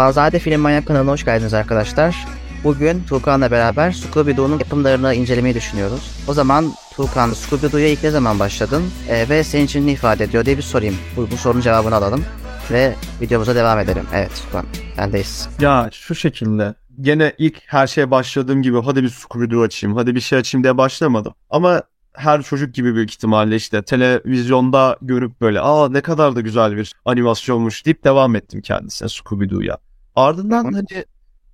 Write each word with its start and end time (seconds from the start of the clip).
Fazlade 0.00 0.38
Film 0.38 0.60
Manyak 0.60 0.86
kanalına 0.86 1.12
hoş 1.12 1.24
geldiniz 1.24 1.54
arkadaşlar. 1.54 2.26
Bugün 2.64 3.04
Tuğkan'la 3.04 3.50
beraber 3.50 3.90
Scooby-Doo'nun 3.92 4.58
yapımlarını 4.58 5.14
incelemeyi 5.14 5.54
düşünüyoruz. 5.54 6.24
O 6.28 6.32
zaman 6.34 6.72
Tuğkan, 6.96 7.30
Scooby-Doo'ya 7.30 7.88
ilk 7.88 8.02
ne 8.02 8.10
zaman 8.10 8.38
başladın 8.38 8.82
Ee, 9.08 9.28
ve 9.28 9.44
senin 9.44 9.64
için 9.64 9.86
ne 9.86 9.92
ifade 9.92 10.24
ediyor 10.24 10.44
diye 10.44 10.56
bir 10.56 10.62
sorayım. 10.62 10.94
Bu, 11.16 11.30
bu 11.30 11.36
sorunun 11.36 11.60
cevabını 11.60 11.94
alalım 11.94 12.24
ve 12.70 12.94
videomuza 13.20 13.54
devam 13.54 13.78
edelim. 13.78 14.06
Evet 14.14 14.30
Tuğkan, 14.44 14.66
bendeyiz. 14.98 15.48
Ya 15.60 15.88
şu 15.92 16.14
şekilde 16.14 16.74
gene 17.00 17.32
ilk 17.38 17.62
her 17.66 17.86
şeye 17.86 18.10
başladığım 18.10 18.62
gibi 18.62 18.82
hadi 18.82 19.02
bir 19.02 19.10
Scooby-Doo 19.10 19.64
açayım, 19.64 19.96
hadi 19.96 20.14
bir 20.14 20.20
şey 20.20 20.38
açayım 20.38 20.64
diye 20.64 20.78
başlamadım. 20.78 21.32
Ama 21.50 21.82
her 22.14 22.42
çocuk 22.42 22.74
gibi 22.74 22.94
büyük 22.94 23.10
ihtimalle 23.10 23.56
işte 23.56 23.82
televizyonda 23.82 24.96
görüp 25.02 25.40
böyle 25.40 25.60
aa 25.60 25.88
ne 25.88 26.00
kadar 26.00 26.36
da 26.36 26.40
güzel 26.40 26.76
bir 26.76 26.94
animasyonmuş 27.04 27.86
deyip 27.86 28.04
devam 28.04 28.36
ettim 28.36 28.60
kendisine 28.60 29.08
Scooby-Doo'ya. 29.08 29.78
Ardından 30.16 30.64
Hı 30.64 30.68
hı. 30.68 30.72
hani 30.74 31.04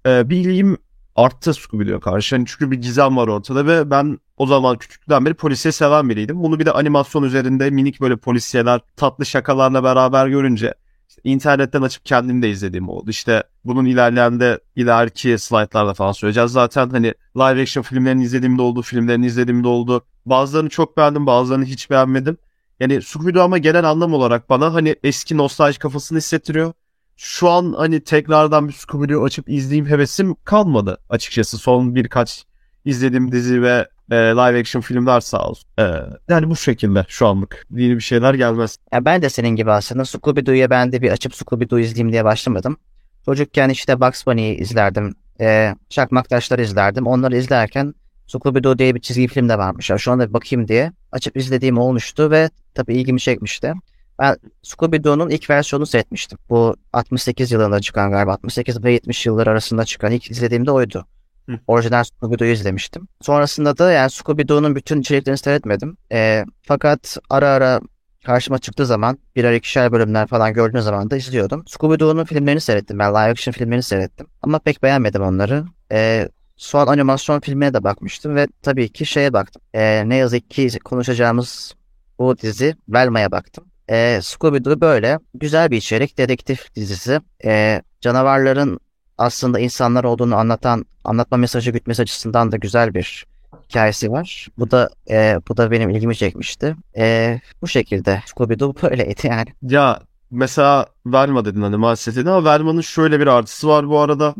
e, 0.06 0.30
bir 0.30 0.36
ilgim 0.36 0.76
arttı 1.16 1.50
Scooby-Doo'ya 1.50 2.00
karşı. 2.00 2.36
Hani 2.36 2.46
çünkü 2.46 2.70
bir 2.70 2.76
gizem 2.76 3.16
var 3.16 3.28
ortada 3.28 3.66
ve 3.66 3.90
ben 3.90 4.18
o 4.36 4.46
zaman 4.46 4.78
küçüklükten 4.78 5.24
beri 5.24 5.34
polisiye 5.34 5.72
seven 5.72 6.08
biriydim. 6.08 6.42
Bunu 6.42 6.58
bir 6.60 6.66
de 6.66 6.72
animasyon 6.72 7.22
üzerinde 7.22 7.70
minik 7.70 8.00
böyle 8.00 8.16
polisiyeler, 8.16 8.80
tatlı 8.96 9.26
şakalarla 9.26 9.84
beraber 9.84 10.26
görünce 10.26 10.74
işte 11.08 11.20
internetten 11.24 11.82
açıp 11.82 12.04
kendim 12.04 12.42
de 12.42 12.50
izlediğim 12.50 12.88
oldu. 12.88 13.10
İşte 13.10 13.42
bunun 13.64 13.84
ilerleyen 13.84 14.40
de 14.40 14.60
ileriki 14.76 15.38
slaytlarda 15.38 15.94
falan 15.94 16.12
söyleyeceğiz. 16.12 16.52
Zaten 16.52 16.90
hani 16.90 17.14
live 17.36 17.62
action 17.62 17.82
filmlerini 17.82 18.24
izlediğimde 18.24 18.62
oldu, 18.62 18.82
filmlerini 18.82 19.26
izlediğimde 19.26 19.68
oldu. 19.68 20.04
Bazılarını 20.26 20.68
çok 20.68 20.96
beğendim, 20.96 21.26
bazılarını 21.26 21.64
hiç 21.64 21.90
beğenmedim. 21.90 22.36
Yani 22.80 22.94
Scooby-Doo 22.94 23.40
ama 23.40 23.58
genel 23.58 23.84
anlam 23.84 24.14
olarak 24.14 24.50
bana 24.50 24.74
hani 24.74 24.96
eski 25.02 25.36
nostalji 25.36 25.78
kafasını 25.78 26.18
hissettiriyor. 26.18 26.72
Şu 27.16 27.50
an 27.50 27.74
hani 27.76 28.00
tekrardan 28.00 28.68
bir 28.68 28.72
Scooby-Doo 28.72 29.24
açıp 29.24 29.48
izleyeyim 29.48 29.86
hevesim 29.86 30.34
kalmadı 30.44 30.98
açıkçası. 31.10 31.58
Son 31.58 31.94
birkaç 31.94 32.44
izlediğim 32.84 33.32
dizi 33.32 33.62
ve 33.62 33.88
e, 34.10 34.14
live 34.16 34.60
action 34.60 34.80
filmler 34.80 35.20
sağ 35.20 35.48
olsun. 35.48 35.68
E, 35.78 35.82
yani 36.28 36.50
bu 36.50 36.56
şekilde 36.56 37.04
şu 37.08 37.26
anlık. 37.26 37.66
Yeni 37.70 37.96
bir 37.96 38.00
şeyler 38.00 38.34
gelmez. 38.34 38.76
Ya 38.92 39.04
ben 39.04 39.22
de 39.22 39.28
senin 39.28 39.48
gibi 39.48 39.70
aslında 39.70 40.02
Scooby-Doo'ya 40.02 40.70
ben 40.70 40.92
de 40.92 41.02
bir 41.02 41.10
açıp 41.10 41.32
Scooby-Doo 41.32 41.80
izleyeyim 41.80 42.12
diye 42.12 42.24
başlamadım. 42.24 42.76
Çocukken 43.24 43.68
işte 43.68 44.00
Bugs 44.00 44.26
Bunny'yi 44.26 44.56
izlerdim. 44.56 45.14
E, 45.40 45.74
Çakmak 45.88 46.28
Taşları 46.28 46.62
izlerdim. 46.62 47.06
Onları 47.06 47.36
izlerken 47.36 47.94
Scooby-Doo 48.28 48.78
diye 48.78 48.94
bir 48.94 49.00
çizgi 49.00 49.28
film 49.28 49.48
de 49.48 49.58
varmış. 49.58 49.90
Ya 49.90 49.98
şu 49.98 50.12
anda 50.12 50.32
bakayım 50.32 50.68
diye 50.68 50.92
açıp 51.12 51.36
izlediğim 51.36 51.78
olmuştu 51.78 52.30
ve 52.30 52.50
tabii 52.74 52.94
ilgimi 52.94 53.20
çekmişti. 53.20 53.74
Ben 54.18 54.36
Scooby-Doo'nun 54.62 55.30
ilk 55.30 55.50
versiyonunu 55.50 55.86
seyretmiştim. 55.86 56.38
Bu 56.50 56.76
68 56.92 57.52
yılında 57.52 57.80
çıkan 57.80 58.10
galiba 58.10 58.32
68 58.32 58.84
ve 58.84 58.92
70 58.92 59.26
yılları 59.26 59.50
arasında 59.50 59.84
çıkan 59.84 60.12
ilk 60.12 60.30
izlediğimde 60.30 60.70
oydu. 60.70 61.06
Hı. 61.48 61.58
Orijinal 61.66 62.04
Scooby-Doo'yu 62.04 62.52
izlemiştim. 62.52 63.08
Sonrasında 63.20 63.78
da 63.78 63.92
yani 63.92 64.10
Scooby-Doo'nun 64.10 64.74
bütün 64.74 65.00
içeriklerini 65.00 65.38
seyretmedim. 65.38 65.96
E, 66.12 66.44
fakat 66.62 67.16
ara 67.30 67.48
ara 67.48 67.80
karşıma 68.26 68.58
çıktığı 68.58 68.86
zaman 68.86 69.18
birer 69.36 69.52
ikişer 69.52 69.92
bölümler 69.92 70.26
falan 70.26 70.52
gördüğüm 70.52 70.80
zaman 70.80 71.10
da 71.10 71.16
izliyordum. 71.16 71.64
Scooby-Doo'nun 71.66 72.24
filmlerini 72.24 72.60
seyrettim. 72.60 72.98
Ben 72.98 73.10
live 73.10 73.18
action 73.18 73.52
filmlerini 73.52 73.82
seyrettim. 73.82 74.26
Ama 74.42 74.58
pek 74.58 74.82
beğenmedim 74.82 75.22
onları. 75.22 75.64
Ee, 75.92 76.28
son 76.56 76.86
animasyon 76.86 77.40
filmine 77.40 77.74
de 77.74 77.84
bakmıştım 77.84 78.34
ve 78.34 78.46
tabii 78.62 78.88
ki 78.88 79.06
şeye 79.06 79.32
baktım. 79.32 79.62
Ee, 79.74 80.08
ne 80.08 80.16
yazık 80.16 80.50
ki 80.50 80.78
konuşacağımız 80.84 81.74
bu 82.18 82.38
dizi 82.38 82.76
Velma'ya 82.88 83.32
baktım. 83.32 83.64
Ee, 83.90 84.18
Scooby-Doo 84.22 84.80
böyle 84.80 85.18
güzel 85.34 85.70
bir 85.70 85.76
içerik. 85.76 86.18
Dedektif 86.18 86.74
dizisi. 86.74 87.20
Ee, 87.44 87.82
canavarların 88.00 88.80
aslında 89.18 89.58
insanlar 89.58 90.04
olduğunu 90.04 90.36
anlatan, 90.36 90.84
anlatma 91.04 91.36
mesajı 91.36 91.70
gütmesi 91.70 92.02
açısından 92.02 92.52
da 92.52 92.56
güzel 92.56 92.94
bir 92.94 93.26
hikayesi 93.68 94.12
var. 94.12 94.48
Bu 94.58 94.70
da 94.70 94.90
e, 95.10 95.40
bu 95.48 95.56
da 95.56 95.70
benim 95.70 95.90
ilgimi 95.90 96.16
çekmişti. 96.16 96.76
E, 96.96 97.40
bu 97.62 97.68
şekilde 97.68 98.22
Scooby-Doo 98.26 98.82
böyleydi 98.90 99.26
yani. 99.26 99.48
Ya 99.62 100.00
mesela 100.30 100.86
Velma 101.06 101.44
dedin 101.44 101.62
hani 101.62 101.76
maalesef 101.76 102.16
dedin 102.16 102.26
ama 102.26 102.50
Velma'nın 102.50 102.80
şöyle 102.80 103.20
bir 103.20 103.26
artısı 103.26 103.68
var 103.68 103.88
bu 103.88 103.98
arada. 103.98 104.34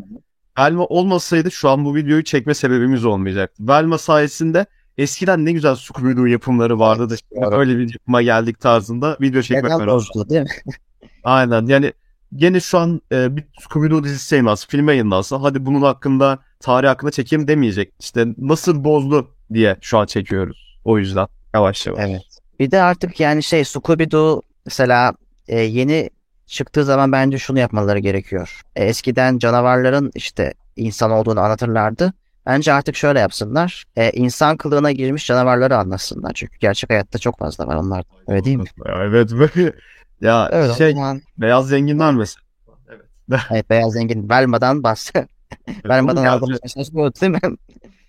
Velma 0.59 0.85
olmasaydı 0.85 1.51
şu 1.51 1.69
an 1.69 1.85
bu 1.85 1.95
videoyu 1.95 2.25
çekme 2.25 2.55
sebebimiz 2.55 3.05
olmayacaktı. 3.05 3.69
Velma 3.69 3.99
sayesinde 3.99 4.67
eskiden 4.99 5.45
ne 5.45 5.53
güzel 5.53 5.73
Scooby-Doo 5.73 6.29
yapımları 6.29 6.79
vardı 6.79 7.11
da 7.11 7.17
şimdi 7.17 7.55
öyle 7.55 7.79
bir 7.79 7.93
yapıma 7.93 8.23
geldik 8.23 8.61
tarzında 8.61 9.17
video 9.21 9.43
çekmek 9.43 9.73
var. 9.73 9.87
bozdu 9.87 10.29
değil 10.29 10.43
mi? 10.43 10.49
Aynen 11.25 11.67
yani 11.67 11.93
gene 12.35 12.61
şu 12.61 12.79
an 12.79 13.01
e, 13.13 13.37
bir 13.37 13.45
Scooby-Doo 13.61 14.05
dizisi 14.05 14.35
yayınlansa, 14.35 14.67
film 14.69 14.89
yayınlansa 14.89 15.43
hadi 15.43 15.67
bunun 15.67 15.83
hakkında 15.83 16.39
tarih 16.61 16.89
hakkında 16.89 17.11
çekim 17.11 17.49
demeyecek. 17.49 17.93
İşte 18.01 18.27
nasıl 18.39 18.85
bozdu 18.85 19.31
diye 19.53 19.77
şu 19.81 19.99
an 19.99 20.07
çekiyoruz. 20.07 20.79
O 20.85 20.99
yüzden 20.99 21.27
yavaş 21.55 21.87
yavaş. 21.87 22.01
Evet. 22.09 22.23
Bir 22.61 22.71
de 22.71 22.83
artık 22.83 23.21
yani 23.21 23.43
şey 23.43 23.61
Scooby-Doo 23.61 24.43
mesela 24.65 25.13
e, 25.49 25.61
yeni 25.61 26.11
çıktığı 26.47 26.85
zaman 26.85 27.13
bence 27.13 27.39
şunu 27.39 27.59
yapmaları 27.59 27.99
gerekiyor. 27.99 28.61
E, 28.77 28.85
eskiden 28.85 29.39
canavarların 29.39 30.11
işte 30.15 30.55
insan 30.77 31.11
olduğunu 31.11 31.41
anlatırlardı. 31.41 32.13
Bence 32.47 32.73
artık 32.73 32.97
şöyle 32.97 33.19
yapsınlar. 33.21 33.85
E, 33.97 34.11
insan 34.11 34.57
kılığına 34.57 34.93
girmiş 34.93 35.27
canavarları 35.27 35.77
anlatsınlar. 35.77 36.33
Çünkü 36.35 36.59
gerçek 36.59 36.91
hayatta 36.91 37.19
çok 37.19 37.39
fazla 37.39 37.67
var 37.67 37.77
onlar. 37.77 38.05
Öyle 38.29 38.45
değil 38.45 38.57
mi? 38.57 38.65
Evet 38.87 39.33
ya 40.21 40.51
o 40.71 40.75
şey 40.75 40.93
zaman- 40.93 41.23
beyaz 41.39 41.69
zenginler 41.69 42.15
mesela. 42.15 42.43
Evet. 42.89 43.03
Evet 43.51 43.71
Beyaz 43.71 43.93
Zengin 43.93 44.29
Velma'dan 44.29 44.83
bahset. 44.83 45.29
Velma'dan 45.85 46.23
Onu 46.23 46.31
aldığımız 46.31 46.61
mesaj 46.63 46.93
bu 46.93 47.15
değil 47.21 47.33
mi? 47.33 47.57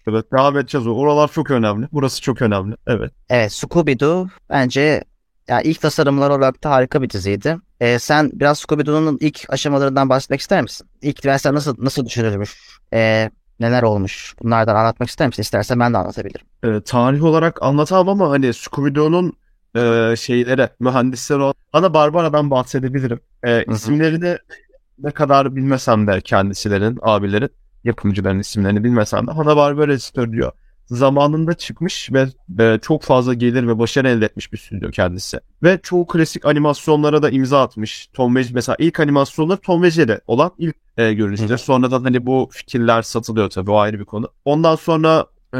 Evet 0.07 0.31
devam 0.33 0.57
edeceğiz. 0.57 0.87
Oralar 0.87 1.27
çok 1.31 1.51
önemli. 1.51 1.87
Burası 1.91 2.21
çok 2.21 2.41
önemli. 2.41 2.75
Evet. 2.87 3.11
Evet 3.29 3.51
Scooby-Doo 3.51 4.27
bence 4.49 5.03
ya 5.47 5.61
ilk 5.61 5.81
tasarımlar 5.81 6.29
olarak 6.29 6.63
da 6.63 6.71
harika 6.71 7.01
bir 7.01 7.09
diziydi. 7.09 7.57
Ee, 7.79 7.99
sen 7.99 8.31
biraz 8.33 8.59
Scooby-Doo'nun 8.59 9.17
ilk 9.21 9.45
aşamalarından 9.49 10.09
bahsetmek 10.09 10.39
ister 10.41 10.61
misin? 10.61 10.87
İlk 11.01 11.25
versiyon 11.25 11.55
nasıl 11.55 11.75
nasıl 11.79 12.05
düşünülmüş? 12.05 12.79
Ee, 12.93 13.31
neler 13.59 13.84
olmuş? 13.84 14.35
Bunlardan 14.44 14.75
anlatmak 14.75 15.09
ister 15.09 15.28
misin? 15.28 15.41
İstersen 15.41 15.79
ben 15.79 15.94
de 15.94 15.97
anlatabilirim. 15.97 16.45
Ee, 16.63 16.81
tarih 16.81 17.23
olarak 17.23 17.63
anlatamam 17.63 18.22
ama 18.22 18.31
hani 18.31 18.45
Scooby-Doo'nun 18.45 19.34
e, 19.75 20.16
şeylere, 20.16 20.69
mühendisleri 20.79 21.40
olan 21.40 21.53
Ana 21.73 21.94
Barbara'dan 21.94 22.51
bahsedebilirim. 22.51 23.19
E, 23.44 23.63
isimlerini 23.63 24.38
ne 25.00 25.12
kadar 25.12 25.56
bilmesem 25.56 26.07
de 26.07 26.22
kendisilerin, 26.22 27.00
abilerin, 27.01 27.50
yapımcıların 27.84 28.40
isimlerini 28.40 28.84
bilmesem 28.84 29.28
de 29.28 29.31
Hanna 29.31 29.57
Barbera 29.57 30.00
stüdyo 30.00 30.51
zamanında 30.89 31.53
çıkmış 31.53 32.09
ve 32.13 32.27
e, 32.59 32.79
çok 32.81 33.03
fazla 33.03 33.33
gelir 33.33 33.67
ve 33.67 33.79
başarı 33.79 34.09
elde 34.09 34.25
etmiş 34.25 34.53
bir 34.53 34.57
stüdyo 34.57 34.91
kendisi. 34.91 35.39
Ve 35.63 35.79
çoğu 35.83 36.07
klasik 36.07 36.45
animasyonlara 36.45 37.21
da 37.23 37.29
imza 37.29 37.61
atmış. 37.61 38.07
Tom 38.13 38.35
ve 38.35 38.43
mesela 38.53 38.75
ilk 38.79 38.99
animasyonlar 38.99 39.57
Tom 39.57 39.85
Jerry 39.85 40.19
olan 40.27 40.51
ilk 40.57 40.75
e, 40.97 41.13
görünüşler. 41.13 41.57
Sonradan 41.57 42.03
hani 42.03 42.25
bu 42.25 42.49
fikirler 42.51 43.01
satılıyor 43.01 43.49
tabii 43.49 43.71
o 43.71 43.77
ayrı 43.77 43.99
bir 43.99 44.05
konu. 44.05 44.29
Ondan 44.45 44.75
sonra 44.75 45.25
e, 45.55 45.59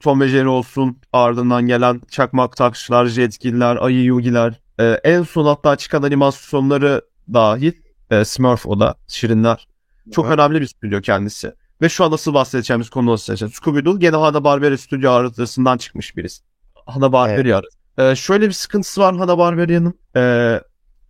Tom 0.00 0.24
Jerry 0.24 0.48
olsun 0.48 0.98
ardından 1.12 1.66
gelen 1.66 2.00
Çakmak 2.10 2.56
Taşlar, 2.56 3.06
Jetgiller, 3.06 3.76
Ayı 3.76 4.02
Yugiler 4.02 4.60
e, 4.80 4.84
en 5.04 5.22
son 5.22 5.46
hatta 5.46 5.76
çıkan 5.76 6.02
animasyonları 6.02 7.02
dahil 7.32 7.72
e, 8.10 8.24
Smurf 8.24 8.66
o 8.66 8.80
da 8.80 8.94
Şirinler. 9.08 9.68
Çok 10.12 10.26
Evet. 10.26 10.34
önemli 10.38 10.60
bir 10.60 10.66
stüdyo 10.66 11.00
kendisi. 11.00 11.52
Ve 11.82 11.88
şu 11.88 12.04
an 12.04 12.10
nasıl 12.10 12.34
bahsedeceğimiz 12.34 12.90
konu 12.90 13.06
nasıl 13.06 13.22
bahsedeceğiz. 13.22 13.54
Scooby-Doo 13.54 13.98
gene 13.98 14.16
Hanna-Barbera 14.16 14.78
stüdyo 14.78 15.10
arasından 15.10 15.78
çıkmış 15.78 16.16
birisi. 16.16 16.42
Hanna-Barbera 16.86 17.56
arası. 17.56 17.78
E, 17.98 18.16
şöyle 18.16 18.48
bir 18.48 18.52
sıkıntısı 18.52 19.00
var 19.00 19.16
Hanna-Barbera'nın. 19.16 19.94
E, 20.16 20.60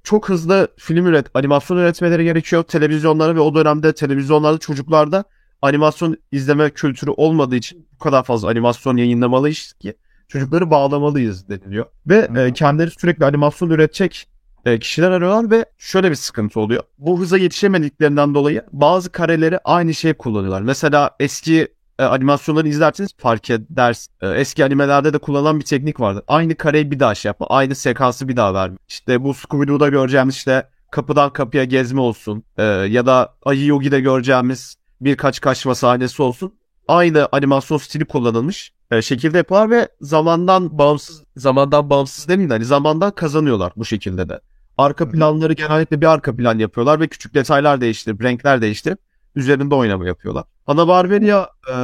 çok 0.05 0.29
hızlı 0.29 0.69
film 0.77 1.07
üret, 1.07 1.27
animasyon 1.35 1.77
üretmeleri 1.77 2.25
gerekiyor 2.25 2.63
televizyonlara 2.63 3.35
ve 3.35 3.41
o 3.41 3.55
dönemde 3.55 3.93
televizyonlarda 3.93 4.59
çocuklarda 4.59 5.25
animasyon 5.63 6.17
izleme 6.33 6.71
kültürü 6.71 7.11
olmadığı 7.11 7.57
için 7.57 7.89
bu 7.95 7.99
kadar 7.99 8.23
fazla 8.23 8.49
animasyon 8.49 8.97
yayınlamalıyız 8.97 9.73
ki 9.73 9.95
çocukları 10.29 10.71
bağlamalıyız 10.71 11.49
deniliyor. 11.49 11.87
Ve 12.07 12.29
e, 12.37 12.53
kendileri 12.53 12.91
sürekli 12.91 13.25
animasyon 13.25 13.71
üretecek 13.71 14.29
e, 14.65 14.79
kişiler 14.79 15.11
arıyorlar 15.11 15.51
ve 15.51 15.65
şöyle 15.79 16.11
bir 16.11 16.17
sıkıntı 16.17 16.61
oluyor. 16.61 16.83
Bu 16.99 17.21
hıza 17.21 17.39
yetişemediklerinden 17.39 18.35
dolayı 18.35 18.65
bazı 18.73 19.13
kareleri 19.13 19.59
aynı 19.65 19.95
şey 19.95 20.15
kullanıyorlar. 20.15 20.63
Mesela 20.63 21.11
eski 21.21 21.69
e, 21.99 22.05
animasyonları 22.05 22.69
izlerseniz 22.69 23.11
fark 23.17 23.51
edersiniz. 23.51 24.09
E, 24.21 24.29
eski 24.29 24.65
animelerde 24.65 25.13
de 25.13 25.19
kullanılan 25.19 25.61
bir 25.61 25.65
teknik 25.65 26.01
vardır. 26.01 26.25
Aynı 26.29 26.55
kareyi 26.55 26.91
bir 26.91 27.01
daha 27.01 27.15
şey 27.15 27.29
yapma. 27.29 27.47
Aynı 27.47 27.75
sekansı 27.75 28.29
bir 28.29 28.37
daha 28.37 28.55
verme. 28.55 28.77
İşte 28.89 29.25
bu 29.25 29.31
Scooby-Doo'da 29.31 29.89
göreceğimiz 29.89 30.35
işte 30.35 30.69
kapıdan 30.91 31.33
kapıya 31.33 31.65
gezme 31.65 32.01
olsun. 32.01 32.45
e, 32.59 32.63
ya 32.65 33.07
da 33.07 33.35
Ayı 33.45 33.67
Yogi'de 33.67 34.01
göreceğimiz 34.01 34.77
birkaç 35.01 35.41
kaçma 35.41 35.75
sahnesi 35.75 36.23
olsun. 36.23 36.55
Aynı 36.89 37.29
animasyon 37.33 37.79
stili 37.79 38.05
kullanılmış 38.05 38.73
e, 38.91 39.03
şekilde 39.03 39.39
yapıyorlar 39.39 39.71
ve 39.71 39.89
zamandan 40.01 40.79
bağımsız 40.79 41.25
zamandan 41.37 41.91
bağımsız 41.91 42.29
demeyeyim 42.29 42.51
de 42.51 42.55
hani 42.55 42.65
zamandan 42.65 43.11
kazanıyorlar 43.11 43.73
bu 43.77 43.85
şekilde 43.85 44.29
de. 44.29 44.41
Arka 44.79 45.11
planları 45.11 45.53
genellikle 45.53 46.01
bir 46.01 46.07
arka 46.07 46.37
plan 46.37 46.59
yapıyorlar 46.59 47.01
ve 47.01 47.09
küçük 47.09 47.35
detaylar 47.35 47.81
değiştirip, 47.81 48.23
renkler 48.23 48.63
değiştirip 48.63 48.99
üzerinde 49.35 49.75
oynama 49.75 50.07
yapıyorlar. 50.07 50.45
Hanna-Barbera 50.67 51.51
e, 51.69 51.75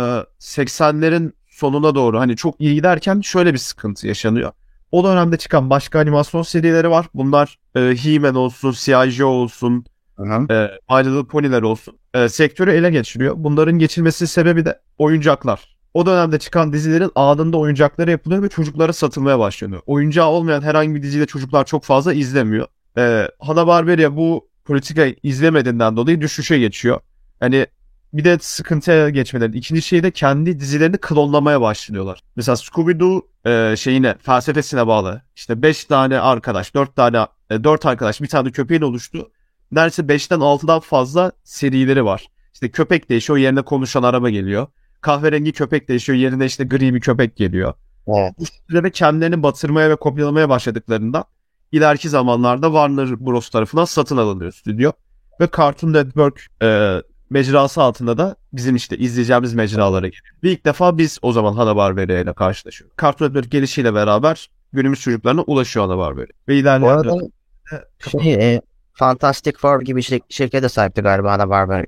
80'lerin 0.41 1.33
sonuna 1.49 1.95
doğru 1.95 2.19
hani 2.19 2.37
çok 2.37 2.61
iyi 2.61 2.75
giderken 2.75 3.21
şöyle 3.21 3.53
bir 3.53 3.59
sıkıntı 3.59 4.07
yaşanıyor. 4.07 4.53
O 4.93 5.05
dönemde 5.05 5.37
çıkan 5.37 5.71
başka 5.71 6.01
animasyon 6.01 6.43
serileri 6.43 6.91
var. 6.91 7.07
Bunlar 7.15 7.59
e, 7.75 7.81
He-Man 7.81 8.35
olsun, 8.35 8.75
C.I. 8.79 9.25
Olsun, 9.25 9.85
Hı-hı. 10.17 10.53
e, 10.53 10.71
My 10.91 11.07
Little 11.07 11.27
Pony'ler 11.27 11.63
olsun. 11.63 11.99
E, 12.15 12.29
sektörü 12.29 12.71
ele 12.71 12.91
geçiriyor. 12.91 13.35
Bunların 13.39 13.79
geçilmesi 13.79 14.27
sebebi 14.27 14.65
de 14.65 14.81
oyuncaklar. 14.99 15.77
O 15.95 16.07
dönemde 16.07 16.39
çıkan 16.39 16.73
dizilerin 16.73 17.11
anında 17.15 17.57
oyuncakları 17.57 18.11
yapılıyor 18.11 18.43
ve 18.43 18.49
çocuklara 18.49 18.93
satılmaya 18.93 19.39
başlanıyor. 19.39 19.83
Oyuncağı 19.87 20.27
olmayan 20.27 20.63
herhangi 20.63 20.95
bir 20.95 21.03
diziyi 21.03 21.23
de 21.23 21.27
çocuklar 21.27 21.65
çok 21.65 21.85
fazla 21.85 22.13
izlemiyor. 22.13 22.67
E, 22.99 23.29
Hanna-Barbera 23.39 24.17
bu 24.17 24.49
politikayı 24.65 25.17
izlemediğinden 25.23 25.97
dolayı 25.97 26.21
düşüşe 26.21 26.59
geçiyor. 26.59 27.01
Hani 27.41 27.67
bir 28.13 28.25
de 28.25 28.39
sıkıntıya 28.41 29.09
geçmeleri. 29.11 29.59
İkinci 29.59 29.83
şey 29.83 30.03
de 30.03 30.11
kendi 30.11 30.61
dizilerini 30.61 30.97
klonlamaya 30.99 31.61
başlıyorlar. 31.61 32.21
Mesela 32.37 32.57
Scooby-Doo 32.57 33.23
e, 33.47 33.77
şeyine, 33.77 34.15
felsefesine 34.19 34.87
bağlı. 34.87 35.23
İşte 35.37 35.63
5 35.63 35.85
tane 35.85 36.21
arkadaş, 36.21 36.75
4 36.75 36.97
tane, 36.97 37.27
4 37.51 37.87
arkadaş 37.87 38.21
bir 38.21 38.29
tane 38.29 38.51
köpeğin 38.51 38.83
oluştu. 38.83 39.31
Neredeyse 39.73 40.03
5'ten 40.03 40.39
6'dan 40.39 40.81
fazla 40.81 41.33
serileri 41.45 42.05
var. 42.05 42.27
İşte 42.55 42.71
köpek 42.71 43.11
değişiyor, 43.11 43.39
yerine 43.39 43.63
konuşan 43.63 44.03
araba 44.03 44.31
geliyor. 44.31 44.67
Kahverengi 45.01 45.53
köpek 45.53 45.89
değişiyor, 45.89 46.19
yerine 46.19 46.47
işte 46.47 46.65
gri 46.65 46.95
bir 46.95 47.01
köpek 47.01 47.37
geliyor. 47.37 47.75
Evet. 48.09 48.33
Bu 48.39 48.47
şekilde 48.47 48.91
kendilerini 48.91 49.43
batırmaya 49.43 49.91
ve 49.91 49.97
kopyalamaya 49.97 50.49
başladıklarında 50.49 51.25
ileriki 51.73 52.09
zamanlarda 52.09 52.67
Warner 52.67 53.21
Bros. 53.27 53.51
tarafından 53.51 53.85
satın 53.85 54.17
alınıyor 54.17 54.53
stüdyo. 54.53 54.93
Ve 55.41 55.49
Cartoon 55.57 55.93
Network 55.93 56.47
e, 56.63 57.03
mecrası 57.31 57.83
altında 57.83 58.19
da 58.19 58.37
bizim 58.53 58.77
işte 58.77 58.97
izleyeceğimiz 58.99 59.55
mecralara 59.55 60.07
giriyor. 60.09 60.35
Ve 60.45 60.51
ilk 60.53 60.65
defa 60.67 60.99
biz 60.99 61.19
o 61.23 61.33
zaman 61.33 61.53
Hanna-Barbera 61.53 62.19
ile 62.19 62.33
karşılaşıyoruz. 62.33 62.97
Cartoon 63.03 63.29
Network 63.29 63.51
gelişiyle 63.51 63.95
beraber 63.95 64.51
günümüz 64.73 65.01
çocuklarına 65.01 65.43
ulaşıyor 65.43 65.87
Hanna-Barbera. 65.87 66.27
Ve 66.27 66.53
Bu 66.53 66.53
ilerleyen 66.53 66.93
arada 66.93 67.09
dönemde- 67.09 68.23
şey, 68.23 68.35
e, 68.55 68.61
Fantastic 68.93 69.53
Four 69.59 69.81
gibi 69.81 70.01
şir- 70.01 70.21
şirkete 70.29 70.63
de 70.63 70.69
sahipti 70.69 71.01
galiba 71.01 71.33
Hanna-Barbera. 71.33 71.85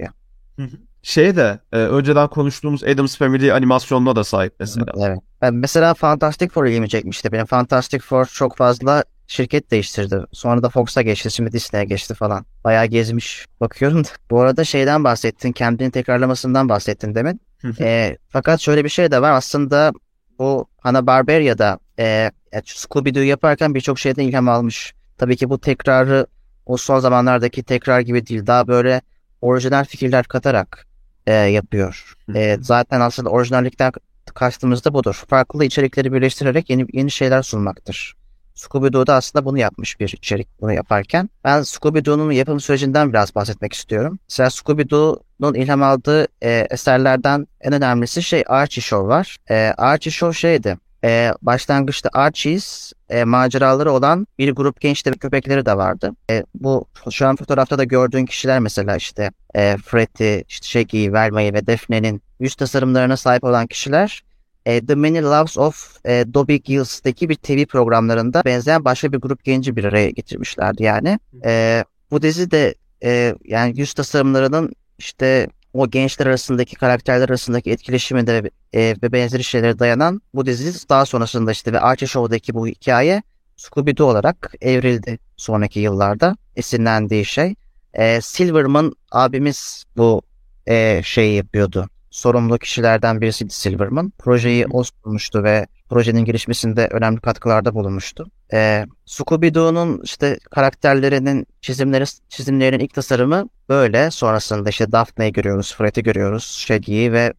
şeye 1.03 1.37
de 1.37 1.59
e, 1.73 1.77
önceden 1.77 2.29
konuştuğumuz 2.29 2.85
Addams 2.85 3.17
Family 3.17 3.53
animasyonuna 3.53 4.17
da 4.17 4.25
sahip 4.25 4.55
mesela. 4.61 4.93
Evet. 4.97 5.19
Ben 5.43 5.55
mesela 5.55 5.95
Fantastic 5.95 6.49
Four 6.49 6.65
ilgimi 6.67 6.89
çekmişti. 6.89 7.33
Benim 7.33 7.47
Fantastic 7.47 7.99
Four 7.99 8.25
çok 8.25 8.57
fazla 8.57 9.05
şirket 9.29 9.71
değiştirdi. 9.71 10.25
Sonra 10.33 10.63
da 10.63 10.69
Fox'a 10.69 11.03
geçti, 11.03 11.31
şimdi 11.31 11.53
Disney'e 11.53 11.85
geçti 11.85 12.15
falan. 12.15 12.47
Bayağı 12.65 12.87
gezmiş 12.87 13.47
bakıyorum 13.61 14.05
da. 14.05 14.09
Bu 14.31 14.41
arada 14.41 14.65
şeyden 14.65 15.05
bahsettin, 15.05 15.53
kendini 15.53 15.91
tekrarlamasından 15.91 16.69
bahsettin 16.69 17.15
demin. 17.15 17.41
E, 17.81 18.17
fakat 18.29 18.61
şöyle 18.61 18.85
bir 18.85 18.89
şey 18.89 19.11
de 19.11 19.23
var. 19.23 19.31
Aslında 19.33 19.93
bu 20.39 20.69
Hanna-Barbera'da 20.81 21.79
e, 21.99 22.31
Scooby-Doo 22.53 23.25
yaparken 23.25 23.75
birçok 23.75 23.99
şeyden 23.99 24.23
ilham 24.23 24.49
almış. 24.49 24.95
Tabii 25.19 25.37
ki 25.37 25.51
bu 25.51 25.61
tekrarı 25.61 26.27
o 26.67 26.77
son 26.77 27.01
zamanlardaki 27.01 27.63
tekrar 27.63 28.01
gibi 28.01 28.27
değil. 28.27 28.47
Daha 28.47 28.69
böyle 28.69 29.01
orijinal 29.41 29.85
fikirler 29.85 30.25
katarak 30.25 30.87
e, 31.27 31.33
yapıyor. 31.33 32.15
E, 32.35 32.57
zaten 32.61 33.01
aslında 33.01 33.31
orijinallikten 33.31 33.93
kastımız 34.35 34.85
da 34.85 34.95
budur. 34.95 35.25
Farklı 35.29 35.65
içerikleri 35.65 36.13
birleştirerek 36.13 36.71
yeni 36.71 36.87
yeni 36.93 37.11
şeyler 37.11 37.43
sunmaktır. 37.43 38.15
Scooby-Doo'da 38.59 39.15
aslında 39.15 39.45
bunu 39.45 39.59
yapmış 39.59 40.01
bir 40.01 40.09
içerik 40.09 40.49
bunu 40.61 40.73
yaparken. 40.73 41.31
Ben 41.45 41.61
Scooby-Doo'nun 41.61 42.33
yapım 42.33 42.61
sürecinden 42.61 43.13
biraz 43.13 43.35
bahsetmek 43.35 43.73
istiyorum. 43.73 44.19
Mesela 44.29 44.49
Scooby-Doo'nun 44.49 45.55
ilham 45.55 45.83
aldığı 45.83 46.27
e, 46.43 46.67
eserlerden 46.71 47.47
en 47.61 47.73
önemlisi 47.73 48.23
şey 48.23 48.45
Archie 48.47 48.83
Show 48.83 49.09
var. 49.09 49.37
E, 49.51 49.55
Archie 49.79 50.13
Show 50.13 50.39
şeydi. 50.39 50.77
E, 51.05 51.33
başlangıçta 51.43 52.11
Archie's 52.13 52.93
e, 53.11 53.25
maceraları 53.25 53.93
olan 53.93 54.27
bir 54.39 54.53
grup 54.53 54.81
genç 54.81 55.07
de 55.07 55.11
köpekleri 55.11 55.67
de 55.67 55.77
vardı. 55.77 56.13
E, 56.31 56.45
bu 56.55 56.87
şu 57.11 57.27
an 57.27 57.37
fotoğrafta 57.37 57.79
da 57.79 57.85
gördüğün 57.85 58.27
kişiler 58.27 58.59
mesela 58.61 58.97
işte 58.97 59.31
e, 59.55 59.77
Freddy, 59.77 60.45
işte 60.49 60.67
Shaggy, 60.67 61.13
Velma'yı 61.13 61.53
ve 61.53 61.67
Daphne'nin 61.67 62.23
yüz 62.41 62.55
tasarımlarına 62.55 63.17
sahip 63.17 63.45
olan 63.45 63.67
kişiler 63.67 64.23
e, 64.69 64.87
The 64.87 64.95
Many 64.95 65.23
Loves 65.23 65.59
of 65.59 65.97
e, 66.05 66.25
Dobby 66.35 66.57
Gilles'taki 66.57 67.29
bir 67.29 67.35
TV 67.35 67.67
programlarında 67.67 68.43
benzeyen 68.45 68.85
başka 68.85 69.13
bir 69.13 69.19
grup 69.19 69.45
genci 69.45 69.77
bir 69.77 69.85
araya 69.85 70.11
getirmişlerdi 70.11 70.83
yani. 70.83 71.19
E, 71.45 71.85
bu 72.11 72.23
dizi 72.23 72.51
de 72.51 72.75
e, 73.05 73.35
yani 73.45 73.81
yüz 73.81 73.93
tasarımlarının 73.93 74.73
işte 74.99 75.49
o 75.75 75.91
gençler 75.91 76.27
arasındaki 76.27 76.77
karakterler 76.77 77.29
arasındaki 77.29 77.71
etkileşiminde 77.71 78.51
e, 78.73 78.97
ve 79.03 79.13
benzeri 79.13 79.45
şeylere 79.45 79.79
dayanan 79.79 80.23
bu 80.35 80.47
dizi 80.47 80.89
daha 80.89 81.07
sonrasında 81.07 81.53
işte 81.53 81.73
ve 81.73 81.81
Archie 81.81 82.09
Show'daki 82.09 82.55
bu 82.55 82.67
hikaye 82.67 83.23
Scooby-Doo 83.57 84.03
olarak 84.03 84.55
evrildi 84.61 85.19
sonraki 85.37 85.81
yıllarda 85.81 86.37
esinlendiği 86.57 87.25
şey. 87.25 87.55
E, 87.95 88.21
Silverman 88.21 88.93
abimiz 89.13 89.85
bu 89.97 90.23
e, 90.67 91.01
şeyi 91.05 91.37
yapıyordu. 91.37 91.89
Sorumlu 92.19 92.59
kişilerden 92.59 93.21
birisiydi 93.21 93.53
Silverman. 93.53 94.13
Projeyi 94.19 94.67
o 94.71 94.83
sunmuştu 94.85 95.43
ve 95.45 95.67
projenin 95.91 96.25
gelişmesinde 96.25 96.89
önemli 96.91 97.21
katkılarda 97.21 97.75
bulunmuştu. 97.75 98.31
E, 98.53 98.87
Scooby-Doo'nun 99.07 100.01
işte 100.05 100.39
karakterlerinin 100.51 101.47
çizimleri 101.61 102.05
çizimlerinin 102.29 102.85
ilk 102.85 102.95
tasarımı 102.95 103.49
böyle. 103.69 104.11
Sonrasında 104.11 104.69
işte 104.69 104.93
Daphne'yi 104.93 105.33
görüyoruz, 105.33 105.75
Fred'i 105.75 106.03
görüyoruz, 106.03 106.45
Shaggy'yi 106.45 107.13
ve 107.13 107.33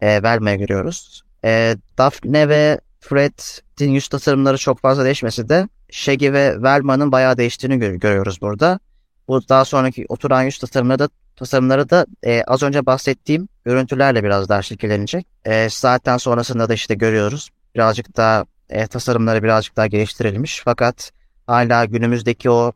e, 0.00 0.22
Velma'yı 0.22 0.58
görüyoruz. 0.58 1.22
E, 1.44 1.76
Daphne 1.98 2.48
ve 2.48 2.80
Fred'in 3.00 3.90
yüz 3.90 4.08
tasarımları 4.08 4.58
çok 4.58 4.80
fazla 4.80 5.04
değişmesi 5.04 5.48
de 5.48 5.68
Shaggy 5.90 6.32
ve 6.32 6.62
Velma'nın 6.62 7.12
bayağı 7.12 7.36
değiştiğini 7.36 7.78
gör- 7.78 7.94
görüyoruz 7.94 8.40
burada. 8.40 8.80
Bu 9.28 9.48
daha 9.48 9.64
sonraki 9.64 10.06
oturan 10.08 10.42
yüz 10.42 10.58
tasarımları 10.58 10.98
da 10.98 11.08
tasarımları 11.36 11.90
da 11.90 12.06
e, 12.26 12.42
az 12.46 12.62
önce 12.62 12.86
bahsettiğim 12.86 13.48
görüntülerle 13.64 14.24
biraz 14.24 14.48
daha 14.48 14.62
şekillenecek. 14.62 15.26
E, 15.44 15.68
zaten 15.70 16.16
sonrasında 16.16 16.68
da 16.68 16.74
işte 16.74 16.94
görüyoruz. 16.94 17.50
Birazcık 17.74 18.16
daha 18.16 18.44
e, 18.70 18.86
tasarımları 18.86 19.42
birazcık 19.42 19.76
daha 19.76 19.86
geliştirilmiş. 19.86 20.62
Fakat 20.64 21.10
hala 21.46 21.84
günümüzdeki 21.84 22.50
o 22.50 22.72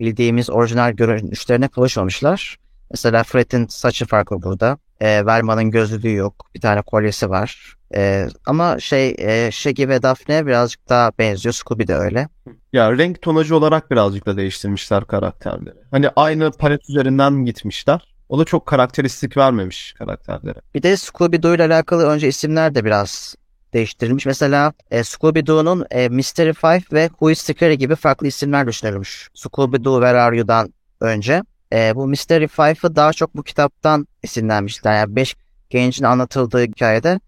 bildiğimiz 0.00 0.50
orijinal 0.50 0.92
görünüşlerine 0.92 1.68
kavuşmamışlar. 1.68 2.56
Mesela 2.90 3.24
Fred'in 3.24 3.66
saçı 3.66 4.06
farklı 4.06 4.42
burada. 4.42 4.78
E, 5.00 5.26
Velma'nın 5.26 5.70
gözlüğü 5.70 6.14
yok. 6.14 6.46
Bir 6.54 6.60
tane 6.60 6.82
kolyesi 6.82 7.30
var. 7.30 7.76
E, 7.94 8.28
ama 8.46 8.78
şey 8.78 9.14
e, 9.18 9.50
Shaggy 9.50 9.88
ve 9.88 10.02
Daphne 10.02 10.46
birazcık 10.46 10.88
daha 10.88 11.12
benziyor. 11.18 11.52
Scooby 11.52 11.86
de 11.86 11.94
öyle. 11.94 12.28
Ya 12.72 12.98
renk 12.98 13.22
tonajı 13.22 13.56
olarak 13.56 13.90
birazcık 13.90 14.26
da 14.26 14.36
değiştirmişler 14.36 15.04
karakterleri. 15.04 15.78
Hani 15.90 16.08
aynı 16.16 16.50
palet 16.50 16.90
üzerinden 16.90 17.44
gitmişler. 17.44 18.14
O 18.28 18.38
da 18.38 18.44
çok 18.44 18.66
karakteristik 18.66 19.36
vermemiş 19.36 19.92
karakterlere. 19.92 20.58
Bir 20.74 20.82
de 20.82 20.92
Scooby-Doo 20.92 21.56
ile 21.56 21.64
alakalı 21.64 22.06
önce 22.06 22.28
isimler 22.28 22.74
de 22.74 22.84
biraz 22.84 23.34
değiştirilmiş. 23.72 24.26
Mesela 24.26 24.72
e, 24.90 25.00
Scooby-Doo'nun 25.00 25.86
e, 25.90 26.08
Mystery 26.08 26.52
Five 26.52 26.82
ve 26.92 27.08
Who 27.08 27.30
is 27.30 27.38
Scary 27.38 27.74
gibi 27.74 27.94
farklı 27.94 28.26
isimler 28.26 28.66
düşünülmüş. 28.66 29.28
Scooby-Doo 29.34 29.94
Where 29.94 30.20
Are 30.20 30.36
You'dan 30.36 30.74
önce. 31.00 31.42
E, 31.72 31.96
bu 31.96 32.08
Mystery 32.08 32.46
Five'ı 32.46 32.96
daha 32.96 33.12
çok 33.12 33.36
bu 33.36 33.42
kitaptan 33.42 34.06
esinlenmişler. 34.22 34.96
Yani 34.96 35.16
5 35.16 35.36
gencin 35.70 36.04
anlatıldığı 36.04 36.62
hikayede 36.62 37.20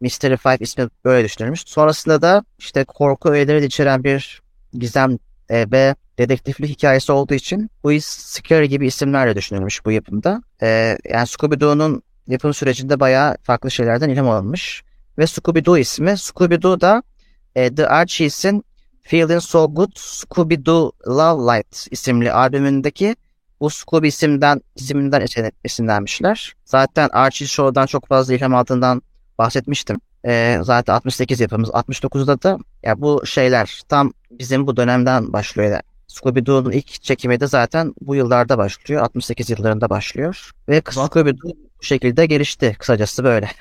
Mystery 0.00 0.36
Five 0.36 0.56
ismi 0.60 0.88
böyle 1.04 1.24
düşünülmüş. 1.24 1.62
Sonrasında 1.66 2.22
da 2.22 2.44
işte 2.58 2.84
korku 2.84 3.30
öğeleri 3.30 3.64
içeren 3.64 4.04
bir 4.04 4.42
gizem 4.72 5.18
e, 5.48 5.70
ve 5.70 5.94
dedektiflik 6.18 6.70
hikayesi 6.70 7.12
olduğu 7.12 7.34
için 7.34 7.70
is 7.90 8.06
Scary 8.06 8.66
gibi 8.66 8.86
isimlerle 8.86 9.36
düşünülmüş 9.36 9.84
bu 9.84 9.90
yapımda. 9.90 10.42
E, 10.62 10.98
yani 11.08 11.26
Scooby-Doo'nun 11.26 12.02
yapım 12.26 12.54
sürecinde 12.54 13.00
bayağı 13.00 13.36
farklı 13.42 13.70
şeylerden 13.70 14.08
ilham 14.08 14.28
alınmış. 14.28 14.82
Ve 15.18 15.22
Scooby-Doo 15.22 15.78
ismi. 15.78 16.10
Scooby-Doo 16.10 16.80
da 16.80 17.02
e, 17.54 17.74
The 17.74 17.88
Archies'in 17.88 18.64
Feeling 19.02 19.42
So 19.42 19.74
Good 19.74 19.92
Scooby-Doo 19.96 20.92
Love 21.06 21.56
Light 21.56 21.86
isimli 21.90 22.32
albümündeki 22.32 23.16
bu 23.60 23.70
Scooby 23.70 24.08
isimden 24.08 24.60
isiminden 24.76 25.20
esin- 25.20 25.52
esinlenmişler. 25.64 26.54
Zaten 26.64 27.08
Archie 27.12 27.46
Show'dan 27.46 27.86
çok 27.86 28.06
fazla 28.06 28.34
ilham 28.34 28.54
aldığından 28.54 29.02
bahsetmiştim. 29.40 30.00
E, 30.26 30.58
zaten 30.62 30.94
68 30.94 31.40
yapımız. 31.40 31.68
69'da 31.68 32.42
da 32.42 32.58
ya 32.82 33.00
bu 33.00 33.26
şeyler 33.26 33.80
tam 33.88 34.12
bizim 34.30 34.66
bu 34.66 34.76
dönemden 34.76 35.32
başlıyor. 35.32 35.70
Yani 35.70 35.82
Scooby-Doo'nun 36.08 36.72
ilk 36.72 37.02
çekimi 37.02 37.40
de 37.40 37.46
zaten 37.46 37.94
bu 38.00 38.14
yıllarda 38.14 38.58
başlıyor. 38.58 39.02
68 39.02 39.50
yıllarında 39.50 39.90
başlıyor. 39.90 40.50
Ve 40.68 40.78
Scooby-Doo 40.78 41.56
bu 41.80 41.84
şekilde 41.84 42.26
gelişti. 42.26 42.76
Kısacası 42.78 43.24
böyle. 43.24 43.50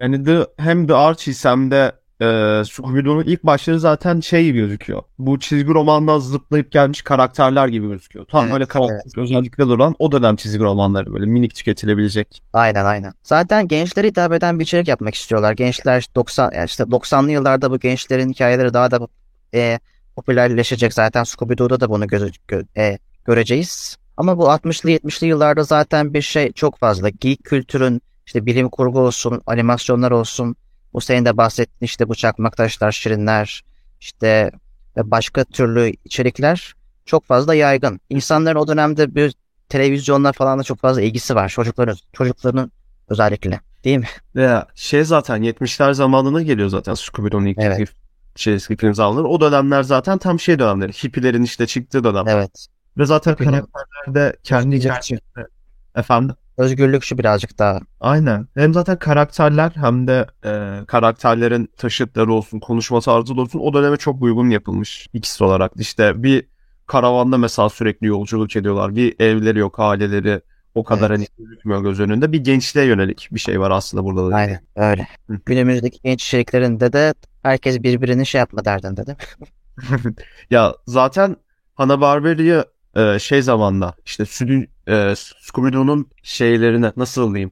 Yani 0.00 0.24
The, 0.24 0.46
hem 0.56 0.86
The 0.86 0.94
Archies 0.94 1.44
hem 1.44 1.70
de 1.70 1.92
e, 2.20 2.24
Scooby-Doo'nun 2.64 3.24
ilk 3.24 3.44
başları 3.44 3.80
zaten 3.80 4.20
şey 4.20 4.44
gibi 4.44 4.58
gözüküyor. 4.58 5.02
Bu 5.18 5.38
çizgi 5.40 5.68
romandan 5.68 6.18
zıplayıp 6.18 6.72
gelmiş 6.72 7.02
karakterler 7.02 7.68
gibi 7.68 7.88
gözüküyor. 7.88 8.24
Tam 8.26 8.44
Evet, 8.44 8.54
öyle 8.54 8.66
karakter 8.66 9.22
özellikle 9.22 9.64
olan 9.64 9.94
o 9.98 10.12
dönem 10.12 10.36
çizgi 10.36 10.58
romanları 10.64 11.12
böyle 11.12 11.26
minik 11.26 11.54
tüketilebilecek. 11.54 12.42
Aynen 12.52 12.84
aynen. 12.84 13.12
Zaten 13.22 13.68
gençlere 13.68 14.06
hitap 14.06 14.32
eden 14.32 14.58
bir 14.58 14.64
içerik 14.64 14.88
yapmak 14.88 15.14
istiyorlar. 15.14 15.52
Gençler 15.52 16.06
90 16.14 16.50
yani 16.54 16.66
işte 16.66 16.84
90'lı 16.84 17.30
yıllarda 17.30 17.70
bu 17.70 17.78
gençlerin 17.78 18.30
hikayeleri 18.30 18.74
daha 18.74 18.90
da 18.90 19.08
e, 19.54 19.78
popülerleşecek. 20.16 20.94
Zaten 20.94 21.22
Scooby-Doo'da 21.24 21.80
da 21.80 21.90
bunu 21.90 22.04
göze- 22.04 22.32
gö- 22.48 22.66
e, 22.78 22.98
göreceğiz. 23.24 23.96
Ama 24.16 24.38
bu 24.38 24.44
60'lı 24.50 24.90
70'li 24.90 25.26
yıllarda 25.26 25.62
zaten 25.62 26.14
bir 26.14 26.22
şey 26.22 26.52
çok 26.52 26.78
fazla. 26.78 27.08
Geek 27.08 27.44
kültürün 27.44 28.02
işte 28.26 28.46
bilim 28.46 28.68
kurgu 28.68 29.00
olsun, 29.00 29.42
animasyonlar 29.46 30.10
olsun. 30.10 30.56
Bu 30.92 31.00
senin 31.00 31.24
de 31.24 31.36
bahsettiğin 31.36 31.86
işte 31.86 32.08
bu 32.08 32.14
çakmak 32.14 32.56
taşlar, 32.56 32.92
şirinler, 32.92 33.64
işte 34.00 34.50
ve 34.96 35.10
başka 35.10 35.44
türlü 35.44 35.92
içerikler 36.04 36.74
çok 37.06 37.24
fazla 37.24 37.54
yaygın. 37.54 38.00
İnsanların 38.10 38.56
o 38.58 38.68
dönemde 38.68 39.14
bir 39.14 39.34
televizyonlar 39.68 40.32
falan 40.32 40.58
da 40.58 40.62
çok 40.62 40.78
fazla 40.78 41.02
ilgisi 41.02 41.34
var. 41.34 41.48
Çocukların, 41.48 41.96
çocukların 42.12 42.72
özellikle. 43.08 43.60
Değil 43.84 43.98
mi? 43.98 44.06
Veya 44.36 44.66
şey 44.74 45.04
zaten 45.04 45.42
70'ler 45.42 45.94
zamanına 45.94 46.42
geliyor 46.42 46.68
zaten 46.68 46.92
Scooby-Doo'nun 46.94 47.46
ilk 47.46 47.58
Evet. 47.58 47.88
şey 48.36 48.58
film 48.58 48.94
zamanları. 48.94 49.26
O 49.26 49.40
dönemler 49.40 49.82
zaten 49.82 50.18
tam 50.18 50.40
şey 50.40 50.58
dönemleri. 50.58 50.92
Hippilerin 50.92 51.42
işte 51.42 51.66
çıktığı 51.66 52.04
dönem. 52.04 52.28
Evet. 52.28 52.66
Ve 52.98 53.06
zaten 53.06 53.32
Hippilerin- 53.32 53.50
karakterler 53.72 54.14
de 54.14 54.36
kendi 54.42 54.76
hikayesinde- 54.76 55.46
Efendim? 55.94 56.36
Özgürlükçü 56.60 57.18
birazcık 57.18 57.58
daha. 57.58 57.80
Aynen. 58.00 58.46
Hem 58.54 58.74
zaten 58.74 58.98
karakterler 58.98 59.72
hem 59.74 60.06
de 60.06 60.26
e, 60.44 60.84
karakterlerin 60.86 61.70
taşıtları 61.76 62.32
olsun, 62.32 62.60
konuşma 62.60 63.00
tarzı 63.00 63.34
olsun 63.34 63.58
o 63.58 63.74
döneme 63.74 63.96
çok 63.96 64.22
uygun 64.22 64.50
yapılmış 64.50 65.06
ikisi 65.12 65.44
olarak. 65.44 65.72
İşte 65.76 66.22
bir 66.22 66.46
karavanda 66.86 67.38
mesela 67.38 67.68
sürekli 67.68 68.06
yolculuk 68.06 68.56
ediyorlar. 68.56 68.96
Bir 68.96 69.20
evleri 69.20 69.58
yok, 69.58 69.74
aileleri 69.78 70.40
o 70.74 70.84
kadar 70.84 71.10
Evet. 71.10 71.18
hani 71.18 71.26
gözükmüyor 71.38 71.82
göz 71.82 72.00
önünde. 72.00 72.32
Bir 72.32 72.44
gençliğe 72.44 72.86
yönelik 72.86 73.28
bir 73.32 73.40
şey 73.40 73.60
var 73.60 73.70
aslında 73.70 74.04
burada 74.04 74.30
da. 74.30 74.36
Aynen 74.36 74.60
öyle. 74.76 75.06
Hı. 75.26 75.38
Günümüzdeki 75.46 75.98
genç 76.04 76.24
içeriklerinde 76.24 76.92
de 76.92 77.14
herkes 77.42 77.82
birbirini 77.82 78.26
şey 78.26 78.38
yapma 78.38 78.64
derdinde 78.64 79.06
değil 79.06 79.18
mi? 79.38 80.14
Ya 80.50 80.74
zaten 80.86 81.36
Hanna-Barberia'yı 81.74 82.64
e, 82.96 83.18
şey 83.18 83.42
zamanda 83.42 83.94
işte 84.06 84.24
Südü, 84.24 84.66
e, 84.88 84.92
Scooby-Doo'nun 85.40 86.06
şeylerini 86.22 86.92
nasıl 86.96 87.34
diyeyim 87.34 87.50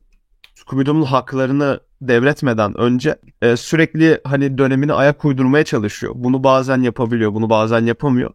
Scooby-Doo'nun 0.54 1.04
haklarını 1.04 1.80
devretmeden 2.00 2.78
önce 2.80 3.18
e, 3.42 3.56
sürekli 3.56 4.20
hani 4.24 4.58
dönemini 4.58 4.92
ayak 4.92 5.24
uydurmaya 5.24 5.64
çalışıyor. 5.64 6.12
Bunu 6.16 6.44
bazen 6.44 6.82
yapabiliyor, 6.82 7.34
bunu 7.34 7.50
bazen 7.50 7.86
yapamıyor. 7.86 8.30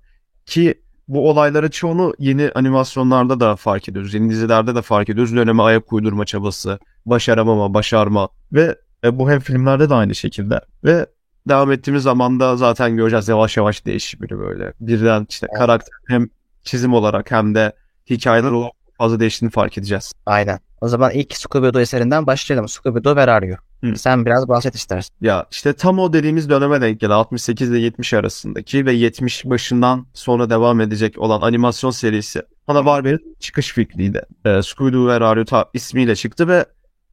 Ki 0.45 0.83
bu 1.07 1.29
olaylara 1.29 1.71
çoğunu 1.71 2.13
yeni 2.19 2.51
animasyonlarda 2.55 3.39
da 3.39 3.55
fark 3.55 3.89
ediyoruz. 3.89 4.13
Yeni 4.13 4.29
dizilerde 4.29 4.75
de 4.75 4.81
fark 4.81 5.09
ediyoruz. 5.09 5.35
Döneme 5.35 5.63
ayak 5.63 5.93
uydurma 5.93 6.25
çabası, 6.25 6.79
başaramama, 7.05 7.73
başarma 7.73 8.29
ve 8.51 8.75
e, 9.03 9.19
bu 9.19 9.31
hem 9.31 9.39
filmlerde 9.39 9.89
de 9.89 9.93
aynı 9.93 10.15
şekilde. 10.15 10.61
Ve 10.83 11.05
devam 11.49 11.71
ettiğimiz 11.71 12.03
zaman 12.03 12.39
da 12.39 12.57
zaten 12.57 12.95
göreceğiz 12.95 13.27
yavaş 13.27 13.57
yavaş 13.57 13.85
değişimini 13.85 14.39
böyle. 14.39 14.73
Birden 14.79 15.25
işte 15.29 15.47
karakter 15.57 15.93
hem 16.07 16.29
çizim 16.63 16.93
olarak 16.93 17.31
hem 17.31 17.55
de 17.55 17.73
hikayeler 18.09 18.51
olarak 18.51 18.73
fazla 18.97 19.19
değiştiğini 19.19 19.51
fark 19.51 19.77
edeceğiz. 19.77 20.13
Aynen. 20.25 20.59
O 20.81 20.87
zaman 20.87 21.11
ilk 21.11 21.31
Scooby-Doo 21.31 21.81
eserinden 21.81 22.27
başlayalım. 22.27 22.65
Scooby-Doo 22.65 23.47
You? 23.47 23.57
Hı. 23.83 23.97
Sen 23.97 24.25
biraz 24.25 24.47
bahset 24.47 24.75
istersen. 24.75 25.15
Ya 25.21 25.45
işte 25.51 25.73
tam 25.73 25.99
o 25.99 26.13
dediğimiz 26.13 26.49
döneme 26.49 26.81
denk 26.81 26.99
gelen 26.99 27.13
68 27.13 27.69
ile 27.69 27.79
70 27.79 28.13
arasındaki 28.13 28.85
ve 28.85 28.93
70 28.93 29.45
başından 29.45 30.05
sonra 30.13 30.49
devam 30.49 30.81
edecek 30.81 31.19
olan 31.19 31.41
animasyon 31.41 31.91
serisi 31.91 32.41
Hanna-Barberia'nın 32.67 33.35
çıkış 33.39 33.73
fikriydi. 33.73 34.21
Ee, 34.45 34.49
Scooby-Doo 34.49 35.07
ve 35.07 35.19
Rario 35.19 35.45
ta 35.45 35.69
ismiyle 35.73 36.15
çıktı 36.15 36.47
ve 36.47 36.65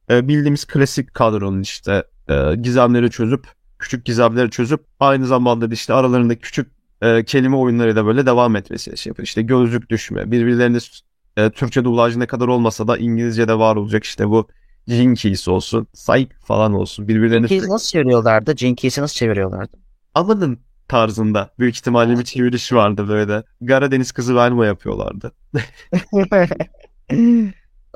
e, 0.09 0.27
bildiğimiz 0.27 0.65
klasik 0.65 1.13
kadronun 1.13 1.61
işte 1.61 2.03
e, 2.29 2.55
gizemleri 2.55 3.09
çözüp 3.09 3.47
küçük 3.79 4.05
gizemleri 4.05 4.49
çözüp 4.49 4.85
aynı 4.99 5.25
zamanda 5.25 5.69
da 5.69 5.73
işte 5.73 5.93
aralarındaki 5.93 6.41
küçük 6.41 6.80
e, 7.01 7.25
kelime 7.25 7.55
oyunlarıyla 7.55 8.05
böyle 8.05 8.25
devam 8.25 8.55
etmesi 8.55 8.97
şey 8.97 9.09
yapıyor. 9.09 9.27
İşte 9.27 9.41
gözlük 9.41 9.89
düşme, 9.89 10.31
birbirlerini 10.31 10.77
e, 11.37 11.49
Türkçe 11.49 11.83
dublajı 11.83 12.19
ne 12.19 12.27
kadar 12.27 12.47
olmasa 12.47 12.87
da 12.87 12.97
İngilizce'de 12.97 13.59
var 13.59 13.75
olacak 13.75 14.03
işte 14.03 14.29
bu 14.29 14.47
Jinkies 14.87 15.47
olsun, 15.47 15.87
Psych 15.93 16.31
falan 16.43 16.73
olsun. 16.73 17.07
Birbirlerini 17.07 17.47
Jinkies'i 17.47 17.69
nasıl 17.69 17.87
çeviriyorlardı? 17.87 18.57
Jinkies'i 18.57 19.01
nasıl 19.01 19.15
çeviriyorlardı? 19.15 19.77
Amanın 20.15 20.59
tarzında 20.87 21.49
büyük 21.59 21.75
ihtimalle 21.75 22.19
bir 22.19 22.23
çevirişi 22.23 22.75
vardı 22.75 23.07
böyle. 23.07 23.43
Karadeniz 23.67 24.11
kızı 24.11 24.35
verme 24.35 24.65
yapıyorlardı. 24.65 25.31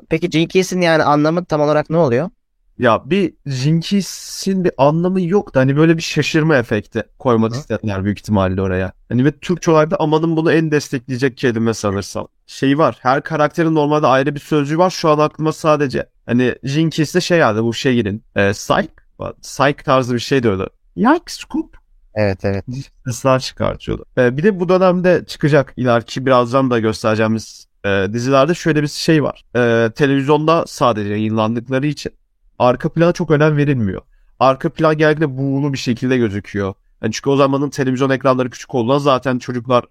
Peki 0.08 0.30
Jinkies'in 0.30 0.80
yani 0.80 1.02
anlamı 1.02 1.44
tam 1.44 1.60
olarak 1.60 1.90
ne 1.90 1.96
oluyor? 1.96 2.30
Ya 2.78 3.10
bir 3.10 3.34
Jinkies'in 3.46 4.64
bir 4.64 4.72
anlamı 4.78 5.20
yoktu. 5.20 5.60
Hani 5.60 5.76
böyle 5.76 5.96
bir 5.96 6.02
şaşırma 6.02 6.56
efekti 6.56 7.02
koymak 7.18 7.52
Hı. 7.52 7.56
istediler 7.56 8.04
büyük 8.04 8.18
ihtimalle 8.18 8.62
oraya. 8.62 8.92
Hani 9.08 9.24
ve 9.24 9.32
Türkçe 9.32 9.70
olarak 9.70 9.90
da 9.90 9.96
amanın 10.00 10.36
bunu 10.36 10.52
en 10.52 10.70
destekleyecek 10.70 11.36
kelime 11.36 11.74
sanırsam. 11.74 12.28
Şey 12.46 12.78
var. 12.78 12.98
Her 13.00 13.22
karakterin 13.22 13.74
normalde 13.74 14.06
ayrı 14.06 14.34
bir 14.34 14.40
sözcüğü 14.40 14.78
var. 14.78 14.90
Şu 14.90 15.08
an 15.08 15.18
aklıma 15.18 15.52
sadece. 15.52 16.06
Hani 16.26 16.54
Jinkies'te 16.64 17.20
şey 17.20 17.38
geldi 17.38 17.62
bu 17.62 17.74
şehrin. 17.74 18.22
E, 18.36 18.52
Psych. 18.52 18.88
Psych 19.42 19.84
tarzı 19.84 20.14
bir 20.14 20.18
şey 20.18 20.42
diyordu. 20.42 20.70
Yike 20.96 21.24
Scoop. 21.26 21.76
Evet 22.14 22.44
evet. 22.44 22.64
sesler 23.06 23.40
çıkartıyordu. 23.40 24.04
Ee, 24.18 24.36
bir 24.36 24.42
de 24.42 24.60
bu 24.60 24.68
dönemde 24.68 25.24
çıkacak 25.26 25.74
ileriki 25.76 26.26
birazdan 26.26 26.70
da 26.70 26.78
göstereceğimiz 26.78 27.66
e, 27.84 28.06
dizilerde 28.12 28.54
şöyle 28.54 28.82
bir 28.82 28.88
şey 28.88 29.22
var. 29.22 29.44
Ee, 29.56 29.90
televizyonda 29.94 30.64
sadece 30.66 31.10
yayınlandıkları 31.10 31.86
için 31.86 32.12
arka 32.58 32.92
plana 32.92 33.12
çok 33.12 33.30
önem 33.30 33.56
verilmiyor. 33.56 34.02
Arka 34.40 34.68
plan 34.70 34.98
genellikle 34.98 35.38
buğulu 35.38 35.72
bir 35.72 35.78
şekilde 35.78 36.18
gözüküyor. 36.18 36.74
Yani 37.02 37.12
çünkü 37.12 37.30
o 37.30 37.36
zamanın 37.36 37.70
televizyon 37.70 38.10
ekranları 38.10 38.50
küçük 38.50 38.74
olduğundan 38.74 38.98
zaten 38.98 39.38
çocuklar 39.38 39.84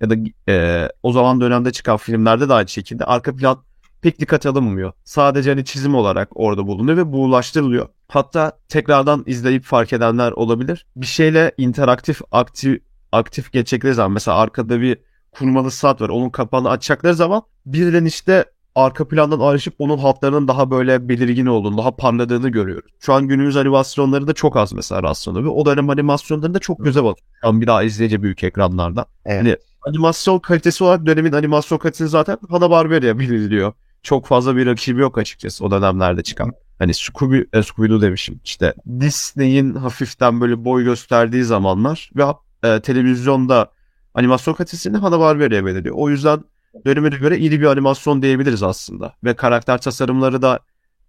ya 0.00 0.10
da 0.10 0.14
e, 0.48 0.88
o 1.02 1.12
zaman 1.12 1.40
dönemde 1.40 1.72
çıkan 1.72 1.96
filmlerde 1.96 2.48
de 2.48 2.54
aynı 2.54 2.68
şekilde 2.68 3.04
arka 3.04 3.36
plan 3.36 3.62
pek 4.02 4.20
dikkat 4.20 4.46
alınmıyor. 4.46 4.92
Sadece 5.04 5.50
hani 5.50 5.64
çizim 5.64 5.94
olarak 5.94 6.28
orada 6.34 6.66
bulunuyor 6.66 6.98
ve 6.98 7.12
buğulaştırılıyor. 7.12 7.88
Hatta 8.08 8.52
tekrardan 8.68 9.24
izleyip 9.26 9.64
fark 9.64 9.92
edenler 9.92 10.32
olabilir. 10.32 10.86
Bir 10.96 11.06
şeyle 11.06 11.52
interaktif 11.58 12.20
aktif 12.32 12.82
aktif 13.12 13.52
geçecekleri 13.52 13.94
zaman 13.94 14.12
mesela 14.12 14.36
arkada 14.36 14.80
bir 14.80 14.98
kurmalı 15.32 15.70
saat 15.70 16.00
var. 16.00 16.08
Onun 16.08 16.30
kapağını 16.30 16.70
açacakları 16.70 17.14
zaman 17.14 17.42
birden 17.66 18.04
işte 18.04 18.44
arka 18.74 19.08
plandan 19.08 19.40
ayrışıp 19.40 19.74
onun 19.78 19.98
hatlarının 19.98 20.48
daha 20.48 20.70
böyle 20.70 21.08
belirgin 21.08 21.46
olduğunu, 21.46 21.78
daha 21.78 21.96
parladığını 21.96 22.48
görüyoruz. 22.48 22.90
Şu 23.00 23.12
an 23.12 23.28
günümüz 23.28 23.56
animasyonları 23.56 24.26
da 24.26 24.32
çok 24.32 24.56
az 24.56 24.72
mesela 24.72 25.02
rastlıyor 25.02 25.44
ve 25.44 25.48
o 25.48 25.66
dönem 25.66 25.90
animasyonlarında 25.90 26.58
çok 26.58 26.84
göze 26.84 27.04
batıyor. 27.04 27.28
Şu 27.40 27.48
an 27.48 27.60
bir 27.60 27.66
daha 27.66 27.82
izleyince 27.82 28.22
büyük 28.22 28.44
ekranlarda. 28.44 29.06
Evet. 29.26 29.40
Hani 29.42 29.56
animasyon 29.82 30.38
kalitesi 30.38 30.84
olarak 30.84 31.06
dönemin 31.06 31.32
animasyon 31.32 31.78
kalitesi 31.78 32.08
zaten 32.08 32.38
Hanna-Barbera 32.50 33.18
biliniyor. 33.18 33.72
Çok 34.02 34.26
fazla 34.26 34.56
bir 34.56 34.66
rakibi 34.66 35.00
yok 35.00 35.18
açıkçası 35.18 35.64
o 35.64 35.70
dönemlerde 35.70 36.22
çıkan. 36.22 36.52
Hani 36.78 36.94
Scooby, 36.94 37.38
e, 37.38 37.58
Scooby-Doo 37.58 38.02
demişim. 38.02 38.40
İşte 38.44 38.74
Disney'in 39.00 39.74
hafiften 39.74 40.40
böyle 40.40 40.64
boy 40.64 40.84
gösterdiği 40.84 41.44
zamanlar 41.44 42.10
ve 42.16 42.24
e, 42.62 42.80
televizyonda 42.80 43.70
animasyon 44.14 44.54
kalitesini 44.54 44.96
Hanna-Barbera'ya 44.96 45.64
belirliyor. 45.66 45.94
O 45.98 46.10
yüzden 46.10 46.44
dönemine 46.86 47.16
göre 47.16 47.38
iyi 47.38 47.60
bir 47.60 47.66
animasyon 47.66 48.22
diyebiliriz 48.22 48.62
aslında. 48.62 49.14
Ve 49.24 49.36
karakter 49.36 49.78
tasarımları 49.78 50.42
da 50.42 50.60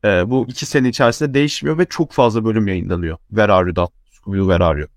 e, 0.06 0.30
bu 0.30 0.46
iki 0.50 0.66
sene 0.66 0.90
içerisinde 0.90 1.34
değişmiyor 1.34 1.78
ve 1.78 1.86
çok 1.86 2.12
fazla 2.12 2.46
bölüm 2.46 2.68
yayınlanıyor. 2.68 3.18
You'dan. 3.32 3.88
Scooby-Doo 4.12 4.50
Where 4.50 4.64
Are 4.64 4.80
You 4.80 4.88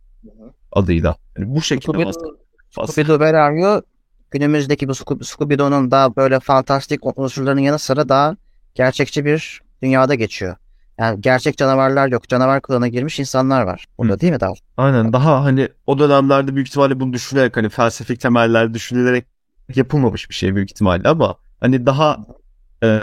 adıyla. 0.73 1.17
Yani 1.39 1.55
bu 1.55 1.63
şekilde 1.63 1.93
Scooby-Doo, 1.93 2.09
aslında. 2.09 2.37
Scooby-Doo 2.71 3.19
Where 3.19 3.39
Are 3.39 3.61
You? 3.61 3.83
Günümüzdeki 4.31 4.89
bu 4.89 4.93
Scooby- 4.93 5.25
Scooby-Doo'nun 5.25 5.91
daha 5.91 6.17
böyle 6.17 6.41
fantastik 6.41 7.19
unsurlarının 7.19 7.61
yanı 7.61 7.79
sıra 7.79 8.09
daha 8.09 8.37
gerçekçi 8.75 9.25
bir 9.25 9.61
dünyada 9.83 10.15
geçiyor. 10.15 10.57
Yani 10.99 11.21
gerçek 11.21 11.57
canavarlar 11.57 12.09
yok. 12.09 12.29
Canavar 12.29 12.63
kılığına 12.63 12.89
girmiş 12.89 13.21
insanlar 13.21 13.63
var. 13.63 13.87
Burada 13.99 14.15
Hı. 14.15 14.21
değil 14.21 14.33
mi 14.33 14.41
Dal? 14.41 14.55
Aynen 14.77 15.13
daha 15.13 15.45
hani 15.45 15.69
o 15.87 15.99
dönemlerde 15.99 16.55
büyük 16.55 16.69
ihtimalle 16.69 17.01
bunu 17.01 17.13
düşünerek 17.13 17.57
hani 17.57 17.69
felsefik 17.69 18.21
temeller 18.21 18.75
düşünülerek 18.75 19.27
yapılmamış 19.75 20.31
bir 20.31 20.35
şey 20.35 20.55
büyük 20.55 20.71
ihtimalle 20.71 21.09
ama 21.09 21.37
hani 21.61 21.87
daha 21.87 22.27
e, 22.83 23.01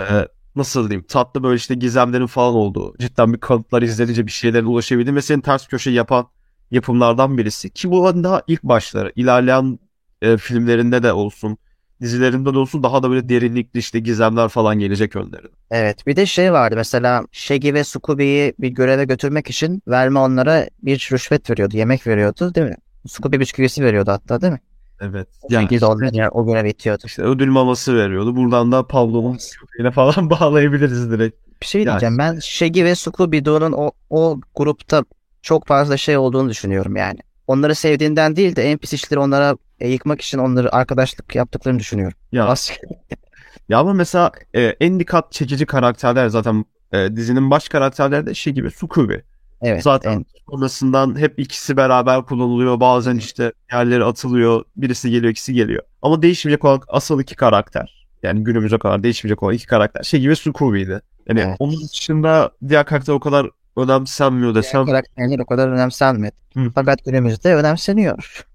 nasıl 0.56 0.90
diyeyim 0.90 1.06
tatlı 1.08 1.44
böyle 1.44 1.56
işte 1.56 1.76
gizemlerin 1.76 2.28
falan 2.28 2.56
olduğu 2.56 2.98
cidden 2.98 3.34
bir 3.34 3.40
kanıtlar 3.40 3.82
izlenince 3.82 4.26
bir 4.26 4.32
şeylere 4.32 4.66
ulaşabildiğin 4.66 5.16
ve 5.16 5.22
seni 5.22 5.42
ters 5.42 5.68
köşe 5.68 5.92
yapan 5.92 6.28
yapımlardan 6.72 7.38
birisi 7.38 7.70
ki 7.70 7.92
bu 7.92 8.06
hani 8.06 8.24
daha 8.24 8.42
ilk 8.48 8.64
başları 8.64 9.12
ilerleyen 9.16 9.80
e, 10.22 10.38
filmlerinde 10.38 11.04
de 11.04 11.14
olsun 11.14 11.58
dizilerinde 12.02 12.54
de 12.54 12.58
olsun 12.58 12.84
daha 12.84 13.04
da 13.04 13.10
böyle 13.10 13.30
derinlikli 13.30 13.78
işte 13.78 14.00
gizemler 14.00 14.48
falan 14.48 14.80
gelecek 14.80 15.16
önlerine. 15.16 15.48
Evet. 15.72 16.08
Bir 16.08 16.16
de 16.16 16.26
şey 16.26 16.54
vardı 16.54 16.76
mesela 16.76 17.24
Shaggy 17.32 17.74
ve 17.74 17.84
Scooby'yi 17.84 18.54
bir 18.60 18.70
göreve 18.70 19.06
götürmek 19.06 19.50
için 19.50 19.82
Velma 19.88 20.24
onlara 20.24 20.68
bir 20.82 21.10
rüşvet 21.12 21.50
veriyordu. 21.50 21.78
Yemek 21.78 22.08
veriyordu 22.08 22.56
değil 22.56 22.68
mi? 22.68 22.76
Scooby 23.08 23.40
bisküvisi 23.40 23.84
veriyordu 23.84 24.12
hatta 24.12 24.42
değil 24.42 24.54
mi? 24.54 24.60
Evet. 25.04 25.28
Yani 25.50 25.80
onları 25.86 26.16
yani 26.16 26.30
o 26.30 26.46
göreve 26.46 26.70
itiyordu. 26.70 27.04
işte 27.06 27.22
ödül 27.22 27.48
maması 27.48 27.96
veriyordu. 27.96 28.36
Buradan 28.36 28.72
da 28.72 28.88
Pavlov'un 28.88 29.38
köpeğine 29.62 29.92
falan 29.92 30.30
bağlayabiliriz 30.30 31.12
direkt. 31.12 31.38
Bir 31.62 31.66
şey 31.66 31.82
Yani- 31.84 31.90
diyeceğim. 31.92 32.18
Ben 32.18 32.40
Shaggy 32.40 32.84
ve 32.84 32.92
Scooby-Doo'nun 32.96 33.72
o, 33.72 33.92
o 34.10 34.40
grupta 34.56 35.04
çok 35.42 35.68
fazla 35.68 35.98
şey 35.98 36.18
olduğunu 36.18 36.50
düşünüyorum 36.50 36.96
yani. 36.96 37.20
Onları 37.48 37.76
sevdiğinden 37.76 38.36
değil 38.36 38.56
de 38.56 38.72
en 38.72 38.78
pis 38.78 38.94
işleri 38.94 39.20
onlara 39.20 39.58
e, 39.80 39.90
yıkmak 39.90 40.22
için 40.22 40.38
onları 40.38 40.76
arkadaşlık 40.76 41.36
yaptıklarını 41.36 41.80
düşünüyorum. 41.80 42.18
Ya, 42.32 42.46
As- 42.46 42.72
ya 43.70 43.80
ama 43.80 43.94
mesela 43.94 44.32
e, 44.56 44.62
en 44.62 45.00
dikkat 45.00 45.32
çekici 45.32 45.66
karakterler 45.66 46.28
zaten 46.28 46.66
e, 46.94 47.16
dizinin 47.16 47.52
baş 47.52 47.70
karakterleri 47.70 48.26
de 48.26 48.34
şey 48.34 48.54
gibi 48.54 48.72
Scooby. 48.72 49.16
Evet. 49.64 49.84
Zaten 49.84 50.12
en- 50.12 50.26
sonrasından 50.50 51.20
hep 51.20 51.40
ikisi 51.40 51.78
beraber 51.78 52.22
kullanılıyor. 52.26 52.80
Bazen 52.80 53.16
işte 53.16 53.54
yerleri 53.72 54.04
atılıyor. 54.04 54.64
Birisi 54.76 55.12
geliyor, 55.12 55.32
ikisi 55.32 55.54
geliyor. 55.54 55.84
Ama 56.02 56.22
değişmeyecek 56.22 56.66
olan 56.66 56.82
asıl 56.88 57.20
iki 57.22 57.36
karakter. 57.36 58.08
Yani 58.24 58.44
günümüze 58.44 58.78
kadar 58.78 59.04
değişmeyecek 59.04 59.44
olan 59.44 59.54
iki 59.54 59.68
karakter. 59.68 60.04
Şey 60.04 60.20
gibi 60.20 60.36
Scooby'ydi. 60.36 61.02
Yani 61.30 61.40
Evet. 61.40 61.56
onun 61.60 61.82
dışında 61.82 62.52
diğer 62.68 62.86
karakter 62.86 63.14
o 63.14 63.20
kadar 63.20 63.50
önemsenmiyor 63.78 64.56
desem. 64.56 64.86
karakterler 64.86 65.40
o 65.40 65.46
kadar 65.46 65.68
önemsenmedi. 65.70 66.36
Hı. 66.54 66.72
Fakat 66.76 67.06
günümüzde 67.06 67.56
önemseniyor. 67.56 68.46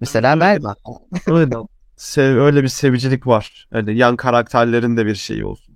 Mesela 0.00 0.36
Melba. 0.36 0.74
Sev, 1.96 2.36
öyle 2.36 2.62
bir 2.62 2.68
sevicilik 2.68 3.26
var. 3.26 3.68
Yani 3.74 3.96
yan 3.96 4.16
karakterlerin 4.16 4.96
de 4.96 5.06
bir 5.06 5.14
şeyi 5.14 5.44
olsun. 5.44 5.71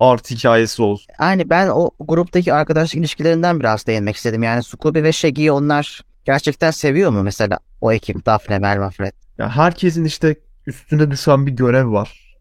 Art 0.00 0.30
hikayesi 0.30 0.82
olsun. 0.82 1.06
Yani 1.20 1.50
ben 1.50 1.68
o 1.68 1.90
gruptaki 2.00 2.54
arkadaşlık 2.54 3.00
ilişkilerinden 3.00 3.60
biraz 3.60 3.86
değinmek 3.86 4.16
istedim. 4.16 4.42
Yani 4.42 4.62
Scooby 4.62 5.02
ve 5.02 5.12
Shaggy'yi 5.12 5.52
onlar 5.52 6.00
gerçekten 6.24 6.70
seviyor 6.70 7.10
mu 7.10 7.22
mesela 7.22 7.58
o 7.80 7.92
ekip 7.92 8.26
Daphne, 8.26 8.58
Melba, 8.58 8.90
Fred? 8.90 9.12
Ya 9.38 9.50
herkesin 9.50 10.04
işte 10.04 10.36
üstüne 10.66 11.10
düşen 11.10 11.46
bir 11.46 11.52
görev 11.52 11.92
var. 11.92 12.36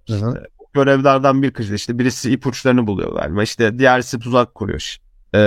görevlerden 0.73 1.41
bir 1.41 1.51
kız 1.51 1.71
işte 1.71 1.99
birisi 1.99 2.31
ipuçlarını 2.31 2.87
buluyor 2.87 3.13
galiba. 3.15 3.43
İşte 3.43 3.79
diğerisi 3.79 4.19
tuzak 4.19 4.55
kuruyor. 4.55 4.97
Ee, 5.33 5.37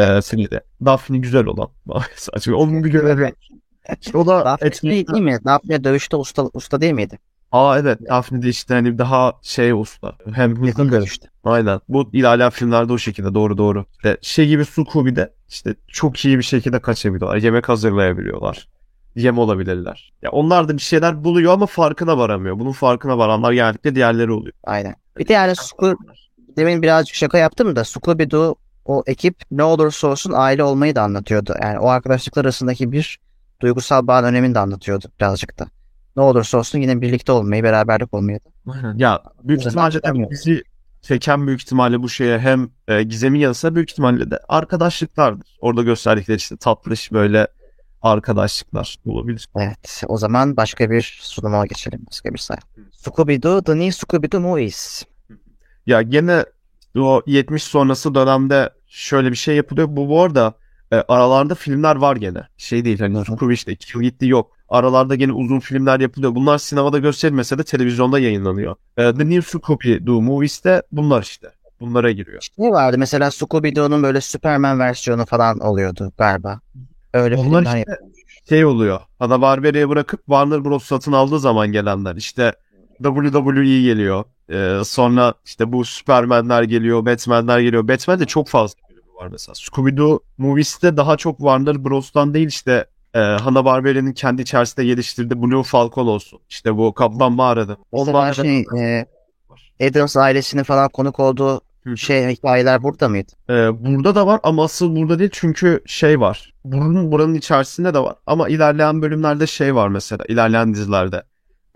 de. 0.50 0.60
Daphne 0.84 1.18
güzel 1.18 1.44
olan. 1.46 1.68
Saçma. 2.16 2.56
Onun 2.56 2.84
bir 2.84 2.90
görevi. 2.90 3.32
İşte 4.00 4.18
o 4.18 4.26
da 4.26 4.44
Daphne 4.44 4.90
değil, 4.90 5.06
değil 5.06 5.24
mi? 5.24 5.38
Daphne 5.44 5.84
dövüşte 5.84 6.16
usta, 6.16 6.42
usta 6.52 6.80
değil 6.80 6.92
miydi? 6.92 7.18
Aa 7.52 7.78
evet 7.78 7.98
Daphne 8.08 8.42
de 8.42 8.48
işte 8.48 8.74
hani 8.74 8.98
daha 8.98 9.32
şey 9.42 9.72
usta. 9.72 10.12
Hem 10.32 10.64
Yakın 10.64 10.92
dövüşte. 10.92 11.28
Aynen. 11.44 11.80
Bu 11.88 12.10
ilerleyen 12.12 12.50
filmlerde 12.50 12.92
o 12.92 12.98
şekilde 12.98 13.34
doğru 13.34 13.58
doğru. 13.58 13.84
İşte 13.92 14.16
şey 14.22 14.48
gibi 14.48 14.64
Scooby'de 14.64 15.32
işte 15.48 15.74
çok 15.88 16.24
iyi 16.24 16.38
bir 16.38 16.42
şekilde 16.42 16.78
kaçabiliyorlar. 16.78 17.36
Yemek 17.36 17.68
hazırlayabiliyorlar. 17.68 18.68
Yem 19.16 19.38
olabilirler. 19.38 20.12
Ya 20.22 20.30
onlar 20.30 20.68
da 20.68 20.72
bir 20.76 20.82
şeyler 20.82 21.24
buluyor 21.24 21.52
ama 21.52 21.66
farkına 21.66 22.18
varamıyor. 22.18 22.58
Bunun 22.58 22.72
farkına 22.72 23.18
varanlar 23.18 23.52
genellikle 23.52 23.94
diğerleri 23.94 24.32
oluyor. 24.32 24.52
Aynen. 24.64 24.94
Bir 25.18 25.28
de 25.28 25.32
yani 25.32 25.56
Scooby, 25.56 26.02
demin 26.56 26.82
birazcık 26.82 27.14
şaka 27.14 27.38
yaptım 27.38 27.76
da 27.76 27.80
Scooby-Doo 27.80 28.54
o 28.84 29.02
ekip 29.06 29.42
ne 29.50 29.64
olursa 29.64 30.08
olsun 30.08 30.32
aile 30.36 30.64
olmayı 30.64 30.94
da 30.94 31.02
anlatıyordu. 31.02 31.54
Yani 31.62 31.78
o 31.78 31.88
arkadaşlıklar 31.88 32.44
arasındaki 32.44 32.92
bir 32.92 33.18
duygusal 33.60 34.06
bağın 34.06 34.24
önemini 34.24 34.54
de 34.54 34.58
anlatıyordu 34.58 35.06
birazcık 35.20 35.58
da. 35.58 35.66
Ne 36.16 36.22
olursa 36.22 36.58
olsun 36.58 36.78
yine 36.78 37.00
birlikte 37.00 37.32
olmayı, 37.32 37.62
beraberlik 37.62 38.14
olmayı. 38.14 38.40
Aynen. 38.66 38.98
Ya 38.98 39.22
büyük 39.42 39.66
ihtimalle 39.66 40.30
bizi 40.30 40.62
çeken 41.02 41.46
büyük 41.46 41.62
ihtimalle 41.62 42.02
bu 42.02 42.08
şeye 42.08 42.38
hem 42.38 42.70
e, 42.88 43.02
gizemin 43.02 43.40
yanı 43.40 43.54
sıra 43.54 43.74
büyük 43.74 43.90
ihtimalle 43.90 44.30
de 44.30 44.40
arkadaşlıklardır. 44.48 45.58
Orada 45.60 45.82
gösterdikleri 45.82 46.36
işte 46.36 46.56
tatlış 46.56 47.12
böyle 47.12 47.48
arkadaşlıklar 48.02 48.96
olabilir. 49.06 49.48
Evet. 49.56 50.02
O 50.08 50.16
zaman 50.16 50.56
başka 50.56 50.90
bir 50.90 51.18
sunuma 51.22 51.66
geçelim. 51.66 52.00
Başka 52.10 52.34
bir 52.34 52.38
sayfa. 52.38 52.62
Scooby-Doo, 52.92 53.64
The 53.64 53.78
New 53.78 54.06
Scooby-Doo 54.06 54.38
Movies. 54.38 55.04
Ya 55.86 56.02
gene 56.02 56.44
o 56.96 57.22
70 57.26 57.62
sonrası 57.62 58.14
dönemde 58.14 58.70
şöyle 58.86 59.30
bir 59.30 59.36
şey 59.36 59.56
yapılıyor. 59.56 59.88
Bu 59.90 60.08
bu 60.08 60.22
arada 60.22 60.54
e, 60.92 60.96
aralarda 61.08 61.54
filmler 61.54 61.96
var 61.96 62.16
gene. 62.16 62.42
Şey 62.56 62.84
değil 62.84 62.98
hani. 63.00 63.24
Scooby 63.24 63.54
işte 63.54 63.72
2 63.72 63.98
yıl 63.98 64.02
gitti 64.02 64.26
yok. 64.26 64.50
Aralarda 64.68 65.14
gene 65.14 65.32
uzun 65.32 65.60
filmler 65.60 66.00
yapılıyor. 66.00 66.34
Bunlar 66.34 66.58
sinemada 66.58 66.98
gösterilmese 66.98 67.58
de 67.58 67.64
televizyonda 67.64 68.18
yayınlanıyor. 68.18 68.76
E, 68.96 69.14
The 69.14 69.28
New 69.28 69.58
Scooby-Doo 69.58 70.22
Movies'te 70.22 70.82
bunlar 70.92 71.22
işte. 71.22 71.48
Bunlara 71.80 72.10
giriyor. 72.10 72.46
Ne 72.58 72.70
vardı? 72.70 72.98
Mesela 72.98 73.28
Scooby-Doo'nun 73.28 74.02
böyle 74.02 74.20
Superman 74.20 74.78
versiyonu 74.78 75.26
falan 75.26 75.58
oluyordu 75.58 76.12
galiba. 76.18 76.60
Öyle 77.14 77.36
Onlar 77.36 77.64
filmler 77.64 77.78
işte 77.78 77.96
şey 78.48 78.64
oluyor. 78.64 79.00
Hanna 79.18 79.40
Barberia'yı 79.40 79.88
bırakıp 79.88 80.20
Warner 80.20 80.64
Bros. 80.64 80.84
satın 80.84 81.12
aldığı 81.12 81.40
zaman 81.40 81.72
gelenler. 81.72 82.16
İşte 82.16 82.52
WWE 83.02 83.80
geliyor. 83.82 84.24
Ee, 84.50 84.84
sonra 84.84 85.34
işte 85.44 85.72
bu 85.72 85.84
Superman'ler 85.84 86.62
geliyor, 86.62 87.06
Batman'ler 87.06 87.60
geliyor. 87.60 87.88
Batman'de 87.88 88.24
çok 88.26 88.48
fazla 88.48 88.87
var 89.18 89.28
mesela. 89.28 89.54
Scooby-Doo 89.54 90.20
Movies'te 90.38 90.96
daha 90.96 91.16
çok 91.16 91.38
Warner 91.38 91.84
Bros'tan 91.84 92.34
değil 92.34 92.48
işte 92.48 92.86
e, 93.14 93.18
Hanna 93.18 93.64
Barberia'nın 93.64 94.12
kendi 94.12 94.42
içerisinde 94.42 94.86
geliştirdiği 94.86 95.42
Blue 95.42 95.62
Falcon 95.62 96.06
olsun. 96.06 96.40
İşte 96.48 96.76
bu 96.76 96.94
Kaplan 96.94 97.32
Mağara'da. 97.32 97.76
Onlar 97.92 98.34
şey, 98.34 98.64
e, 98.78 99.06
Adams 99.80 100.16
ailesinin 100.16 100.62
falan 100.62 100.88
konuk 100.88 101.20
olduğu 101.20 101.60
şey 101.96 102.28
hikayeler 102.28 102.82
burada 102.82 103.08
mıydı? 103.08 103.32
Ee, 103.50 103.84
burada 103.84 104.14
da 104.14 104.26
var 104.26 104.40
ama 104.42 104.64
asıl 104.64 104.96
burada 104.96 105.18
değil 105.18 105.30
çünkü 105.32 105.80
şey 105.86 106.20
var. 106.20 106.54
Buranın, 106.64 107.12
buranın 107.12 107.34
içerisinde 107.34 107.94
de 107.94 107.98
var. 107.98 108.14
Ama 108.26 108.48
ilerleyen 108.48 109.02
bölümlerde 109.02 109.46
şey 109.46 109.74
var 109.74 109.88
mesela. 109.88 110.24
ilerleyen 110.28 110.74
dizilerde. 110.74 111.22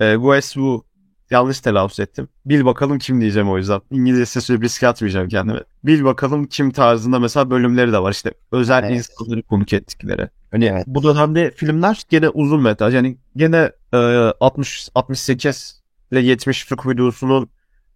Ee, 0.00 0.12
Who 0.14 0.82
yanlış 1.32 1.60
telaffuz 1.60 2.00
ettim. 2.00 2.28
Bil 2.46 2.64
bakalım 2.64 2.98
kim 2.98 3.20
diyeceğim 3.20 3.50
o 3.50 3.58
yüzden. 3.58 3.80
İngilizce 3.90 4.40
söyleyip 4.40 4.64
riske 4.64 4.88
atmayacağım 4.88 5.28
kendime. 5.28 5.60
Bil 5.84 6.04
bakalım 6.04 6.46
kim 6.46 6.70
tarzında 6.70 7.18
mesela 7.18 7.50
bölümleri 7.50 7.92
de 7.92 7.98
var. 7.98 8.12
İşte 8.12 8.32
özel 8.52 8.84
Evet. 8.84 8.96
insanları 8.96 9.42
konuk 9.42 9.72
ettikleri. 9.72 10.28
Hani 10.50 10.64
Evet. 10.64 10.84
bu 10.86 11.02
dönemde 11.02 11.50
filmler 11.50 12.02
gene 12.08 12.28
uzun 12.28 12.62
metraj. 12.62 12.94
Yani 12.94 13.16
gene 13.36 13.72
e, 13.92 13.96
60 14.40 14.88
68 14.94 15.82
ile 16.12 16.20
70 16.20 16.64
Scooby-Doo'sunun 16.64 17.48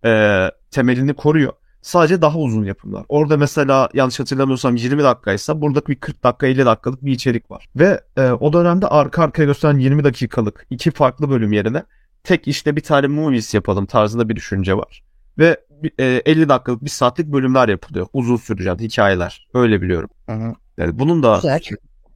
e, 0.05 0.51
temelini 0.70 1.14
koruyor. 1.14 1.53
Sadece 1.83 2.22
daha 2.22 2.38
uzun 2.38 2.64
yapımlar. 2.64 3.05
Orada 3.09 3.37
mesela 3.37 3.88
yanlış 3.94 4.20
hatırlamıyorsam 4.20 4.77
20 4.77 5.03
dakikaysa 5.03 5.61
burada 5.61 5.87
bir 5.87 5.94
40 5.94 6.25
dakika 6.25 6.46
50 6.46 6.66
dakikalık 6.66 7.05
bir 7.05 7.12
içerik 7.12 7.51
var. 7.51 7.66
Ve 7.77 8.01
e, 8.16 8.31
o 8.31 8.53
dönemde 8.53 8.87
arka 8.87 9.22
arkaya 9.22 9.44
gösteren 9.44 9.79
20 9.79 10.05
dakikalık 10.05 10.66
iki 10.70 10.90
farklı 10.90 11.31
bölüm 11.31 11.53
yerine 11.53 11.83
tek 12.27 12.49
işte 12.49 12.77
bir 12.77 12.81
tane 12.81 13.07
movies 13.07 13.55
yapalım 13.55 13.87
tarzında 13.87 14.29
bir 14.29 14.37
düşünce 14.37 14.77
var. 14.77 15.03
Ve 15.39 15.57
e, 15.99 16.05
50 16.27 16.49
dakikalık 16.49 16.85
bir 16.85 16.91
saatlik 16.91 17.27
bölümler 17.27 17.69
yapılıyor. 17.69 18.07
Uzun 18.12 18.37
sürecek 18.37 18.81
hikayeler. 18.81 19.49
Öyle 19.55 19.83
biliyorum. 19.83 20.11
Hı 20.27 20.33
hı. 20.33 20.55
Yani 20.79 20.99
bunun 20.99 21.23
da 21.23 21.37
Güzel. 21.37 21.61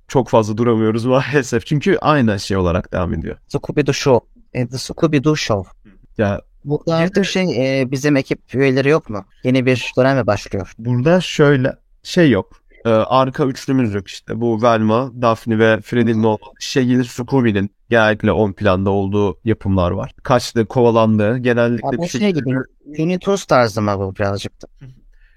çok 0.08 0.28
fazla 0.28 0.56
duramıyoruz 0.56 1.04
maalesef. 1.04 1.66
Çünkü 1.66 1.98
aynı 2.00 2.40
şey 2.40 2.56
olarak 2.56 2.92
devam 2.92 3.14
ediyor. 3.14 3.36
Scooby-Doo 3.48 3.92
Show. 3.92 4.26
E, 4.52 4.66
The 4.66 4.76
Scooby-Doo 4.76 5.36
Show. 5.36 5.70
Ya 6.18 6.40
Burada 6.64 7.10
Bir 7.16 7.24
şey 7.24 7.80
e, 7.80 7.90
bizim 7.90 8.16
ekip 8.16 8.54
üyeleri 8.54 8.88
yok 8.88 9.10
mu? 9.10 9.24
Yeni 9.44 9.66
bir 9.66 9.92
dönem 9.96 10.16
mi 10.16 10.26
başlıyor? 10.26 10.72
Burada 10.78 11.20
şöyle 11.20 11.76
şey 12.02 12.30
yok. 12.30 12.62
Ee, 12.84 12.88
arka 12.88 13.44
üçlümüz 13.44 13.94
yok 13.94 14.08
işte. 14.08 14.40
Bu 14.40 14.62
Velma, 14.62 15.10
Daphne 15.22 15.58
ve 15.58 15.80
Freddy'nin 15.80 16.22
olmadığı 16.22 16.60
şeyin 16.60 17.02
Scooby'nin 17.02 17.70
genellikle 17.90 18.30
ön 18.30 18.52
planda 18.52 18.90
olduğu 18.90 19.38
yapımlar 19.44 19.90
var. 19.90 20.14
Kaçtı, 20.22 20.66
kovalandı. 20.66 21.38
Genellikle 21.38 21.88
Abi 21.88 21.98
bir 21.98 22.08
şey... 22.08 22.32
gibi 22.32 23.18
Tunes 23.18 23.44
tarzı 23.44 23.82
mı 23.82 23.94
bu 23.98 24.16
birazcık 24.16 24.62
da? 24.62 24.66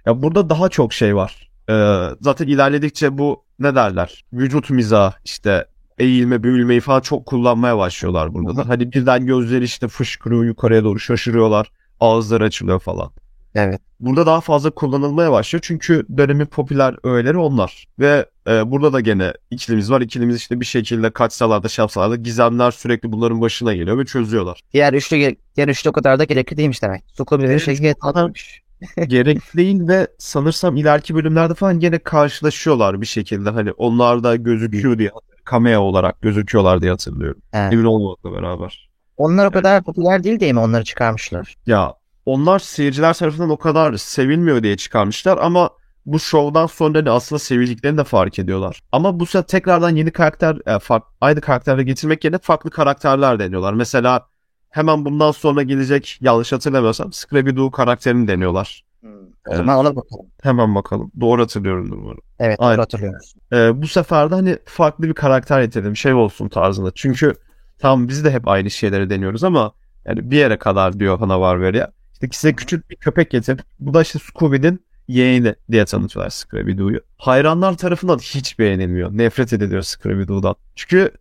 Ya 0.05 0.21
burada 0.21 0.49
daha 0.49 0.69
çok 0.69 0.93
şey 0.93 1.15
var. 1.15 1.49
Ee, 1.69 1.99
zaten 2.21 2.47
ilerledikçe 2.47 3.17
bu 3.17 3.43
ne 3.59 3.75
derler? 3.75 4.25
Vücut 4.33 4.69
mizahı 4.69 5.13
işte 5.25 5.65
eğilme, 5.97 6.43
büyülmeyi 6.43 6.79
falan 6.81 7.01
çok 7.01 7.25
kullanmaya 7.25 7.77
başlıyorlar 7.77 8.33
burada 8.33 8.57
da. 8.57 8.69
Hani 8.69 8.91
birden 8.91 9.25
gözleri 9.25 9.63
işte 9.63 9.87
fışkırıyor 9.87 10.45
yukarıya 10.45 10.83
doğru 10.83 10.99
şaşırıyorlar. 10.99 11.71
Ağızları 11.99 12.43
açılıyor 12.43 12.79
falan. 12.79 13.11
Evet. 13.55 13.81
Burada 13.99 14.25
daha 14.25 14.41
fazla 14.41 14.71
kullanılmaya 14.71 15.31
başlıyor 15.31 15.61
çünkü 15.67 16.05
dönemin 16.17 16.45
popüler 16.45 16.95
öğeleri 17.03 17.37
onlar. 17.37 17.85
Ve 17.99 18.25
e, 18.47 18.71
burada 18.71 18.93
da 18.93 18.99
gene 18.99 19.33
ikilimiz 19.51 19.91
var. 19.91 20.01
İkilimiz 20.01 20.35
işte 20.35 20.59
bir 20.59 20.65
şekilde 20.65 21.09
kaçsalar 21.09 21.63
da 21.63 21.67
şey 21.67 21.83
yapsalar 21.83 22.11
da 22.11 22.15
gizemler 22.15 22.71
sürekli 22.71 23.11
bunların 23.11 23.41
başına 23.41 23.73
geliyor 23.73 23.97
ve 23.97 24.05
çözüyorlar. 24.05 24.61
Diğer 24.73 24.93
üçlü, 24.93 25.35
diğer 25.55 25.67
üçlü 25.67 25.89
o 25.89 25.93
kadar 25.93 26.19
da 26.19 26.23
gerekli 26.23 26.57
değilmiş 26.57 26.83
demek. 26.83 27.03
Evet, 27.31 27.61
Shaggy 27.61 27.89
adam- 27.89 28.13
tatlımış. 28.13 28.63
Gerek 29.07 29.39
değil 29.55 29.87
ve 29.87 30.07
sanırsam 30.17 30.75
ileriki 30.75 31.15
bölümlerde 31.15 31.53
falan 31.53 31.79
gene 31.79 31.99
karşılaşıyorlar 31.99 33.01
bir 33.01 33.05
şekilde. 33.05 33.49
Hani 33.49 33.71
onlar 33.71 34.23
da 34.23 34.35
gözüküyor 34.35 34.97
diye 34.97 35.11
cameo 35.51 35.81
olarak 35.81 36.21
gözüküyorlar 36.21 36.81
diye 36.81 36.91
hatırlıyorum. 36.91 37.41
Evet. 37.53 37.73
Emin 37.73 37.83
olmamakla 37.83 38.33
beraber. 38.33 38.89
Onlar 39.17 39.45
o 39.45 39.51
kadar 39.51 39.83
popüler 39.83 40.23
değil 40.23 40.39
diye 40.39 40.53
mi 40.53 40.59
onları 40.59 40.83
çıkarmışlar? 40.83 41.55
Ya 41.65 41.93
onlar 42.25 42.59
seyirciler 42.59 43.13
tarafından 43.13 43.49
o 43.49 43.57
kadar 43.57 43.97
sevilmiyor 43.97 44.63
diye 44.63 44.77
çıkarmışlar 44.77 45.37
ama 45.37 45.69
bu 46.05 46.19
şovdan 46.19 46.65
sonra 46.67 47.05
da 47.05 47.13
aslında 47.13 47.39
sevildiklerini 47.39 47.97
de 47.97 48.03
fark 48.03 48.39
ediyorlar. 48.39 48.83
Ama 48.91 49.19
bu 49.19 49.25
sefer 49.25 49.47
tekrardan 49.47 49.89
yeni 49.95 50.11
karakter, 50.11 50.57
e, 50.75 50.79
fark, 50.79 51.03
aynı 51.21 51.41
karakterle 51.41 51.83
getirmek 51.83 52.23
yerine 52.23 52.37
farklı 52.37 52.69
karakterler 52.69 53.39
deniyorlar. 53.39 53.73
Mesela 53.73 54.27
hemen 54.69 55.05
bundan 55.05 55.31
sonra 55.31 55.63
gelecek 55.63 56.17
yanlış 56.21 56.51
hatırlamıyorsam 56.51 57.09
Scrappy-Doo 57.09 57.71
karakterini 57.71 58.27
deniyorlar. 58.27 58.83
O 59.03 59.07
Evet. 59.47 59.57
zaman 59.57 59.77
ona 59.77 59.95
bakalım. 59.95 60.25
Hemen 60.43 60.75
bakalım. 60.75 61.11
Doğru 61.21 61.41
hatırlıyorum 61.41 61.89
umarım. 61.91 62.19
Evet 62.39 62.55
Aynen. 62.59 62.73
doğru 62.75 62.81
hatırlıyoruz. 62.81 63.33
Ee, 63.53 63.81
bu 63.81 63.87
sefer 63.87 64.31
de 64.31 64.35
hani 64.35 64.57
farklı 64.65 65.03
bir 65.07 65.13
karakter 65.13 65.61
getirelim. 65.63 65.95
Şey 65.97 66.13
olsun 66.13 66.47
tarzında. 66.49 66.91
Çünkü 66.95 67.33
tamam 67.79 68.07
biz 68.07 68.25
de 68.25 68.31
hep 68.31 68.47
aynı 68.47 68.69
şeyleri 68.69 69.09
deniyoruz 69.09 69.43
ama 69.43 69.71
yani 70.05 70.31
bir 70.31 70.37
yere 70.37 70.57
kadar 70.57 70.99
diyor 70.99 71.19
Hanna-Barbera. 71.19 71.91
İşte 72.23 72.35
size 72.35 72.53
küçük 72.53 72.89
bir 72.89 72.95
köpek 72.95 73.31
getir. 73.31 73.59
Bu 73.79 73.93
da 73.93 74.01
işte 74.01 74.19
Scooby'nin 74.19 74.85
yeğeni 75.07 75.55
diye 75.71 75.85
tanıtıyorlar 75.85 76.29
Scrappy-Doo'yu. 76.29 76.99
Hayranlar 77.17 77.77
tarafından 77.77 78.17
hiç 78.17 78.59
beğenilmiyor. 78.59 79.17
Nefret 79.17 79.53
ediliyor 79.53 79.81
Scrappy-Doo'dan. 79.81 80.55
Çünkü 80.75 81.11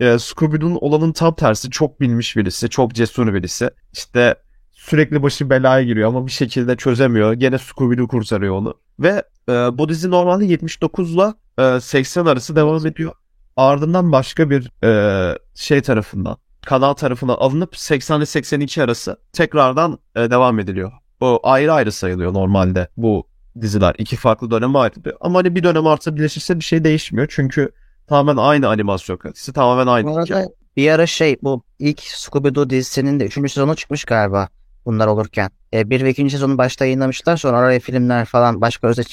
e, 0.00 0.04
Scooby-Doo'nun 0.04 0.78
olanın 0.80 1.12
tam 1.12 1.34
tersi 1.34 1.70
çok 1.70 2.00
bilmiş 2.00 2.36
birisi. 2.36 2.68
Çok 2.68 2.94
cesur 2.94 3.34
birisi. 3.34 3.70
İşte 3.92 4.34
sürekli 4.72 5.22
başı 5.22 5.50
belaya 5.50 5.84
giriyor 5.84 6.08
ama 6.08 6.26
bir 6.26 6.32
şekilde 6.32 6.76
çözemiyor. 6.76 7.32
Gene 7.32 7.56
Scooby-Doo 7.56 8.06
kurtarıyor 8.06 8.54
onu. 8.54 8.74
Ve 9.00 9.22
e, 9.48 9.52
bu 9.52 9.88
dizi 9.88 10.10
normalde 10.10 10.44
79'la 10.44 11.34
e, 11.76 11.80
80 11.80 12.26
arası 12.26 12.56
devam 12.56 12.86
ediyor. 12.86 13.12
Ardından 13.56 14.12
başka 14.12 14.50
bir 14.50 14.70
e, 14.84 15.38
şey 15.54 15.80
tarafından, 15.82 16.36
kanal 16.66 16.92
tarafından 16.92 17.34
alınıp 17.34 17.76
80 17.76 18.18
ile 18.18 18.26
82 18.26 18.82
arası 18.82 19.16
tekrardan 19.32 19.98
e, 20.16 20.30
devam 20.30 20.58
ediliyor. 20.58 20.92
O 21.20 21.40
ayrı 21.42 21.72
ayrı 21.72 21.92
sayılıyor 21.92 22.34
normalde 22.34 22.88
bu 22.96 23.26
diziler. 23.60 23.94
iki 23.98 24.16
farklı 24.16 24.50
döneme 24.50 24.78
ayrılıyor. 24.78 25.16
Ama 25.20 25.38
hani 25.38 25.54
bir 25.54 25.62
dönem 25.62 25.86
artı 25.86 26.16
birleşirse 26.16 26.58
bir 26.58 26.64
şey 26.64 26.84
değişmiyor. 26.84 27.26
Çünkü 27.30 27.72
tamamen 28.06 28.36
aynı 28.36 28.68
animasyon 28.68 29.16
kalitesi, 29.16 29.52
tamamen 29.52 29.86
aynı. 29.86 30.06
Bu 30.10 30.18
arada 30.18 30.48
bir 30.76 30.90
ara 30.90 31.06
şey 31.06 31.36
bu 31.42 31.62
ilk 31.78 31.98
Scooby-Doo 31.98 32.70
dizisinin 32.70 33.20
de 33.20 33.24
3. 33.26 33.34
sezonu 33.34 33.76
çıkmış 33.76 34.04
galiba 34.04 34.48
bunlar 34.86 35.06
olurken. 35.06 35.50
E, 35.74 35.90
bir 35.90 36.04
ve 36.04 36.10
ikinci 36.10 36.30
sezonu 36.32 36.58
başta 36.58 36.84
yayınlamışlar 36.84 37.36
sonra 37.36 37.56
araya 37.58 37.80
filmler 37.80 38.24
falan 38.24 38.60
başka 38.60 38.88
özel, 38.88 39.04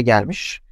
gelmiş. 0.00 0.62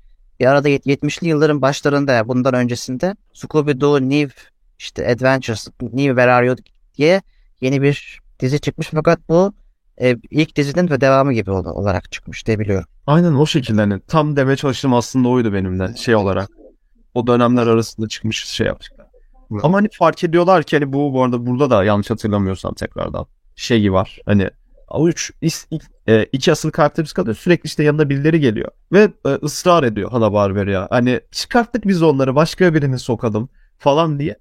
Bir 0.40 0.46
arada 0.46 0.68
yet- 0.68 0.86
70'li 0.86 1.28
yılların 1.28 1.62
başlarında 1.62 2.28
bundan 2.28 2.54
öncesinde 2.54 3.16
Scooby-Doo 3.34 4.10
New 4.10 4.34
işte 4.80 5.08
Adventures 5.08 5.68
New 5.82 6.08
Where 6.08 6.32
Are 6.32 6.46
You 6.46 6.56
diye 6.96 7.22
yeni 7.60 7.82
bir 7.82 8.20
dizi 8.40 8.60
çıkmış 8.60 8.88
fakat 8.94 9.18
bu 9.28 9.52
e, 10.00 10.16
ilk 10.30 10.56
dizinin 10.56 10.90
ve 10.90 11.00
devamı 11.00 11.32
gibi 11.32 11.50
ol- 11.50 11.64
olarak 11.64 12.12
çıkmış 12.12 12.46
diye 12.46 12.58
biliyorum. 12.58 12.86
Aynen 13.06 13.32
o 13.34 13.46
şekilde 13.46 13.80
hani 13.80 14.00
tam 14.00 14.36
demeye 14.36 14.56
çalıştığım 14.56 14.94
aslında 14.94 15.28
oydu 15.28 15.52
benim 15.52 15.78
de 15.80 15.96
şey 15.96 16.14
olarak. 16.16 16.48
O 17.14 17.26
dönemler 17.26 17.66
arasında 17.66 18.08
çıkmış 18.08 18.44
şey 18.44 18.66
yaptıklar. 18.66 19.06
Hı. 19.50 19.54
Ama 19.62 19.78
hani 19.78 19.88
fark 19.98 20.24
ediyorlar 20.24 20.62
ki 20.62 20.76
hani 20.76 20.92
bu 20.92 21.14
bu 21.14 21.24
arada 21.24 21.46
burada 21.46 21.70
da 21.70 21.84
yanlış 21.84 22.10
hatırlamıyorsam 22.10 22.74
tekrardan 22.74 23.26
şeyi 23.56 23.92
var. 23.92 24.18
Hani 24.26 24.50
o 24.88 25.08
üç 25.08 25.30
is- 25.42 25.66
ilk- 25.70 25.90
e, 26.08 26.24
iki 26.32 26.52
asıl 26.52 26.70
karakterimiz 26.70 27.12
kalıyor. 27.12 27.36
Sürekli 27.36 27.66
işte 27.66 27.82
yanına 27.82 28.08
birileri 28.10 28.40
geliyor. 28.40 28.70
Ve 28.92 29.08
e, 29.26 29.28
ısrar 29.28 29.82
ediyor 29.84 30.10
Hanna-Barbera. 30.10 30.86
Hani 30.90 31.20
çıkarttık 31.30 31.86
biz 31.88 32.02
onları 32.02 32.34
başka 32.34 32.74
birini 32.74 32.98
sokalım 32.98 33.48
falan 33.78 34.18
diye. 34.18 34.36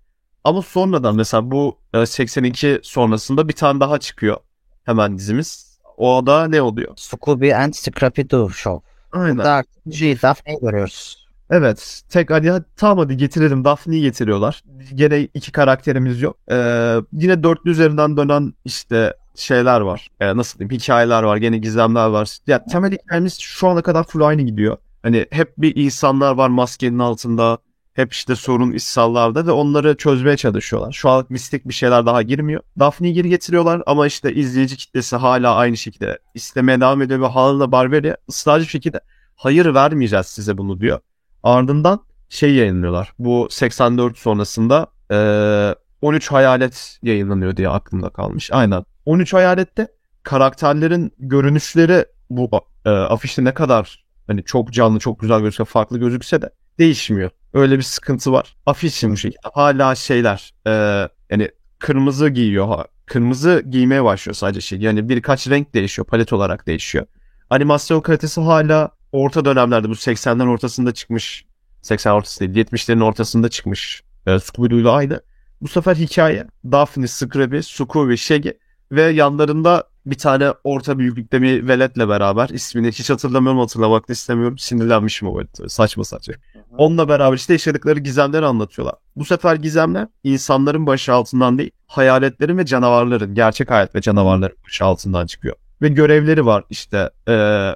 Ama 0.49 0.61
sonradan 0.61 1.15
mesela 1.15 1.51
bu 1.51 1.77
e, 1.93 2.05
82 2.05 2.79
sonrasında 2.83 3.47
bir 3.47 3.53
tane 3.53 3.79
daha 3.79 3.97
çıkıyor. 3.97 4.37
Hemen 4.83 5.17
dizimiz. 5.17 5.79
O 5.97 6.25
da 6.25 6.47
ne 6.47 6.61
oluyor? 6.61 6.93
Scooby 6.95 7.53
and 7.53 7.73
Scrappy-Doo 7.73 8.53
Show. 8.53 8.87
Aynen. 9.11 9.37
Artık 9.37 9.71
G, 9.87 10.21
Daphne'yi 10.21 10.59
görüyoruz. 10.59 11.27
Evet. 11.49 12.01
Tek 12.09 12.29
hani 12.29 12.49
hadi 12.49 12.65
tamam 12.77 12.97
hadi 12.97 13.17
getirelim. 13.17 13.65
Daphne'yi 13.65 14.01
getiriyorlar. 14.01 14.63
Gene 14.95 15.19
iki 15.21 15.51
karakterimiz 15.51 16.21
yok. 16.21 16.37
Ee, 16.51 16.95
yine 17.13 17.43
dörtlü 17.43 17.71
üzerinden 17.71 18.17
dönen 18.17 18.53
işte 18.65 19.13
şeyler 19.35 19.81
var. 19.81 20.07
Ee, 20.19 20.37
nasıl 20.37 20.59
diyeyim? 20.59 20.79
Hikayeler 20.79 21.23
var. 21.23 21.37
Gene 21.37 21.57
gizemler 21.57 22.07
var. 22.07 22.37
Ya 22.47 22.65
temel 22.65 22.91
hikayemiz 22.91 23.39
şu 23.39 23.67
ana 23.67 23.81
kadar 23.81 24.03
full 24.03 24.21
aynı 24.21 24.41
gidiyor. 24.41 24.77
Hani 25.03 25.25
hep 25.31 25.57
bir 25.57 25.75
insanlar 25.75 26.31
var 26.31 26.49
maskenin 26.49 26.99
altında. 26.99 27.57
Hep 27.99 28.13
işte 28.13 28.35
sorun 28.35 28.71
issallarda 28.71 29.47
ve 29.47 29.51
onları 29.51 29.97
çözmeye 29.97 30.37
çalışıyorlar. 30.37 30.91
Şu 30.91 31.09
an 31.09 31.25
mistik 31.29 31.67
bir 31.67 31.73
şeyler 31.73 32.05
daha 32.05 32.21
girmiyor. 32.21 32.61
Daphne'yi 32.79 33.13
geri 33.13 33.29
getiriyorlar 33.29 33.83
ama 33.85 34.07
işte 34.07 34.33
izleyici 34.33 34.77
kitlesi 34.77 35.15
hala 35.15 35.55
aynı 35.55 35.77
şekilde 35.77 36.19
istemeye 36.33 36.81
devam 36.81 37.01
ediyor 37.01 37.21
ve 37.21 37.25
Hanna 37.25 37.71
Barbera 37.71 38.17
ısrarcı 38.29 38.65
şekilde 38.65 38.99
hayır 39.35 39.73
vermeyeceğiz 39.73 40.25
size 40.25 40.57
bunu 40.57 40.81
diyor. 40.81 40.99
Ardından 41.43 41.99
şey 42.29 42.55
yayınlıyorlar. 42.55 43.13
Bu 43.19 43.47
84 43.51 44.17
sonrasında 44.17 44.87
eee, 45.11 45.75
13 46.01 46.31
Hayalet 46.31 46.99
yayınlanıyor 47.01 47.57
diye 47.57 47.69
aklımda 47.69 48.09
kalmış. 48.09 48.49
Aynen. 48.51 48.85
13 49.05 49.33
Hayalet'te 49.33 49.87
karakterlerin 50.23 51.13
görünüşleri 51.19 52.05
bu 52.29 52.49
e, 52.85 52.89
afişte 52.89 53.43
ne 53.43 53.53
kadar 53.53 54.05
hani 54.27 54.43
çok 54.43 54.73
canlı, 54.73 54.99
çok 54.99 55.19
güzel 55.19 55.39
gözükse, 55.39 55.65
farklı 55.65 55.99
gözükse 55.99 56.41
de 56.41 56.49
değişmiyor. 56.79 57.29
Öyle 57.53 57.77
bir 57.77 57.83
sıkıntı 57.83 58.31
var. 58.31 58.55
Afiş 58.65 59.03
bu 59.03 59.17
şekilde. 59.17 59.39
Hala 59.53 59.95
şeyler 59.95 60.53
eee, 60.65 61.09
yani 61.29 61.49
kırmızı 61.79 62.29
giyiyor. 62.29 62.67
ha- 62.67 62.85
Kırmızı 63.05 63.63
giymeye 63.69 64.03
başlıyor 64.03 64.35
sadece 64.35 64.61
şey. 64.61 64.79
Yani 64.79 65.09
birkaç 65.09 65.49
renk 65.49 65.73
değişiyor. 65.75 66.05
Palet 66.05 66.33
olarak 66.33 66.67
değişiyor. 66.67 67.05
Animasyon 67.49 68.01
kalitesi 68.01 68.41
hala 68.41 68.91
orta 69.11 69.45
dönemlerde 69.45 69.89
bu 69.89 69.95
80'lerin 69.95 70.47
ortasında 70.49 70.91
çıkmış 70.93 71.45
80 71.81 72.11
ortası 72.11 72.39
değil 72.39 72.65
70'lerin 72.67 73.03
ortasında 73.03 73.49
çıkmış 73.49 74.03
e, 74.27 74.31
Scooby-Doo 74.31 74.81
ile 74.81 74.89
aynı. 74.89 75.21
Bu 75.61 75.67
sefer 75.67 75.95
hikaye 75.95 76.47
Daphne, 76.71 77.07
Scrappy, 77.07 77.59
Scooby, 77.61 78.15
Shaggy 78.15 78.49
ve 78.91 79.01
yanlarında 79.01 79.83
bir 80.05 80.17
tane 80.17 80.53
orta 80.63 80.99
büyüklükte 80.99 81.41
bir 81.41 81.67
veletle 81.67 82.09
beraber 82.09 82.49
ismini 82.49 82.87
hiç 82.87 83.09
hatırlamıyorum 83.09 83.59
hatırlamak 83.59 84.09
da 84.09 84.13
istemiyorum. 84.13 84.57
Sinirlenmişim 84.57 85.27
o 85.27 85.37
velet. 85.37 85.71
Saçma 85.71 86.03
saçma. 86.03 86.33
Onunla 86.77 87.09
beraber 87.09 87.37
işte 87.37 87.53
yaşadıkları 87.53 87.99
gizemleri 87.99 88.45
anlatıyorlar. 88.45 88.95
Bu 89.15 89.25
sefer 89.25 89.55
gizemler 89.55 90.07
insanların 90.23 90.87
başı 90.87 91.13
altından 91.13 91.57
değil 91.57 91.71
hayaletlerin 91.87 92.57
ve 92.57 92.65
canavarların 92.65 93.35
gerçek 93.35 93.71
hayat 93.71 93.95
ve 93.95 94.01
canavarların 94.01 94.57
başı 94.65 94.85
altından 94.85 95.25
çıkıyor. 95.25 95.55
Ve 95.81 95.89
görevleri 95.89 96.45
var 96.45 96.63
işte 96.69 97.09
eee 97.27 97.75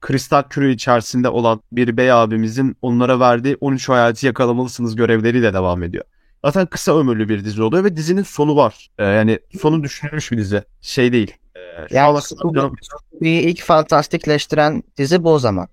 kristal 0.00 0.42
kürü 0.42 0.72
içerisinde 0.72 1.28
olan 1.28 1.60
bir 1.72 1.96
bey 1.96 2.12
abimizin 2.12 2.76
onlara 2.82 3.20
verdiği 3.20 3.56
13 3.60 3.88
hayatı 3.88 4.26
yakalamalısınız 4.26 4.96
görevleriyle 4.96 5.54
devam 5.54 5.82
ediyor. 5.82 6.04
Zaten 6.44 6.66
kısa 6.66 6.98
ömürlü 6.98 7.28
bir 7.28 7.44
dizi 7.44 7.62
oluyor 7.62 7.84
ve 7.84 7.96
dizinin 7.96 8.22
sonu 8.22 8.56
var. 8.56 8.88
Ee, 8.98 9.04
yani 9.04 9.38
sonu 9.60 9.82
düşünülmüş 9.82 10.32
bir 10.32 10.38
dizi. 10.38 10.62
Şey 10.80 11.12
değil. 11.12 11.34
Ee, 11.56 11.60
Yani 11.90 12.20
Bir 13.20 13.42
ilk 13.42 13.62
fantastikleştiren 13.62 14.82
dizi 14.96 15.24
bu 15.24 15.32
o 15.32 15.38
zaman. 15.38 15.68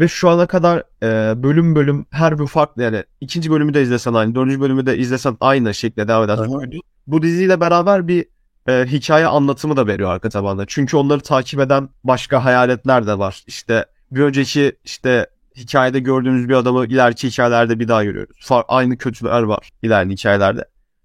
Ve 0.00 0.08
şu 0.08 0.28
ana 0.28 0.46
kadar 0.46 0.82
e, 1.02 1.42
bölüm 1.42 1.74
bölüm 1.74 2.06
her 2.10 2.38
bir 2.38 2.46
farklı 2.46 2.82
yani 2.82 3.04
ikinci 3.20 3.50
bölümü 3.50 3.74
de 3.74 3.82
izlesen 3.82 4.14
aynı, 4.14 4.34
dördüncü 4.34 4.60
bölümü 4.60 4.86
de 4.86 4.98
izlesen 4.98 5.36
aynı 5.40 5.74
şekilde 5.74 6.08
devam. 6.08 6.28
Scooby-Doo. 6.28 6.80
Bu 7.06 7.22
diziyle 7.22 7.60
beraber 7.60 8.08
bir 8.08 8.26
e, 8.68 8.86
hikaye 8.86 9.26
anlatımı 9.26 9.76
da 9.76 9.86
veriyor 9.86 10.10
arka 10.10 10.28
tabanda. 10.28 10.64
Çünkü 10.66 10.96
onları 10.96 11.20
takip 11.20 11.60
eden 11.60 11.88
başka 12.04 12.44
hayaletler 12.44 13.06
de 13.06 13.18
var. 13.18 13.44
İşte 13.46 13.86
bir 14.10 14.20
önceki 14.20 14.76
işte 14.84 15.26
hikayede 15.56 16.00
gördüğünüz 16.00 16.48
bir 16.48 16.54
adamı 16.54 16.86
ileriki 16.86 17.28
hikayelerde 17.28 17.80
bir 17.80 17.88
daha 17.88 18.04
görüyoruz. 18.04 18.36
Far, 18.40 18.64
aynı 18.68 18.98
kötüler 18.98 19.42
var 19.42 19.70
ileriki 19.82 20.12
hikayelerde. 20.12 20.64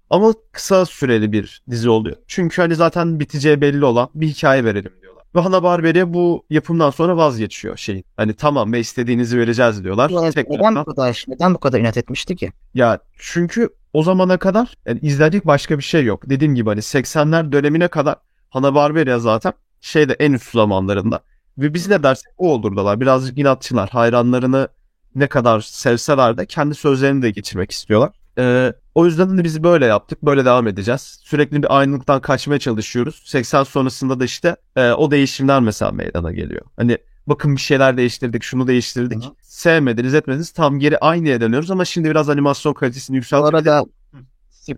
Ama 0.10 0.34
kısa 0.52 0.86
süreli 0.86 1.32
bir 1.32 1.62
dizi 1.70 1.90
oluyor. 1.90 2.16
Çünkü 2.28 2.62
hani 2.62 2.76
zaten 2.76 3.20
biteceği 3.20 3.62
belli 3.62 3.86
olan 3.86 4.10
bir 4.16 4.28
hikaye 4.28 4.66
verelim 4.66 4.92
diyorlar. 5.02 5.24
Ve 5.36 5.40
Hanna-Barbera 5.40 6.14
bu 6.14 6.46
yapımdan 6.50 6.90
sonra 6.90 7.18
vazgeçiyor 7.18 7.78
şeyin. 7.78 8.06
Hani 8.18 8.34
tamam 8.34 8.74
ve 8.74 8.80
istediğinizi 8.80 9.38
vereceğiz 9.40 9.84
diyorlar. 9.84 10.12
Neden 10.12 10.76
bu 10.76 10.86
kadar 10.86 11.26
neden 11.28 11.54
bu 11.54 11.58
kadar 11.60 11.80
inat 11.80 11.98
etmişti 11.98 12.36
ki? 12.36 12.52
ya 12.74 13.00
çünkü 13.18 13.70
o 13.94 14.04
zamana 14.04 14.38
kadar 14.38 14.74
yani 14.86 15.00
izlenecek 15.02 15.48
başka 15.48 15.78
bir 15.78 15.84
şey 15.84 16.04
yok. 16.06 16.30
Dediğim 16.30 16.56
gibi 16.56 16.70
hani 16.70 16.80
80'ler 16.80 17.52
dönemine 17.52 17.88
kadar 17.88 18.16
Hanna-Barbera 18.50 19.20
zaten 19.20 19.54
şeyde 19.82 20.14
en 20.14 20.34
üst 20.34 20.52
zamanlarında. 20.52 21.20
Ve 21.58 21.74
biz 21.74 21.88
ne 21.88 22.04
dersek 22.04 22.34
o 22.38 22.54
olurdular. 22.54 23.00
Birazcık 23.00 23.38
inatçılar. 23.38 23.90
Hayranlarını 23.90 24.68
ne 25.16 25.28
kadar 25.28 25.62
sevseler 25.62 26.38
de 26.38 26.46
kendi 26.46 26.76
sözlerini 26.76 27.22
de 27.22 27.32
geçirmek 27.32 27.72
istiyorlar. 27.72 28.10
Ee, 28.38 28.74
o 28.96 29.06
yüzden 29.06 29.38
de 29.38 29.44
biz 29.44 29.64
böyle 29.64 29.86
yaptık. 29.86 30.24
Böyle 30.24 30.46
devam 30.46 30.68
edeceğiz. 30.68 31.20
Sürekli 31.24 31.64
bir 31.64 31.78
aynılıktan 31.78 32.22
kaçmaya 32.22 32.60
çalışıyoruz. 32.60 33.24
80 33.26 33.64
sonrasında 33.64 34.20
da 34.20 34.26
işte 34.26 34.56
e, 34.76 34.92
o 34.92 35.12
değişimler 35.12 35.60
mesela 35.60 35.92
meydana 35.92 36.32
geliyor. 36.32 36.66
Hani 36.78 36.98
bakın 37.28 37.56
bir 37.56 37.62
şeyler 37.62 37.98
değiştirdik, 37.98 38.44
şunu 38.44 38.68
değiştirdik. 38.68 39.24
Hı 39.24 39.28
hı. 39.28 39.34
Sevmediniz, 39.42 40.14
etmediniz. 40.14 40.52
Tam 40.52 40.80
geri 40.80 40.98
aynıya 40.98 41.42
dönüyoruz 41.42 41.72
ama 41.72 41.86
şimdi 41.86 42.10
biraz 42.10 42.30
animasyon 42.30 42.74
kalitesini 42.74 43.14
Bu 43.14 43.18
yükselttik. 43.18 43.54
arada 43.54 43.86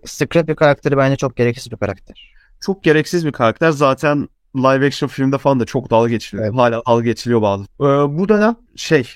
Scrappy 0.06 0.54
karakteri 0.54 0.98
bence 0.98 1.16
çok 1.16 1.36
gereksiz 1.36 1.72
bir 1.72 1.78
karakter. 1.78 2.34
Çok 2.62 2.84
gereksiz 2.84 3.26
bir 3.26 3.32
karakter. 3.32 3.72
Zaten 3.72 4.30
live 4.56 4.88
action 4.88 5.08
filmde 5.08 5.38
falan 5.38 5.60
da 5.60 5.66
çok 5.66 5.90
dalga 5.90 6.10
geçiliyor. 6.10 6.48
Evet. 6.48 6.58
Hala 6.58 6.82
dalga 6.88 7.04
geçiliyor 7.04 7.42
bazı. 7.42 7.64
Ee, 7.64 8.18
bu 8.18 8.30
dönem 8.30 8.56
şey 8.76 9.08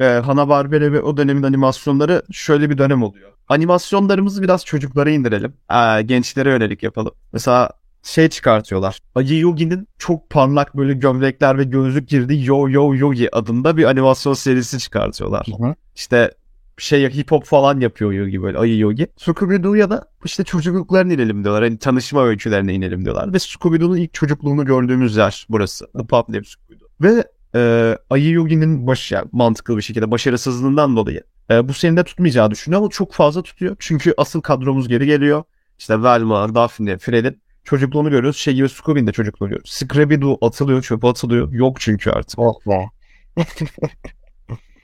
e, 0.00 0.04
Hanna-Barbera 0.04 0.92
ve 0.92 1.00
o 1.00 1.16
dönemin 1.16 1.42
animasyonları 1.42 2.22
şöyle 2.32 2.70
bir 2.70 2.78
dönem 2.78 3.02
oluyor. 3.02 3.32
Animasyonlarımızı 3.48 4.42
biraz 4.42 4.64
çocuklara 4.64 5.10
indirelim. 5.10 5.52
Ee, 5.70 6.02
gençlere 6.02 6.50
yönelik 6.50 6.82
yapalım. 6.82 7.12
Mesela 7.32 7.70
şey 8.02 8.28
çıkartıyorlar. 8.28 8.98
Ayı 9.14 9.38
Yogi'nin 9.38 9.88
çok 9.98 10.30
parlak 10.30 10.76
böyle 10.76 10.92
gömlekler 10.92 11.58
ve 11.58 11.64
gözlük 11.64 12.08
girdiği 12.08 12.46
Yo 12.46 12.68
Yo 12.70 12.94
Yogi 12.94 13.36
adında 13.36 13.76
bir 13.76 13.84
animasyon 13.84 14.34
serisi 14.34 14.78
çıkartıyorlar. 14.78 15.46
İşte 15.94 16.34
şey 16.78 17.10
hip 17.10 17.30
hop 17.30 17.44
falan 17.44 17.80
yapıyor 17.80 18.12
Yogi 18.12 18.42
böyle 18.42 18.58
ayı 18.58 18.78
Yogi. 18.78 19.06
Scooby-Doo'ya 19.18 19.90
da 19.90 20.08
işte 20.24 20.44
çocukluklarına 20.44 21.12
inelim 21.12 21.44
diyorlar. 21.44 21.64
Hani 21.64 21.78
tanışma 21.78 22.24
öykülerine 22.24 22.74
inelim 22.74 23.04
diyorlar. 23.04 23.32
Ve 23.32 23.36
Scooby-Doo'nun 23.36 23.96
ilk 23.96 24.14
çocukluğunu 24.14 24.64
gördüğümüz 24.64 25.16
yer 25.16 25.46
burası. 25.48 25.86
The 25.92 26.06
Pup 26.06 26.28
Named 26.28 26.44
Scooby-Doo. 26.44 26.86
Ve 27.00 27.24
e, 27.54 27.98
ayı 28.10 28.30
Yogi'nin 28.30 28.86
baş, 28.86 29.12
yani 29.12 29.28
mantıklı 29.32 29.76
bir 29.76 29.82
şekilde 29.82 30.10
başarısızlığından 30.10 30.96
dolayı 30.96 31.22
e, 31.50 31.68
bu 31.68 31.72
seride 31.72 32.04
tutmayacağı 32.04 32.50
düşünüyor 32.50 32.80
ama 32.80 32.90
çok 32.90 33.12
fazla 33.12 33.42
tutuyor. 33.42 33.76
Çünkü 33.78 34.14
asıl 34.16 34.40
kadromuz 34.40 34.88
geri 34.88 35.06
geliyor. 35.06 35.44
İşte 35.78 36.02
Velma, 36.02 36.54
Daphne, 36.54 36.98
Fred'in 36.98 37.42
çocukluğunu 37.64 38.10
görüyoruz. 38.10 38.36
Şey 38.36 38.54
gibi 38.54 38.68
Scooby'nin 38.68 39.06
de 39.06 39.12
çocukluğunu 39.12 39.48
görüyoruz. 39.48 39.70
Scrappy-Doo 39.70 40.46
atılıyor, 40.46 40.82
çöpe 40.82 41.08
atılıyor. 41.08 41.52
Yok 41.52 41.80
çünkü 41.80 42.10
artık. 42.10 42.38
Oh 42.38 42.54
be. 42.66 42.90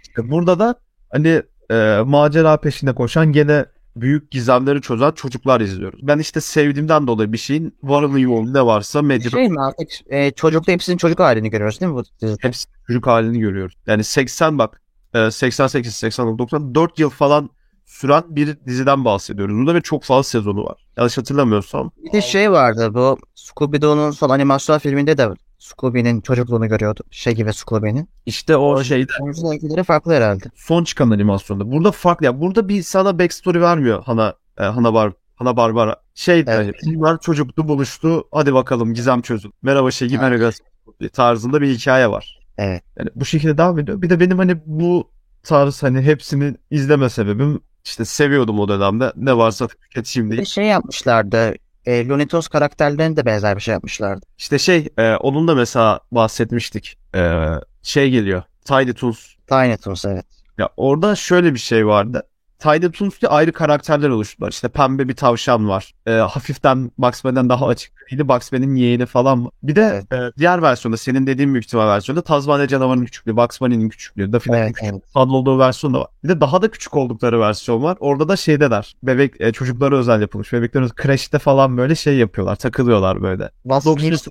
İşte 0.03 0.31
burada 0.31 0.59
da 0.59 0.81
hani 1.11 1.43
e, 1.71 2.03
macera 2.07 2.57
peşinde 2.57 2.95
koşan 2.95 3.33
gene 3.33 3.65
büyük 3.97 4.31
gizemleri 4.31 4.81
çözen 4.81 5.11
çocuklar 5.11 5.61
izliyoruz. 5.61 6.01
Ben 6.03 6.19
işte 6.19 6.41
sevdiğimden 6.41 7.07
dolayı 7.07 7.33
bir 7.33 7.39
şeyin 7.39 7.77
varını 7.83 8.21
yoğunu 8.21 8.55
ne 8.55 8.67
varsa 8.67 9.03
medya 9.03 9.31
Şey 9.31 9.49
mi 9.49 9.61
artık 9.61 9.89
e, 10.07 10.31
çocukta 10.31 10.73
hepsinin 10.73 10.97
çocuk 10.97 11.21
halini 11.21 11.51
görüyoruz 11.51 11.81
değil 11.81 11.93
mi 11.93 11.97
bu 11.97 12.05
dizide? 12.23 12.37
hepsi 12.41 12.69
çocuk 12.87 13.07
halini 13.07 13.39
görüyoruz. 13.41 13.75
Yani 13.87 14.05
80 14.05 14.59
bak 14.59 14.81
e, 15.15 15.31
88, 15.31 15.95
89, 15.95 16.39
90 16.39 16.75
4 16.75 16.99
yıl 16.99 17.11
falan 17.11 17.51
süren 17.87 18.23
bir 18.29 18.57
diziden 18.67 19.05
bahsediyoruz. 19.05 19.57
Burada 19.57 19.75
ve 19.75 19.81
çok 19.81 20.05
fazla 20.05 20.23
sezonu 20.23 20.65
var. 20.65 20.87
Yanlış 20.97 21.19
hatırlamıyorsam. 21.19 21.91
Bir 22.05 22.13
de 22.13 22.21
şey 22.21 22.53
vardı 22.53 22.95
bu 22.95 23.19
Scooby-Doo'nun 23.37 24.11
son 24.11 24.31
animasyon 24.31 24.79
filminde 24.79 25.19
de 25.19 25.29
Scooby'nin 25.59 26.21
çocukluğunu 26.21 26.69
görüyordu. 26.69 27.01
Şey 27.11 27.35
gibi 27.35 27.53
Scooby'nin. 27.53 28.09
İşte 28.27 28.57
o 28.57 28.85
şeyde 28.85 29.13
Oyuncu 29.21 29.43
renkleri 29.53 29.85
farklı 29.85 30.13
herhalde. 30.15 30.45
son 30.57 30.85
çıkan 30.85 31.11
animasyonda. 31.11 31.73
Burada 31.73 31.91
farklı. 31.93 32.27
Ya 32.27 32.41
burada 32.41 32.69
bir 32.69 32.83
sana 32.83 33.19
backstory 33.19 33.61
vermiyor 33.61 34.03
Hana 34.05 34.35
e, 34.59 34.65
Hana 34.65 34.95
Bar 34.95 35.13
Hana 35.37 35.57
Barbara. 35.57 35.97
Şey 36.15 36.41
Evet. 36.47 36.77
hani, 36.85 36.97
bunlar 36.97 37.21
çocuktu 37.21 37.69
buluştu. 37.69 38.25
Hadi 38.33 38.55
bakalım 38.55 38.95
gizem 38.95 39.23
çözün. 39.23 39.53
Merhaba 39.63 39.89
gibi 39.89 40.25
Evet. 40.25 41.13
tarzında 41.13 41.61
bir 41.61 41.69
hikaye 41.75 42.11
var. 42.11 42.39
Evet. 42.59 42.83
Yani 42.99 43.11
bu 43.15 43.25
şekilde 43.25 43.59
devam 43.59 43.79
ediyor. 43.79 44.03
Bir 44.03 44.11
de 44.11 44.21
benim 44.21 44.39
hani 44.39 44.57
bu 44.67 45.11
tarz 45.43 45.83
hani 45.83 46.01
hepsini 46.03 46.55
izleme 46.71 47.09
sebebim 47.09 47.61
işte 47.85 48.05
seviyordum 48.05 48.61
o 48.61 48.69
dönemde. 48.69 49.13
Ne 49.17 49.37
varsa 49.37 49.67
tüketeyim 49.69 50.27
Bir 50.31 50.33
diye. 50.37 50.41
de 50.41 50.45
şey 50.45 50.65
yapmışlardı. 50.67 51.55
E, 51.87 52.27
Tunes 52.27 52.49
karakterlerine 52.49 53.17
de 53.17 53.27
benzer 53.27 53.57
bir 53.57 53.61
şey 53.63 53.73
yapmışlardı. 53.73 54.27
İşte 54.39 54.59
şey 54.59 54.89
e, 54.99 55.15
onun 55.15 55.49
da 55.49 55.55
mesela 55.55 56.01
bahsetmiştik. 56.13 56.99
E, 57.15 57.45
şey 57.83 58.11
geliyor. 58.11 58.43
Tiny 58.65 58.93
Toons 58.93 59.35
Tiny 59.47 59.77
Toons 59.77 60.05
evet. 60.05 60.25
Ya 60.59 60.69
orada 60.77 61.15
şöyle 61.15 61.55
bir 61.55 61.59
şey 61.59 61.87
vardı. 61.87 62.23
Tiny 62.59 62.91
Toons 62.93 63.21
diye 63.21 63.31
ayrı 63.31 63.53
karakterler 63.53 64.09
oluşturdular. 64.09 64.51
İşte 64.51 64.69
pembe 64.69 65.09
bir 65.09 65.17
tavşan 65.17 65.69
var. 65.69 65.95
Ee, 66.07 66.11
hafiften 66.13 66.91
Bugs 66.99 67.25
Bunny'den 67.25 67.49
daha 67.49 67.67
açık. 67.67 67.93
griydi. 67.97 68.29
Bugs 68.29 68.53
Bunny'nin 68.53 68.75
yeğeni 68.75 69.07
falan. 69.07 69.51
Bir 69.63 69.77
de 69.77 70.03
e, 70.13 70.17
diğer 70.39 70.63
versiyonda 70.63 70.97
senin 70.97 71.27
dediğin 71.27 71.53
büyük 71.55 71.65
ihtimal 71.67 71.87
versiyonda 71.89 72.23
Tazmanya 72.23 72.69
canavarının 72.69 73.05
küçüklüğü, 73.05 73.37
Bugs 73.37 73.61
Bunny'nin 73.61 73.89
küçüklüğü, 73.89 74.33
Daffy'nin 74.33 74.57
Evet, 74.57 74.73
küçüklüğü 74.73 74.89
evet. 74.89 75.03
olduğu 75.17 75.59
versiyon 75.59 75.95
da 75.95 76.01
var. 76.01 76.07
Bir 76.25 76.29
de 76.29 76.41
daha 76.41 76.63
da 76.63 76.71
küçük 76.71 76.97
oldukları 76.97 77.41
versiyon 77.41 77.83
var. 77.83 77.97
Orada 78.01 78.29
da 78.29 78.37
şeydeler. 78.37 78.97
Bebek 79.03 79.41
e, 79.41 79.53
çocuklara 79.53 79.97
özel 79.97 80.21
yapılmış. 80.21 80.53
Bebeklerin 80.53 80.89
kreşte 80.89 81.39
falan 81.39 81.77
böyle 81.77 81.95
şey 81.95 82.17
yapıyorlar. 82.17 82.57
Takılıyorlar 82.57 83.23
böyle. 83.23 83.51
Vasıfsız 83.65 84.29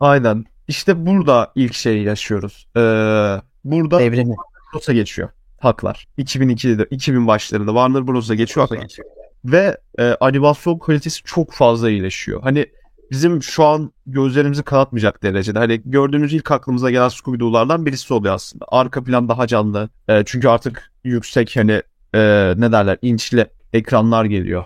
Aynen. 0.00 0.44
İşte 0.68 1.06
burada 1.06 1.52
ilk 1.54 1.74
şeyi 1.74 2.04
yaşıyoruz. 2.04 2.66
Ee, 2.76 2.80
burada 3.64 3.98
devrimi. 3.98 4.34
Bros'a 4.74 4.92
geçiyor 4.92 5.28
haklar. 5.58 6.06
2002'de 6.18 6.86
2000 6.90 7.26
başlarında 7.26 7.70
Warner 7.70 8.06
Bros'a 8.06 8.34
geçiyor 8.34 8.68
haklar. 8.68 8.96
Ve 9.44 9.76
e, 9.98 10.16
animasyon 10.20 10.78
kalitesi 10.78 11.22
çok 11.22 11.52
fazla 11.52 11.90
iyileşiyor. 11.90 12.42
Hani 12.42 12.66
bizim 13.10 13.42
şu 13.42 13.64
an 13.64 13.92
gözlerimizi 14.06 14.62
kanatmayacak 14.62 15.22
derecede. 15.22 15.58
Hani 15.58 15.80
gördüğümüz 15.84 16.32
ilk 16.32 16.50
aklımıza 16.50 16.90
gelen 16.90 17.08
Scooby-Doo'lardan 17.08 17.86
birisi 17.86 18.14
oluyor 18.14 18.34
aslında. 18.34 18.64
Arka 18.68 19.04
plan 19.04 19.28
daha 19.28 19.46
canlı. 19.46 19.88
E, 20.08 20.22
çünkü 20.26 20.48
artık 20.48 20.92
yüksek 21.04 21.56
hani 21.56 21.82
e, 22.14 22.54
ne 22.56 22.72
derler 22.72 22.98
inçli 23.02 23.46
ekranlar 23.72 24.24
geliyor. 24.24 24.64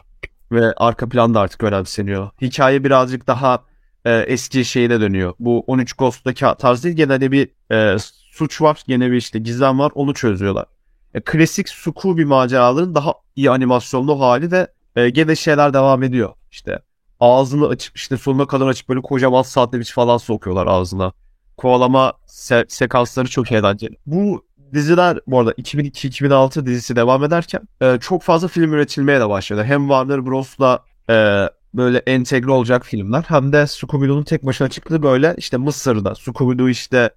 Ve 0.52 0.72
arka 0.76 1.08
plan 1.08 1.34
da 1.34 1.40
artık 1.40 1.62
önemseniyor. 1.62 2.30
Hikaye 2.40 2.84
birazcık 2.84 3.26
daha 3.26 3.64
e, 4.04 4.18
eski 4.18 4.64
şeyine 4.64 5.00
dönüyor. 5.00 5.34
Bu 5.38 5.60
13 5.66 5.92
Ghost'taki 5.92 6.44
tarz 6.58 6.84
değil. 6.84 6.96
Gene 6.96 7.20
de 7.20 7.32
bir 7.32 7.48
e, 7.72 7.96
suç 8.30 8.60
var. 8.62 8.82
Gene 8.86 9.10
bir 9.10 9.16
işte 9.16 9.38
gizem 9.38 9.78
var. 9.78 9.92
Onu 9.94 10.14
çözüyorlar. 10.14 10.66
E, 11.14 11.20
klasik 11.20 11.68
Scooby 11.68 12.24
maceraların 12.24 12.94
daha 12.94 13.14
iyi 13.36 13.50
animasyonlu 13.50 14.20
hali 14.20 14.52
ve 14.52 14.68
e, 14.96 15.10
gene 15.10 15.36
şeyler 15.36 15.74
devam 15.74 16.02
ediyor. 16.02 16.34
İşte 16.50 16.78
ağzını 17.20 17.66
açıp 17.68 17.96
işte 17.96 18.16
sonuna 18.16 18.46
kadar 18.46 18.66
açıp 18.66 18.88
böyle 18.88 19.00
kocaman 19.00 19.42
sandviç 19.42 19.92
falan 19.92 20.16
sokuyorlar 20.16 20.66
ağzına. 20.66 21.12
Kovalama 21.56 22.12
se- 22.26 22.64
sekansları 22.68 23.28
çok 23.28 23.52
eğlenceli. 23.52 23.96
Bu 24.06 24.44
diziler 24.74 25.18
bu 25.26 25.38
arada 25.38 25.52
2002-2006 25.52 26.66
dizisi 26.66 26.96
devam 26.96 27.24
ederken 27.24 27.60
e, 27.82 27.98
çok 28.00 28.22
fazla 28.22 28.48
film 28.48 28.72
üretilmeye 28.72 29.20
de 29.20 29.28
başladı. 29.28 29.64
Hem 29.64 29.80
Warner 29.80 30.26
Bros'la 30.26 30.84
e, 31.10 31.46
böyle 31.74 31.98
entegre 31.98 32.50
olacak 32.50 32.86
filmler 32.86 33.24
hem 33.28 33.52
de 33.52 33.56
Scooby-Doo'nun 33.66 34.22
tek 34.22 34.46
başına 34.46 34.68
çıktığı 34.68 35.02
böyle 35.02 35.34
işte 35.38 35.56
Mısır'da, 35.56 36.10
Scooby-Doo 36.10 36.70
işte 36.70 37.10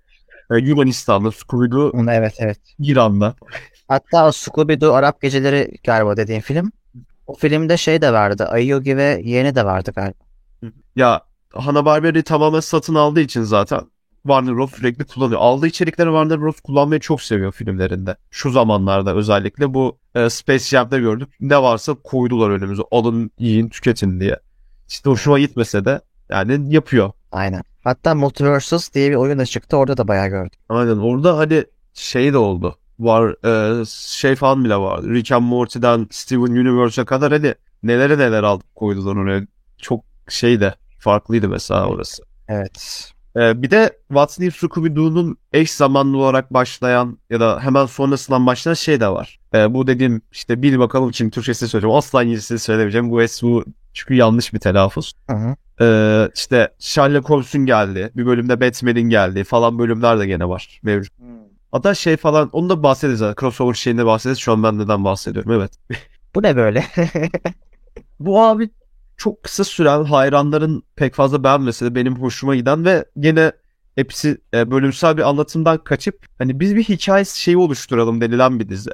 e, 0.51 0.57
Yunanistan'da, 0.57 1.27
Scooby-Doo 1.29 2.11
evet 2.11 2.33
evet. 2.39 2.59
İran'da. 2.79 3.35
Hatta 3.93 4.27
o 4.27 4.31
Scooby-Doo 4.31 4.91
Arap 4.93 5.21
Geceleri 5.21 5.71
galiba 5.85 6.17
dediğin 6.17 6.39
film. 6.39 6.71
O 7.27 7.35
filmde 7.35 7.77
şey 7.77 8.01
de 8.01 8.13
vardı. 8.13 8.45
Ayı 8.45 8.67
Yogi 8.67 8.97
ve 8.97 9.21
yeğeni 9.23 9.55
de 9.55 9.65
vardı 9.65 9.91
galiba. 9.95 10.23
Ya 10.95 11.21
Hanna-Barbera'yı 11.53 12.23
tamamen 12.23 12.59
satın 12.59 12.95
aldığı 12.95 13.21
için 13.21 13.41
zaten 13.41 13.81
Warner 14.23 14.55
Bros. 14.55 14.71
sürekli 14.71 15.05
kullanıyor. 15.05 15.39
Aldığı 15.41 15.67
içerikleri 15.67 16.07
Warner 16.07 16.41
Bros. 16.41 16.59
kullanmayı 16.59 17.01
çok 17.01 17.21
seviyor 17.21 17.51
filmlerinde. 17.51 18.15
Şu 18.31 18.51
zamanlarda 18.51 19.15
özellikle 19.15 19.73
bu 19.73 19.97
e, 20.15 20.29
Space 20.29 20.63
Jam'de 20.63 20.99
gördük. 20.99 21.29
Ne 21.39 21.61
varsa 21.61 21.93
koydular 21.93 22.49
önümüze. 22.49 22.81
Alın, 22.91 23.31
yiyin, 23.39 23.69
tüketin 23.69 24.19
diye. 24.19 24.39
İşte 24.87 25.09
hoşuma 25.09 25.39
gitmese 25.39 25.85
de 25.85 26.01
yani 26.29 26.73
yapıyor. 26.73 27.11
Aynen. 27.31 27.63
Hatta 27.83 28.15
Multiversus 28.15 28.93
diye 28.93 29.09
bir 29.11 29.15
oyun 29.15 29.39
da 29.39 29.45
çıktı. 29.45 29.77
Orada 29.77 29.97
da 29.97 30.07
bayağı 30.07 30.27
gördüm. 30.27 30.59
Aynen 30.69 30.97
orada 30.97 31.37
hani 31.37 31.65
şey 31.93 32.33
de 32.33 32.37
oldu. 32.37 32.77
Var 32.99 33.35
e, 33.81 33.85
şey 33.85 34.35
falan 34.35 34.65
bile 34.65 34.75
vardı. 34.75 35.09
Rick 35.09 35.31
and 35.31 35.45
Morty'den 35.45 36.07
Steven 36.11 36.41
Universe'a 36.41 37.05
kadar 37.05 37.31
hani 37.31 37.55
nelere 37.83 38.17
neler 38.17 38.43
aldık 38.43 38.75
koydular 38.75 39.15
oraya. 39.15 39.47
Çok 39.77 40.03
şey 40.29 40.59
de 40.59 40.75
farklıydı 40.99 41.49
mesela 41.49 41.87
orası. 41.87 42.23
Evet. 42.47 43.09
Ee, 43.35 43.61
bir 43.61 43.71
de 43.71 43.97
What's 44.07 44.39
New 44.39 44.67
Scooby-Doo'nun 44.67 45.37
eş 45.53 45.71
zamanlı 45.71 46.17
olarak 46.17 46.53
başlayan 46.53 47.17
ya 47.29 47.39
da 47.39 47.59
hemen 47.59 47.85
sonrasından 47.85 48.45
başlayan 48.45 48.73
şey 48.73 48.99
de 48.99 49.07
var. 49.07 49.39
Ee, 49.53 49.73
bu 49.73 49.87
dediğim 49.87 50.21
işte 50.31 50.61
bil 50.61 50.79
bakalım 50.79 51.11
kim 51.11 51.29
Türkçesini 51.29 51.69
söyleyeceğim. 51.69 51.95
Asla 51.95 52.23
İngilizcesini 52.23 52.59
söylemeyeceğim. 52.59 53.11
Bu 53.11 53.21
es 53.21 53.43
bu 53.43 53.65
çünkü 53.93 54.13
yanlış 54.13 54.53
bir 54.53 54.59
telaffuz. 54.59 55.13
Hı 55.29 55.35
hı. 55.35 55.55
Ee, 55.81 56.29
işte 56.35 56.73
Sherlock 56.79 57.29
Holmes'un 57.29 57.65
geldi. 57.65 58.11
Bir 58.15 58.25
bölümde 58.25 58.61
Batman'in 58.61 59.09
geldiği 59.09 59.43
falan 59.43 59.79
bölümler 59.79 60.19
de 60.19 60.27
gene 60.27 60.49
var. 60.49 60.79
Mevcut. 60.83 61.13
Hatta 61.73 61.95
şey 61.95 62.17
falan 62.17 62.49
onu 62.51 62.69
da 62.69 62.83
bahsederiz. 62.83 63.19
zaten. 63.19 63.41
Crossover 63.41 63.73
şeyinde 63.73 64.05
bahsederiz. 64.05 64.39
Şu 64.39 64.51
an 64.51 64.63
ben 64.63 64.79
neden 64.79 65.03
bahsediyorum. 65.03 65.51
Evet. 65.51 65.71
Bu 66.35 66.43
ne 66.43 66.55
böyle? 66.55 66.85
Bu 68.19 68.41
abi 68.41 68.69
çok 69.17 69.43
kısa 69.43 69.63
süren 69.63 70.03
hayranların 70.03 70.83
pek 70.95 71.15
fazla 71.15 71.43
beğenmese 71.43 71.85
de 71.85 71.95
benim 71.95 72.15
hoşuma 72.15 72.55
giden 72.55 72.85
ve 72.85 73.05
gene 73.19 73.51
hepsi 73.95 74.37
e, 74.53 74.71
bölümsel 74.71 75.17
bir 75.17 75.29
anlatımdan 75.29 75.77
kaçıp 75.77 76.25
hani 76.37 76.59
biz 76.59 76.75
bir 76.75 76.83
hikaye 76.83 77.25
şeyi 77.25 77.57
oluşturalım 77.57 78.21
denilen 78.21 78.59
bir 78.59 78.69
dizi. 78.69 78.89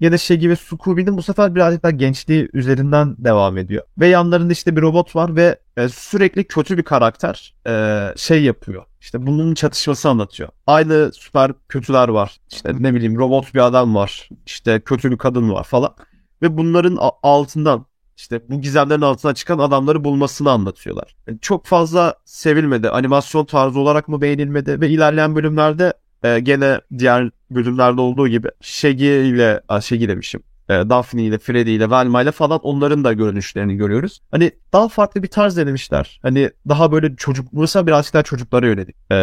Yine 0.00 0.18
şey 0.18 0.36
gibi 0.36 0.56
Scooby'nin 0.56 1.16
bu 1.16 1.22
sefer 1.22 1.54
birazcık 1.54 1.82
daha 1.82 1.90
gençliği 1.90 2.48
üzerinden 2.52 3.16
devam 3.18 3.58
ediyor. 3.58 3.84
Ve 3.98 4.06
yanlarında 4.08 4.52
işte 4.52 4.76
bir 4.76 4.82
robot 4.82 5.16
var 5.16 5.36
ve 5.36 5.58
e, 5.76 5.88
sürekli 5.88 6.44
kötü 6.44 6.78
bir 6.78 6.82
karakter 6.82 7.54
e, 7.66 8.04
şey 8.16 8.42
yapıyor. 8.42 8.84
İşte 9.00 9.26
bunun 9.26 9.54
çatışması 9.54 10.08
anlatıyor. 10.08 10.48
Aynı 10.66 11.10
süper 11.12 11.52
kötüler 11.68 12.08
var. 12.08 12.36
İşte 12.52 12.72
ne 12.78 12.94
bileyim 12.94 13.18
robot 13.18 13.54
bir 13.54 13.66
adam 13.66 13.94
var. 13.94 14.28
İşte 14.46 14.80
kötü 14.80 15.10
bir 15.10 15.18
kadın 15.18 15.50
var 15.50 15.64
falan. 15.64 15.94
Ve 16.42 16.58
bunların 16.58 16.98
altından 17.22 17.86
işte 18.16 18.40
bu 18.48 18.60
gizemlerin 18.60 19.00
altına 19.00 19.34
çıkan 19.34 19.58
adamları 19.58 20.04
bulmasını 20.04 20.50
anlatıyorlar. 20.50 21.16
Yani 21.26 21.38
çok 21.40 21.66
fazla 21.66 22.14
sevilmedi. 22.24 22.90
Animasyon 22.90 23.44
tarzı 23.44 23.80
olarak 23.80 24.08
mı 24.08 24.20
beğenilmedi 24.20 24.80
ve 24.80 24.88
ilerleyen 24.88 25.36
bölümlerde 25.36 25.92
e, 26.24 26.40
gene 26.40 26.80
diğer 26.98 27.30
bölümlerde 27.50 28.00
olduğu 28.00 28.28
gibi 28.28 28.48
Shaggy 28.60 29.28
ile, 29.28 29.60
Shaggy 29.82 30.08
demişim. 30.08 30.42
E, 30.68 30.72
Daphne 30.72 31.22
ile, 31.22 31.38
Freddy 31.38 31.74
ile, 31.76 31.90
Velma 31.90 32.22
ile 32.22 32.32
falan 32.32 32.60
onların 32.62 33.04
da 33.04 33.12
görünüşlerini 33.12 33.76
görüyoruz. 33.76 34.20
Hani 34.30 34.50
daha 34.72 34.88
farklı 34.88 35.22
bir 35.22 35.28
tarz 35.28 35.56
denemişler. 35.56 36.18
Hani 36.22 36.50
daha 36.68 36.92
böyle 36.92 37.16
çocuk, 37.16 37.46
burası 37.52 37.86
birazcık 37.86 38.14
daha 38.14 38.22
çocuklara 38.22 38.66
yönelik. 38.66 38.96
E, 39.10 39.14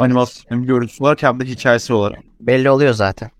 Animasyon 0.00 0.66
görüntüsü 0.66 1.02
olarak 1.02 1.22
hem 1.22 1.40
de 1.40 1.44
hikayesi 1.44 1.92
olarak. 1.92 2.18
Belli 2.40 2.70
oluyor 2.70 2.94
zaten. 2.94 3.30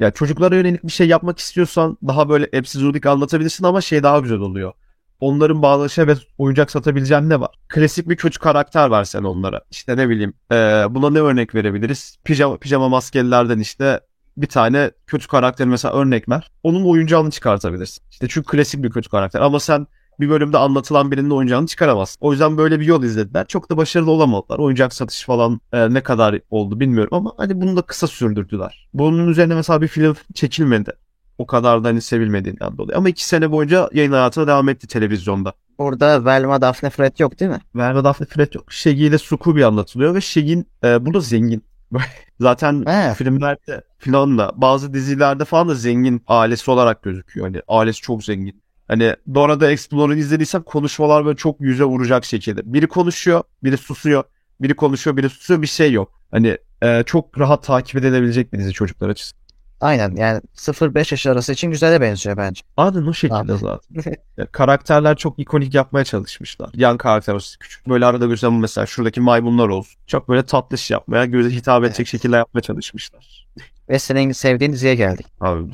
Ya 0.00 0.10
çocuklara 0.10 0.54
yönelik 0.56 0.84
bir 0.84 0.92
şey 0.92 1.08
yapmak 1.08 1.38
istiyorsan 1.38 1.98
daha 2.06 2.28
böyle 2.28 2.48
epizodik 2.52 3.06
anlatabilirsin 3.06 3.64
ama 3.64 3.80
şey 3.80 4.02
daha 4.02 4.18
güzel 4.18 4.38
oluyor. 4.38 4.72
Onların 5.20 5.62
bağlaşa 5.62 6.06
ve 6.06 6.14
oyuncak 6.38 6.70
satabileceğin 6.70 7.30
ne 7.30 7.40
var? 7.40 7.50
Klasik 7.68 8.08
bir 8.08 8.16
kötü 8.16 8.38
karakter 8.38 8.90
versen 8.90 9.22
onlara. 9.22 9.60
İşte 9.70 9.96
ne 9.96 10.08
bileyim 10.08 10.34
e, 10.52 10.54
buna 10.90 11.10
ne 11.10 11.20
örnek 11.20 11.54
verebiliriz? 11.54 12.16
Pijama, 12.24 12.56
pijama 12.56 12.88
maskelilerden 12.88 13.58
işte 13.58 14.00
bir 14.36 14.46
tane 14.46 14.90
kötü 15.06 15.28
karakter 15.28 15.66
mesela 15.66 15.94
örnek 15.94 16.28
ver. 16.28 16.50
Onun 16.62 16.84
oyuncağını 16.84 17.30
çıkartabilirsin. 17.30 18.04
İşte 18.10 18.26
çünkü 18.28 18.46
klasik 18.50 18.82
bir 18.82 18.90
kötü 18.90 19.08
karakter 19.08 19.40
ama 19.40 19.60
sen 19.60 19.86
bir 20.20 20.28
bölümde 20.28 20.58
anlatılan 20.58 21.10
birinin 21.10 21.30
oyuncağını 21.30 21.66
çıkaramaz. 21.66 22.16
O 22.20 22.32
yüzden 22.32 22.58
böyle 22.58 22.80
bir 22.80 22.84
yol 22.84 23.02
izlediler. 23.02 23.46
Çok 23.46 23.70
da 23.70 23.76
başarılı 23.76 24.10
olamadılar. 24.10 24.58
Oyuncak 24.58 24.92
satışı 24.92 25.26
falan 25.26 25.60
e, 25.72 25.94
ne 25.94 26.02
kadar 26.02 26.40
oldu 26.50 26.80
bilmiyorum 26.80 27.14
ama 27.14 27.32
hani 27.36 27.60
bunu 27.60 27.76
da 27.76 27.82
kısa 27.82 28.06
sürdürdüler. 28.06 28.88
Bunun 28.94 29.28
üzerine 29.28 29.54
mesela 29.54 29.82
bir 29.82 29.88
film 29.88 30.16
çekilmedi. 30.34 30.92
O 31.38 31.46
kadar 31.46 31.84
da 31.84 31.88
hani 31.88 32.00
sevilmediğinden 32.00 32.78
dolayı. 32.78 32.98
Ama 32.98 33.08
iki 33.08 33.24
sene 33.24 33.50
boyunca 33.50 33.90
yayın 33.92 34.12
hayatına 34.12 34.46
devam 34.46 34.68
etti 34.68 34.86
televizyonda. 34.86 35.52
Burada 35.78 36.24
Velma, 36.24 36.60
Daphne, 36.60 36.90
Fred 36.90 37.18
yok 37.18 37.40
değil 37.40 37.50
mi? 37.50 37.60
Velma 37.74 38.04
Daphne 38.04 38.26
Fred 38.26 38.52
yok. 38.54 38.72
Shaggy 38.72 39.06
ile 39.06 39.18
Scooby 39.18 39.64
anlatılıyor 39.64 40.14
ve 40.14 40.20
Shaggy'in 40.20 40.66
e, 40.84 41.06
burada 41.06 41.20
zengin. 41.20 41.64
Zaten 42.40 42.84
He. 42.86 43.14
filmlerde 43.14 43.82
falan 43.98 44.38
da 44.38 44.52
bazı 44.54 44.94
dizilerde 44.94 45.44
falan 45.44 45.68
da 45.68 45.74
zengin 45.74 46.22
ailesi 46.28 46.70
olarak 46.70 47.02
gözüküyor. 47.02 47.46
Hani 47.46 47.60
ailesi 47.68 48.00
çok 48.00 48.24
zengin. 48.24 48.62
Hani 48.88 49.16
Dora 49.34 49.58
the 49.58 49.66
Explorer'ı 49.66 50.18
izlediysen 50.18 50.62
konuşmalar 50.62 51.24
böyle 51.24 51.36
çok 51.36 51.60
yüze 51.60 51.84
vuracak 51.84 52.24
şekilde. 52.24 52.72
Biri 52.72 52.86
konuşuyor, 52.86 53.42
biri 53.64 53.76
susuyor. 53.76 54.24
Biri 54.60 54.76
konuşuyor, 54.76 55.16
biri 55.16 55.28
susuyor. 55.28 55.62
Bir 55.62 55.66
şey 55.66 55.92
yok. 55.92 56.12
Hani 56.30 56.58
e, 56.82 57.02
çok 57.06 57.38
rahat 57.38 57.64
takip 57.64 57.96
edilebilecek 57.96 58.52
bir 58.52 58.58
dizi 58.58 58.72
çocuklar 58.72 59.08
açısından. 59.08 59.43
Aynen 59.84 60.16
yani 60.16 60.40
0-5 60.56 61.14
yaş 61.14 61.26
arası 61.26 61.52
için 61.52 61.70
güzele 61.70 62.00
benziyor 62.00 62.36
bence. 62.36 62.62
Aynen 62.76 63.06
o 63.06 63.12
şekilde 63.12 63.38
Abi. 63.38 63.52
zaten. 63.56 64.14
Ya, 64.36 64.46
karakterler 64.46 65.16
çok 65.16 65.38
ikonik 65.38 65.74
yapmaya 65.74 66.04
çalışmışlar. 66.04 66.70
Yan 66.74 66.96
karakter 66.96 67.56
küçük 67.60 67.88
böyle 67.88 68.06
arada 68.06 68.26
gözlem 68.26 68.58
mesela 68.58 68.86
şuradaki 68.86 69.20
maymunlar 69.20 69.68
olsun. 69.68 70.00
Çok 70.06 70.28
böyle 70.28 70.42
tatlış 70.42 70.90
yapmaya, 70.90 71.24
göze 71.24 71.50
hitap 71.56 71.84
edecek 71.84 72.00
Evet. 72.00 72.08
şekilde 72.08 72.36
yapmaya 72.36 72.60
çalışmışlar. 72.60 73.48
Ve 73.88 73.98
senin 73.98 74.32
sevdiğin 74.32 74.72
diziye 74.72 74.94
geldik. 74.94 75.26
Abi 75.40 75.70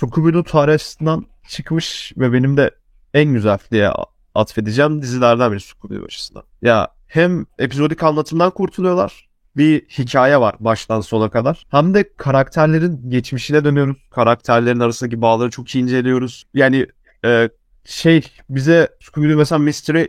Scooby-Doo 0.00 0.44
tarih 0.44 0.74
açısından 0.74 1.26
çıkmış 1.48 2.12
ve 2.16 2.32
benim 2.32 2.56
de 2.56 2.70
en 3.14 3.32
güzel 3.32 3.58
diye 3.70 3.90
atfedeceğim 4.34 5.02
dizilerden 5.02 5.52
biri 5.52 5.60
Scooby-Doo 5.60 6.04
açısından. 6.04 6.42
Ya 6.62 6.88
hem 7.06 7.46
epizodik 7.58 8.02
anlatımdan 8.02 8.50
kurtuluyorlar. 8.50 9.27
Bir 9.58 9.80
hikaye 9.80 10.40
var 10.40 10.54
baştan 10.60 11.00
sona 11.00 11.30
kadar. 11.30 11.66
Hem 11.70 11.94
de 11.94 12.12
karakterlerin 12.16 13.10
geçmişine 13.10 13.64
dönüyoruz. 13.64 13.96
Karakterlerin 14.10 14.80
arasındaki 14.80 15.22
bağları 15.22 15.50
çok 15.50 15.74
iyi 15.74 15.82
inceliyoruz. 15.82 16.44
Yani 16.54 16.86
e, 17.24 17.48
şey 17.84 18.22
bize 18.50 18.88
Scooby-Doo 19.00 19.36
mesela 19.36 19.58
Mystery 19.58 20.04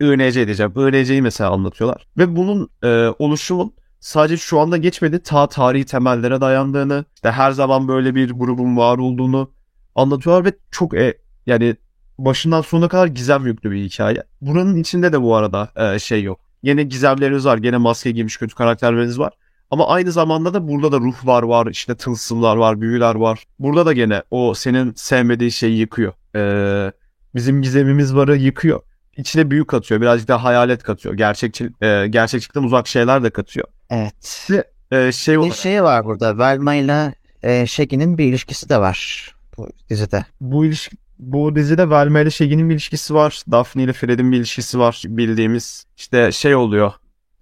INC 0.00 0.46
diyeceğim. 0.46 0.72
INC'yi 0.76 1.22
mesela 1.22 1.50
anlatıyorlar. 1.50 2.06
Ve 2.18 2.36
bunun 2.36 2.70
e, 2.82 2.88
oluşumun 3.18 3.74
sadece 4.00 4.36
şu 4.36 4.60
anda 4.60 4.76
geçmedi. 4.76 5.22
Ta 5.22 5.48
tarihi 5.48 5.84
temellere 5.84 6.40
dayandığını, 6.40 7.04
işte 7.14 7.30
her 7.30 7.50
zaman 7.50 7.88
böyle 7.88 8.14
bir 8.14 8.30
grubun 8.30 8.76
var 8.76 8.98
olduğunu 8.98 9.50
anlatıyorlar 9.94 10.44
ve 10.44 10.52
çok 10.70 10.94
e, 10.94 11.18
yani 11.46 11.76
başından 12.18 12.60
sonuna 12.60 12.88
kadar 12.88 13.06
gizem 13.06 13.46
yüklü 13.46 13.70
bir 13.70 13.84
hikaye. 13.84 14.22
Buranın 14.40 14.76
içinde 14.76 15.12
de 15.12 15.22
bu 15.22 15.34
arada 15.36 15.68
e, 15.76 15.98
şey 15.98 16.22
yok. 16.22 16.47
Yine 16.62 16.82
gizemleriniz 16.82 17.46
var. 17.46 17.58
Gene 17.58 17.76
maske 17.76 18.10
giymiş 18.10 18.36
kötü 18.36 18.54
karakterleriniz 18.54 19.18
var. 19.18 19.32
Ama 19.70 19.88
aynı 19.88 20.12
zamanda 20.12 20.54
da 20.54 20.68
burada 20.68 20.92
da 20.92 20.98
ruhlar 20.98 21.42
var, 21.42 21.66
işte 21.66 21.94
tılsımlar 21.94 22.56
var, 22.56 22.80
büyüler 22.80 23.14
var. 23.14 23.44
Burada 23.58 23.86
da 23.86 23.92
gene 23.92 24.22
o 24.30 24.54
senin 24.54 24.92
sevmediğin 24.96 25.50
şeyi 25.50 25.78
yıkıyor. 25.78 26.12
Ee, 26.36 26.92
bizim 27.34 27.62
gizemimiz 27.62 28.14
varı 28.14 28.36
yıkıyor. 28.36 28.80
İçine 29.16 29.50
büyü 29.50 29.66
katıyor, 29.66 30.00
birazcık 30.00 30.28
daha 30.28 30.44
hayalet 30.44 30.82
katıyor. 30.82 31.14
Gerçekçi, 31.14 31.70
e, 31.82 32.06
gerçekçikten 32.10 32.62
uzak 32.62 32.86
şeyler 32.88 33.22
de 33.22 33.30
katıyor. 33.30 33.66
Evet. 33.90 34.48
Ee, 34.92 35.12
şey 35.12 35.34
Bir 35.34 35.38
olarak, 35.38 35.56
şey 35.56 35.82
var 35.82 36.04
burada. 36.04 36.38
Velma 36.38 36.74
ile 36.74 37.14
e, 37.42 37.66
Shaggy'nin 37.66 38.18
bir 38.18 38.24
ilişkisi 38.24 38.68
de 38.68 38.78
var 38.80 39.34
bu 39.56 39.68
dizide. 39.90 40.24
bu 40.40 40.64
ilişki 40.64 40.96
bu 41.18 41.56
dizide 41.56 41.90
Velma 41.90 42.20
ile 42.20 42.30
Shaggy'nin 42.30 42.68
bir 42.68 42.74
ilişkisi 42.74 43.14
var. 43.14 43.42
Daphne 43.50 43.82
ile 43.82 43.92
Fred'in 43.92 44.32
bir 44.32 44.36
ilişkisi 44.36 44.78
var 44.78 45.02
bildiğimiz. 45.06 45.84
İşte 45.96 46.32
şey 46.32 46.54
oluyor. 46.54 46.92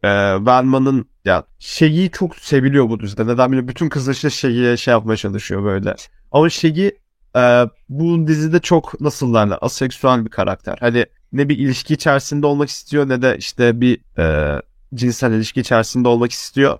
E, 0.03 0.09
Velma'nın 0.47 1.09
ya 1.25 1.45
Shaggy 1.59 2.07
çok 2.09 2.37
seviliyor 2.37 2.89
bu 2.89 3.01
dizide. 3.01 3.27
Neden 3.27 3.47
bilmiyorum. 3.47 3.69
Bütün 3.69 3.89
kızlar 3.89 4.12
işte 4.12 4.31
Shaggy'ye 4.31 4.77
şey 4.77 4.93
yapmaya 4.93 5.17
çalışıyor 5.17 5.65
böyle. 5.65 5.95
Ama 6.33 6.51
Shaggy 6.51 6.89
e, 7.37 7.65
bu 7.89 8.27
dizide 8.27 8.59
çok 8.61 9.01
nasıl 9.01 9.35
derler 9.35 9.59
aseksüel 9.61 10.25
bir 10.25 10.31
karakter. 10.31 10.77
Hani 10.81 11.07
ne 11.33 11.49
bir 11.49 11.59
ilişki 11.59 11.95
içerisinde 11.95 12.47
olmak 12.47 12.69
istiyor 12.69 13.09
ne 13.09 13.23
de 13.23 13.37
işte 13.39 13.81
bir 13.81 14.19
e, 14.19 14.57
cinsel 14.95 15.33
ilişki 15.33 15.61
içerisinde 15.61 16.09
olmak 16.09 16.33
istiyor. 16.33 16.79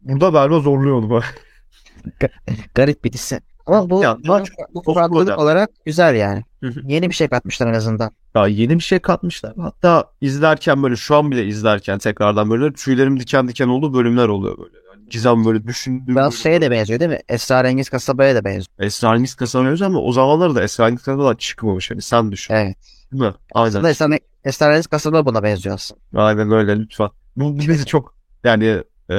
Burada 0.00 0.34
Velma 0.34 0.60
zorluyor 0.60 0.96
onu. 0.96 1.22
Garip 2.74 3.04
bir 3.04 3.12
dizi. 3.12 3.40
Ama 3.66 3.90
bu, 3.90 4.02
Ya, 4.02 4.18
bu, 4.28 4.84
bu 4.86 4.94
farklılık 4.94 5.38
olarak 5.38 5.70
güzel 5.86 6.14
yani. 6.14 6.44
Hı 6.60 6.66
hı. 6.66 6.80
Yeni 6.86 7.08
bir 7.10 7.14
şey 7.14 7.28
katmışlar 7.28 7.66
en 7.66 7.74
azından. 7.74 8.10
Ya 8.34 8.46
yeni 8.46 8.74
bir 8.74 8.80
şey 8.82 8.98
katmışlar. 8.98 9.52
Hatta 9.60 10.04
izlerken 10.20 10.82
böyle 10.82 10.96
şu 10.96 11.16
an 11.16 11.30
bile 11.30 11.46
izlerken 11.46 11.98
tekrardan 11.98 12.50
böyle 12.50 12.72
tüylerim 12.72 13.20
diken 13.20 13.48
diken 13.48 13.68
olduğu 13.68 13.94
bölümler 13.94 14.28
oluyor 14.28 14.58
böyle. 14.58 14.76
Yani 14.92 15.08
Gizem 15.10 15.44
böyle 15.44 15.66
düşündüğüm 15.66 16.16
Biraz 16.16 16.34
şeye 16.34 16.60
de 16.60 16.70
benziyor 16.70 17.00
değil 17.00 17.10
mi? 17.10 17.20
Esrarengiz 17.28 17.88
kasabaya 17.88 18.34
da 18.34 18.44
benziyor. 18.44 18.66
Esrarengiz 18.78 19.34
kazanıyoruz 19.34 19.82
ama 19.82 19.98
o 19.98 20.12
zamanlar 20.12 20.54
da 20.54 20.62
Esrarengiz 20.62 21.02
kasabalar 21.02 21.38
çıkmamış. 21.38 21.90
Hani 21.90 22.02
sen 22.02 22.32
düşün. 22.32 22.54
Evet. 22.54 22.76
Değil 23.12 23.22
mi? 23.22 23.34
Aynen. 23.54 23.68
Aslında 23.68 23.90
Esraren- 23.90 24.20
Esrarengiz 24.44 24.86
kasaba 24.86 25.26
buna 25.26 25.42
benziyor 25.42 25.74
aslında. 25.74 26.00
Aynen 26.14 26.50
öyle 26.52 26.78
lütfen. 26.78 27.08
Bu 27.36 27.60
dizi 27.60 27.86
çok 27.86 28.14
yani 28.44 28.82
e, 29.10 29.16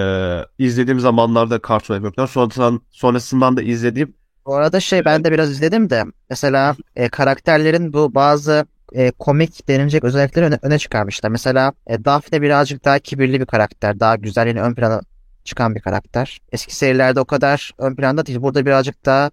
izlediğim 0.59 0.99
zamanlarda 0.99 1.59
Cartoon 1.67 1.97
Network'ten 1.97 2.25
sonrasından, 2.25 2.81
sonrasından 2.91 3.57
da 3.57 3.61
izlediğim 3.61 4.13
Bu 4.47 4.55
arada 4.55 4.79
şey 4.79 5.05
ben 5.05 5.23
de 5.23 5.31
biraz 5.31 5.51
izledim 5.51 5.89
de 5.89 6.03
mesela 6.29 6.75
e, 6.95 7.09
karakterlerin 7.09 7.93
bu 7.93 8.15
bazı 8.15 8.65
e, 8.93 9.11
komik 9.11 9.67
denilecek 9.67 10.03
özellikleri 10.03 10.45
öne, 10.45 10.59
öne 10.61 10.77
çıkarmışlar. 10.79 11.29
Mesela 11.29 11.73
e, 11.87 12.05
Daphne 12.05 12.41
birazcık 12.41 12.85
daha 12.85 12.99
kibirli 12.99 13.39
bir 13.39 13.45
karakter. 13.45 13.99
Daha 13.99 14.15
güzel 14.15 14.47
yine 14.47 14.61
ön 14.61 14.73
plana 14.73 15.01
çıkan 15.43 15.75
bir 15.75 15.81
karakter. 15.81 16.39
Eski 16.51 16.75
serilerde 16.75 17.19
o 17.19 17.25
kadar 17.25 17.71
ön 17.77 17.95
planda 17.95 18.25
değil. 18.25 18.41
Burada 18.41 18.65
birazcık 18.65 19.05
daha 19.05 19.31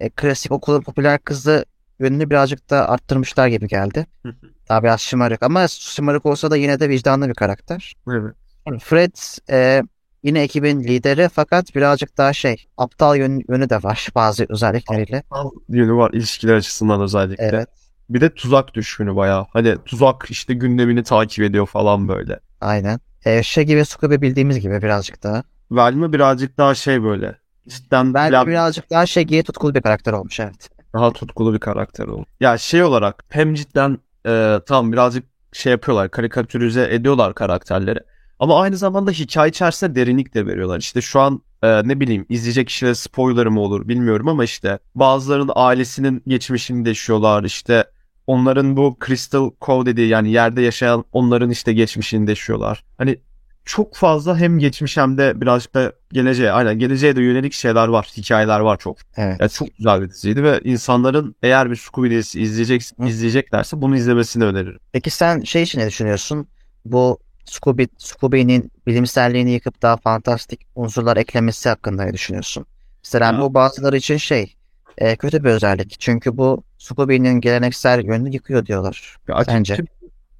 e, 0.00 0.10
klasik 0.10 0.52
okulun 0.52 0.82
popüler 0.82 1.18
kızı 1.18 1.64
yönünü 1.98 2.30
birazcık 2.30 2.70
da 2.70 2.88
arttırmışlar 2.88 3.48
gibi 3.48 3.68
geldi. 3.68 4.06
Daha 4.68 4.82
biraz 4.82 5.00
şımarık 5.00 5.42
ama 5.42 5.68
şımarık 5.68 6.26
olsa 6.26 6.50
da 6.50 6.56
yine 6.56 6.80
de 6.80 6.88
vicdanlı 6.88 7.28
bir 7.28 7.34
karakter. 7.34 7.94
evet. 8.66 8.82
Fred 8.82 9.12
e, 9.50 9.82
yine 10.24 10.42
ekibin 10.42 10.84
lideri 10.84 11.28
fakat 11.32 11.74
birazcık 11.74 12.18
daha 12.18 12.32
şey 12.32 12.56
aptal 12.76 13.16
yönü, 13.16 13.42
yönü 13.48 13.70
de 13.70 13.82
var 13.82 14.08
bazı 14.14 14.46
özellikleriyle. 14.48 15.22
yönü 15.68 15.92
var 15.94 16.10
ilişkiler 16.12 16.54
açısından 16.54 17.00
özellikle. 17.00 17.44
Evet. 17.44 17.68
Bir 18.10 18.20
de 18.20 18.34
tuzak 18.34 18.74
düşkünü 18.74 19.16
bayağı. 19.16 19.46
Hani 19.50 19.76
tuzak 19.84 20.26
işte 20.30 20.54
gündemini 20.54 21.02
takip 21.02 21.44
ediyor 21.44 21.66
falan 21.66 22.08
böyle. 22.08 22.40
Aynen. 22.60 23.00
E, 23.24 23.42
Shaggy 23.42 23.76
ve 23.76 23.84
Scooby 23.84 24.14
bildiğimiz 24.14 24.60
gibi 24.60 24.82
birazcık 24.82 25.22
daha. 25.22 25.42
Velma 25.70 26.12
birazcık 26.12 26.58
daha 26.58 26.74
şey 26.74 27.02
böyle. 27.02 27.38
Cidden 27.68 28.14
Belki 28.14 28.34
plan- 28.34 28.46
birazcık 28.46 28.90
daha 28.90 29.06
Shaggy'ye 29.06 29.42
tutkulu 29.42 29.74
bir 29.74 29.80
karakter 29.82 30.12
olmuş 30.12 30.40
evet. 30.40 30.70
daha 30.94 31.12
tutkulu 31.12 31.54
bir 31.54 31.58
karakter 31.58 32.06
oldu. 32.06 32.26
Ya 32.40 32.58
şey 32.58 32.82
olarak 32.82 33.24
hem 33.28 33.54
cidden 33.54 33.98
e, 34.26 34.60
tam 34.66 34.92
birazcık 34.92 35.24
şey 35.52 35.70
yapıyorlar 35.72 36.10
karikatürize 36.10 36.88
ediyorlar 36.94 37.34
karakterleri. 37.34 38.00
Ama 38.44 38.60
aynı 38.60 38.76
zamanda 38.76 39.10
hikaye 39.10 39.50
içerisinde 39.50 39.94
derinlik 39.94 40.34
de 40.34 40.46
veriyorlar. 40.46 40.78
İşte 40.78 41.00
şu 41.00 41.20
an 41.20 41.42
e, 41.62 41.88
ne 41.88 42.00
bileyim 42.00 42.26
izleyecek 42.28 42.66
kişilere 42.66 42.94
spoiler 42.94 43.46
mı 43.46 43.60
olur 43.60 43.88
bilmiyorum 43.88 44.28
ama 44.28 44.44
işte 44.44 44.78
bazılarının 44.94 45.52
ailesinin 45.54 46.22
geçmişini 46.26 46.84
deşiyorlar. 46.84 47.44
İşte 47.44 47.84
onların 48.26 48.76
bu 48.76 48.96
Crystal 49.06 49.50
Cove 49.60 49.86
dediği 49.86 50.08
yani 50.08 50.30
yerde 50.30 50.62
yaşayan 50.62 51.04
onların 51.12 51.50
işte 51.50 51.72
geçmişini 51.72 52.26
deşiyorlar. 52.26 52.84
Hani 52.98 53.20
çok 53.64 53.96
fazla 53.96 54.38
hem 54.38 54.58
geçmiş 54.58 54.96
hem 54.96 55.18
de 55.18 55.40
birazcık 55.40 55.74
da 55.74 55.92
geleceğe 56.12 56.52
aynen 56.52 56.78
geleceğe 56.78 57.16
de 57.16 57.22
yönelik 57.22 57.52
şeyler 57.52 57.88
var. 57.88 58.12
Hikayeler 58.16 58.60
var 58.60 58.78
çok. 58.78 58.96
Evet. 59.16 59.36
Yani 59.40 59.50
çok 59.50 59.76
güzel 59.76 60.02
bir 60.02 60.08
diziydi 60.08 60.42
ve 60.42 60.60
insanların 60.64 61.36
eğer 61.42 61.70
bir 61.70 61.76
Scooby 61.76 62.10
dizisi 62.10 62.40
izleyecek, 62.40 62.82
izleyeceklerse 63.06 63.82
bunu 63.82 63.96
izlemesini 63.96 64.44
öneririm. 64.44 64.80
Peki 64.92 65.10
sen 65.10 65.40
şey 65.40 65.62
için 65.62 65.80
ne 65.80 65.86
düşünüyorsun? 65.86 66.46
Bu 66.84 67.18
Scooby, 67.44 67.84
Scooby'nin 67.98 68.70
bilimselliğini 68.86 69.50
yıkıp 69.50 69.82
daha 69.82 69.96
fantastik 69.96 70.60
unsurlar 70.74 71.16
eklemesi 71.16 71.68
hakkında 71.68 72.04
ne 72.04 72.12
düşünüyorsun? 72.12 72.66
Mesela 73.04 73.40
bu 73.40 73.54
bazıları 73.54 73.96
için 73.96 74.16
şey 74.16 74.54
e, 74.98 75.16
kötü 75.16 75.44
bir 75.44 75.48
özellik. 75.48 75.96
Çünkü 76.00 76.36
bu 76.36 76.64
Scooby'nin 76.78 77.40
geleneksel 77.40 78.04
yönünü 78.04 78.34
yıkıyor 78.34 78.66
diyorlar. 78.66 79.16
Ya 79.28 79.34
açıkçası 79.34 79.86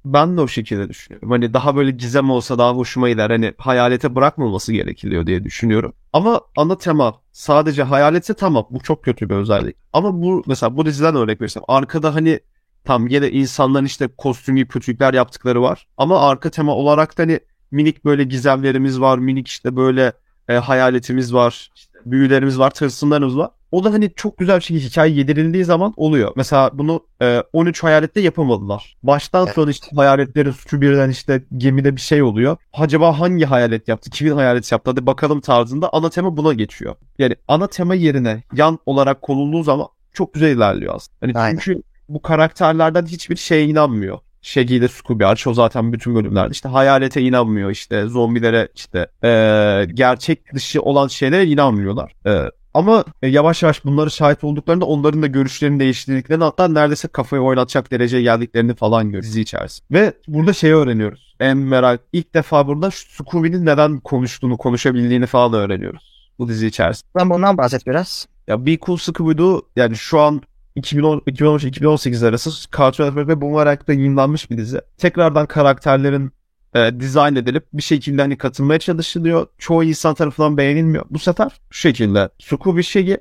Ben 0.05 0.37
de 0.37 0.41
o 0.41 0.47
şekilde 0.47 0.89
düşünüyorum. 0.89 1.31
Hani 1.31 1.53
daha 1.53 1.75
böyle 1.75 1.91
gizem 1.91 2.29
olsa 2.29 2.57
daha 2.57 2.73
hoşuma 2.75 3.09
gider. 3.09 3.29
Hani 3.29 3.53
hayalete 3.57 4.15
bırakmaması 4.15 4.73
gerekiliyor 4.73 5.27
diye 5.27 5.43
düşünüyorum. 5.43 5.93
Ama 6.13 6.41
ana 6.55 6.77
tema 6.77 7.21
sadece 7.31 7.83
hayaletse 7.83 8.33
tamam 8.33 8.67
bu 8.69 8.79
çok 8.79 9.03
kötü 9.03 9.29
bir 9.29 9.35
özellik. 9.35 9.75
Ama 9.93 10.21
bu 10.21 10.43
mesela 10.47 10.77
bu 10.77 10.85
diziden 10.85 11.15
örnek 11.15 11.41
verirsem 11.41 11.63
arkada 11.67 12.15
hani 12.15 12.39
tam 12.85 13.07
yine 13.07 13.29
insanların 13.31 13.85
işte 13.85 14.09
kostüm 14.17 14.55
giyip 14.55 14.69
kötülükler 14.69 15.13
yaptıkları 15.13 15.61
var. 15.61 15.87
Ama 15.97 16.19
arka 16.29 16.49
tema 16.49 16.75
olarak 16.75 17.17
da 17.17 17.23
hani 17.23 17.39
minik 17.71 18.05
böyle 18.05 18.23
gizemlerimiz 18.23 19.01
var. 19.01 19.17
Minik 19.17 19.47
işte 19.47 19.75
böyle 19.75 20.13
e, 20.49 20.53
hayaletimiz 20.53 21.33
var. 21.33 21.71
işte 21.75 21.99
büyülerimiz 22.05 22.59
var. 22.59 22.71
Tılsımlarımız 22.71 23.37
var. 23.37 23.49
O 23.71 23.83
da 23.83 23.93
hani 23.93 24.11
çok 24.15 24.37
güzel 24.37 24.57
bir 24.57 24.61
şekilde 24.63 24.85
hikaye 24.85 25.13
yedirildiği 25.13 25.65
zaman 25.65 25.93
oluyor. 25.97 26.33
Mesela 26.35 26.69
bunu 26.73 27.05
e, 27.21 27.43
13 27.53 27.83
hayalette 27.83 28.21
yapamadılar. 28.21 28.97
Baştan 29.03 29.45
Evet. 29.45 29.55
sona 29.55 29.71
işte 29.71 29.87
hayaletlerin 29.95 30.51
suçu 30.51 30.81
birden 30.81 31.09
işte 31.09 31.43
gemide 31.57 31.95
bir 31.95 32.01
şey 32.01 32.23
oluyor. 32.23 32.57
Acaba 32.73 33.19
hangi 33.19 33.45
hayalet 33.45 33.87
yaptı? 33.87 34.09
Kimin 34.09 34.31
hayalet 34.31 34.71
yaptı? 34.71 34.91
Hadi 34.91 35.05
bakalım 35.05 35.41
tarzında 35.41 35.89
ana 35.93 36.09
tema 36.09 36.37
buna 36.37 36.53
geçiyor. 36.53 36.95
Yani 37.19 37.35
ana 37.47 37.67
tema 37.67 37.95
yerine 37.95 38.43
yan 38.53 38.79
olarak 38.85 39.21
konulduğu 39.21 39.63
zaman 39.63 39.87
çok 40.13 40.33
güzel 40.33 40.55
ilerliyor 40.55 40.95
aslında. 40.95 41.17
Hani 41.21 41.33
Aynen. 41.39 41.59
çünkü 41.61 41.81
bu 42.09 42.21
karakterlerden 42.21 43.05
hiçbir 43.05 43.35
şeye 43.35 43.65
inanmıyor. 43.65 44.19
Shaggy 44.41 44.75
ile 44.75 44.87
Scooby 44.87 45.23
o 45.45 45.53
zaten 45.53 45.93
bütün 45.93 46.15
bölümlerde 46.15 46.51
işte 46.51 46.69
hayalete 46.69 47.21
inanmıyor 47.21 47.71
işte 47.71 48.05
zombilere 48.05 48.67
işte 48.75 49.07
eee, 49.23 49.85
gerçek 49.93 50.53
dışı 50.53 50.81
olan 50.81 51.07
şeylere 51.07 51.45
inanmıyorlar. 51.45 52.11
Eee, 52.25 52.51
ama 52.73 53.03
e, 53.21 53.27
yavaş 53.27 53.63
yavaş 53.63 53.85
bunları 53.85 54.11
şahit 54.11 54.43
olduklarında 54.43 54.85
onların 54.85 55.21
da 55.21 55.27
görüşlerini 55.27 55.79
değiştirdiklerini 55.79 56.43
hatta 56.43 56.67
neredeyse 56.67 57.07
kafayı 57.07 57.41
oynatacak 57.41 57.91
dereceye 57.91 58.23
geldiklerini 58.23 58.75
falan 58.75 59.05
görüyoruz 59.05 59.29
dizi 59.29 59.41
içerisinde. 59.41 59.87
Ve 59.91 60.13
burada 60.27 60.53
şeyi 60.53 60.73
öğreniyoruz. 60.73 61.35
En 61.39 61.57
merak 61.57 62.01
ilk 62.13 62.33
defa 62.33 62.67
burada 62.67 62.91
Scooby'nin 62.91 63.65
neden 63.65 63.99
konuştuğunu 63.99 64.57
konuşabildiğini 64.57 65.25
falan 65.25 65.53
öğreniyoruz. 65.53 66.31
Bu 66.39 66.47
dizi 66.47 66.67
içerisinde. 66.67 67.09
Ben 67.15 67.29
bundan 67.29 67.57
bahset 67.57 67.87
biraz. 67.87 68.27
Ya 68.47 68.65
Be 68.65 68.77
Cool 68.77 68.97
Scooby-Doo 68.97 69.61
yani 69.75 69.95
şu 69.95 70.19
an 70.19 70.41
2010 70.41 70.41
2013-2018 70.77 72.27
arası 72.27 72.69
Cartoon 72.77 73.07
Network 73.07 73.27
ve 73.27 73.41
Boomerang'da 73.41 73.93
yayınlanmış 73.93 74.51
bir 74.51 74.57
dizi. 74.57 74.81
Tekrardan 74.97 75.45
karakterlerin 75.45 76.31
e, 76.75 76.99
dizayn 76.99 77.35
edilip 77.35 77.65
bir 77.73 77.81
şekilde 77.81 78.21
hani 78.21 78.37
katılmaya 78.37 78.79
çalışılıyor. 78.79 79.47
Çoğu 79.57 79.83
insan 79.83 80.15
tarafından 80.15 80.57
beğenilmiyor. 80.57 81.05
Bu 81.09 81.19
sefer 81.19 81.51
şu 81.69 81.79
şekilde 81.79 82.29
Scooby 82.39 82.81
Shaggy 82.81 83.15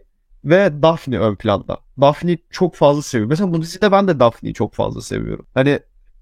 ve 0.45 0.83
Daphne 0.83 1.19
ön 1.19 1.35
planda. 1.35 1.79
Daphne'yi 2.01 2.39
çok 2.51 2.75
fazla 2.75 3.03
seviyorum. 3.03 3.31
Mesela 3.31 3.53
bu 3.53 3.63
dizide 3.63 3.93
ben 3.93 4.09
de 4.09 4.21
Daphne'yi 4.21 4.55
çok 4.55 4.75
fazla 4.75 5.01
seviyorum. 5.01 5.47
Hani 5.55 5.81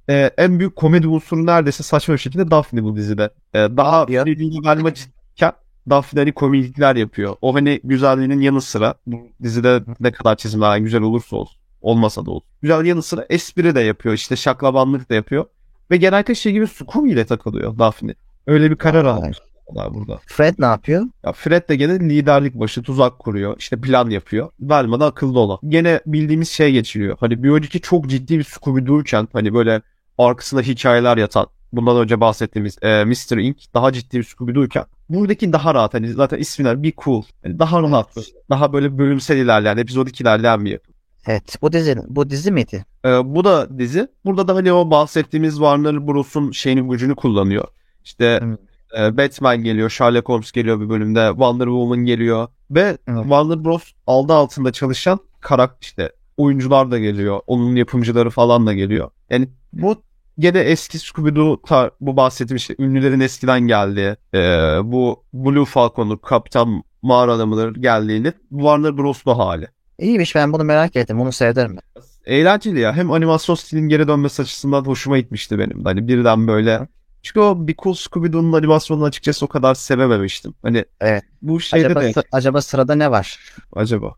e, 0.09 0.31
en 0.39 0.59
büyük 0.59 0.77
komedi 0.77 1.09
unsuru 1.09 1.47
neredeyse 1.47 1.83
saçma 1.83 2.15
bir 2.15 2.19
şekilde 2.19 2.51
Daphne 2.51 2.85
bu 2.85 2.97
dizide. 2.97 3.31
E, 3.55 3.59
daha? 3.59 4.07
Freddy'yle 4.07 4.61
galiba 4.63 4.95
ciddiyken 4.95 5.53
Daphne 5.91 6.21
hani 6.21 6.33
komiklikler 6.33 6.97
yapıyor. 6.97 7.37
O 7.43 7.55
hani 7.55 7.81
güzelliğinin 7.85 8.41
yanı 8.41 8.61
sıra 8.61 8.95
bu 9.07 9.17
dizide 9.43 9.83
ne 10.01 10.13
kadar 10.13 10.37
çizimler 10.37 10.79
güzel 10.79 11.03
olursa 11.03 11.37
olsun. 11.37 11.57
Olmasa 11.81 12.27
da 12.27 12.31
olur. 12.31 12.43
Güzel 12.63 12.85
yanı 12.85 13.03
sıra 13.03 13.27
espri 13.31 13.75
de 13.75 13.81
yapıyor. 13.81 14.15
işte 14.15 14.37
şaklabanlık 14.37 15.11
da 15.11 15.15
yapıyor. 15.15 15.45
Ve 15.91 15.97
genellikle 15.97 16.35
şey 16.35 16.53
gibi 16.53 16.67
Scooby 16.67 17.13
ile 17.13 17.25
takılıyor 17.25 17.79
Daphne. 17.79 18.15
Öyle 18.47 18.71
bir 18.71 18.77
karar 18.77 19.05
almışlar 19.05 19.95
burada. 19.95 20.21
Fred 20.27 20.55
ne 20.59 20.67
yapıyor? 20.67 21.07
Ya 21.25 21.33
Fred 21.33 21.69
de 21.69 21.77
gene 21.77 22.01
liderlik 22.01 22.55
başı 22.55 22.83
tuzak 22.83 23.19
kuruyor. 23.19 23.57
işte 23.59 23.81
plan 23.81 24.11
yapıyor. 24.11 24.51
Velma 24.61 25.01
da 25.01 25.07
akıllı 25.07 25.39
olan. 25.39 25.59
Gene 25.69 26.01
bildiğimiz 26.07 26.51
şey 26.51 26.73
geçiriyor. 26.73 27.17
Hani 27.21 27.43
bir 27.43 27.51
önceki 27.51 27.81
çok 27.81 28.07
ciddi 28.07 28.39
bir 28.39 28.45
Scooby-Doo'yken 28.45 29.29
hani 29.33 29.55
böyle 29.55 29.83
arkasında 30.19 30.61
hikayeler 30.61 31.17
yatan 31.17 31.47
bundan 31.73 31.97
önce 31.97 32.21
bahsettiğimiz 32.21 32.79
e, 32.83 33.05
Mr. 33.05 33.37
Inc. 33.37 33.59
daha 33.75 33.93
ciddi 33.93 34.19
bir 34.19 34.25
Scooby-Doo'ken 34.25 34.85
buradaki 35.15 35.53
daha 35.53 35.75
rahat. 35.75 35.95
Hani 35.95 36.09
zaten 36.09 36.39
isminden 36.39 36.83
Be 36.83 36.93
Cool. 37.05 37.23
Yani 37.45 37.59
daha 37.59 37.83
rahat. 37.83 38.17
Daha 38.51 38.73
böyle 38.73 38.99
bölümsel 38.99 39.37
ilerleyen, 39.37 39.77
epizodik 39.77 40.21
ilerleyen 40.21 40.65
bir 40.65 40.71
yapı. 40.71 40.93
Evet. 41.27 41.57
Bu 41.63 41.73
dizi 41.73 41.97
bu 42.09 42.31
dizi 42.31 42.53
miydi? 42.53 42.85
E, 43.05 43.09
bu 43.09 43.45
da 43.45 43.79
dizi. 43.79 44.09
Burada 44.25 44.49
da 44.49 44.55
hani 44.55 44.73
o 44.73 44.91
bahsettiğimiz 44.91 45.55
Warner 45.55 46.07
Bros'un 46.07 46.51
şeyinin 46.51 46.89
gücünü 46.89 47.15
kullanıyor. 47.15 47.65
İşte 48.05 48.41
Evet. 48.43 48.59
e, 48.99 49.17
Batman 49.17 49.65
geliyor, 49.65 49.91
Sherlock 49.91 50.29
Holmes 50.29 50.53
geliyor 50.53 50.81
bir 50.81 50.89
bölümde, 50.89 51.29
Wonder 51.29 51.65
Woman 51.65 51.99
geliyor 51.99 52.49
ve 52.71 52.99
Evet. 53.09 53.23
Warner 53.23 53.65
Bros. 53.65 53.83
aldı 54.07 54.33
altında 54.33 54.73
çalışan 54.73 55.19
karakter 55.41 55.79
işte 55.83 56.13
oyuncular 56.37 56.91
da 56.91 56.99
geliyor. 56.99 57.41
Onun 57.47 57.77
yapımcıları 57.77 58.31
falan 58.31 58.67
da 58.67 58.73
geliyor. 58.73 59.11
Yani 59.31 59.49
bu 59.73 60.03
gene 60.39 60.59
eski 60.59 60.99
Scooby-Doo 60.99 61.91
bu 62.01 62.17
bahsettiğim 62.17 62.57
işte 62.57 62.75
ünlülerin 62.79 63.21
eskiden 63.21 63.61
geldiği 63.61 64.17
e, 64.35 64.39
bu 64.85 65.25
Blue 65.33 65.65
Falcon'u 65.65 66.21
Kaptan 66.21 66.83
Mağara 67.03 67.33
Adamı'nın 67.33 67.83
geldiğini 67.83 68.33
Warner 68.51 68.99
Bros'lu 68.99 69.39
hali. 69.39 69.69
İyiymiş 69.99 70.35
ben 70.35 70.53
bunu 70.53 70.65
merak 70.65 70.97
ettim. 70.97 71.19
Bunu 71.19 71.31
ben. 71.41 71.79
Eğlenceli 72.27 72.81
ya. 72.81 72.93
Hem 72.97 73.13
animasyon 73.13 73.57
stilin 73.57 73.89
geri 73.89 74.09
dönmesi 74.09 74.43
açısından 74.43 74.85
hoşuma 74.85 75.19
gitmişti 75.19 75.59
benim. 75.59 75.85
Hani 75.85 76.09
birden 76.09 76.49
böyle. 76.49 76.89
Çünkü 77.23 77.41
o 77.41 77.69
Be 77.69 77.75
Cool 77.83 77.95
Scooby-Doo'nun 77.95 78.53
animasyonunu 78.59 79.05
açıkçası 79.05 79.45
o 79.45 79.49
kadar 79.49 79.75
sevememiştim. 79.75 80.55
Hani 80.63 80.85
Evet. 81.01 81.23
bu 81.43 81.61
şeyde 81.61 81.87
Acaba, 81.87 82.01
de 82.03 82.13
acaba 82.33 82.63
sırada 82.63 82.95
ne 82.95 83.11
var? 83.11 83.39
acaba. 83.73 84.15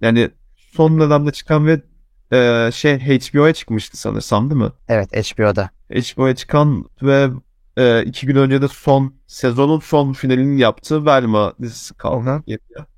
Yani 0.00 0.30
son 0.72 1.00
dönemde 1.00 1.32
çıkan 1.32 1.66
ve 1.66 1.80
e, 2.32 2.70
şey 2.72 2.98
HBO'ya 2.98 3.52
çıkmıştı 3.52 3.96
sanırsam 3.96 4.50
değil 4.50 4.62
mi? 4.62 4.70
Evet 4.88 5.12
HBO'da. 5.12 5.70
HBO'ya 5.92 6.36
çıkan 6.36 6.84
ve 7.02 7.28
e, 7.76 8.04
iki 8.04 8.26
gün 8.26 8.36
önce 8.36 8.62
de 8.62 8.68
son 8.68 9.14
sezonun 9.26 9.80
son 9.80 10.12
finalini 10.12 10.60
yaptığı 10.60 11.06
Velma 11.06 11.52
dizisi 11.62 11.94
kaldı. 11.94 12.42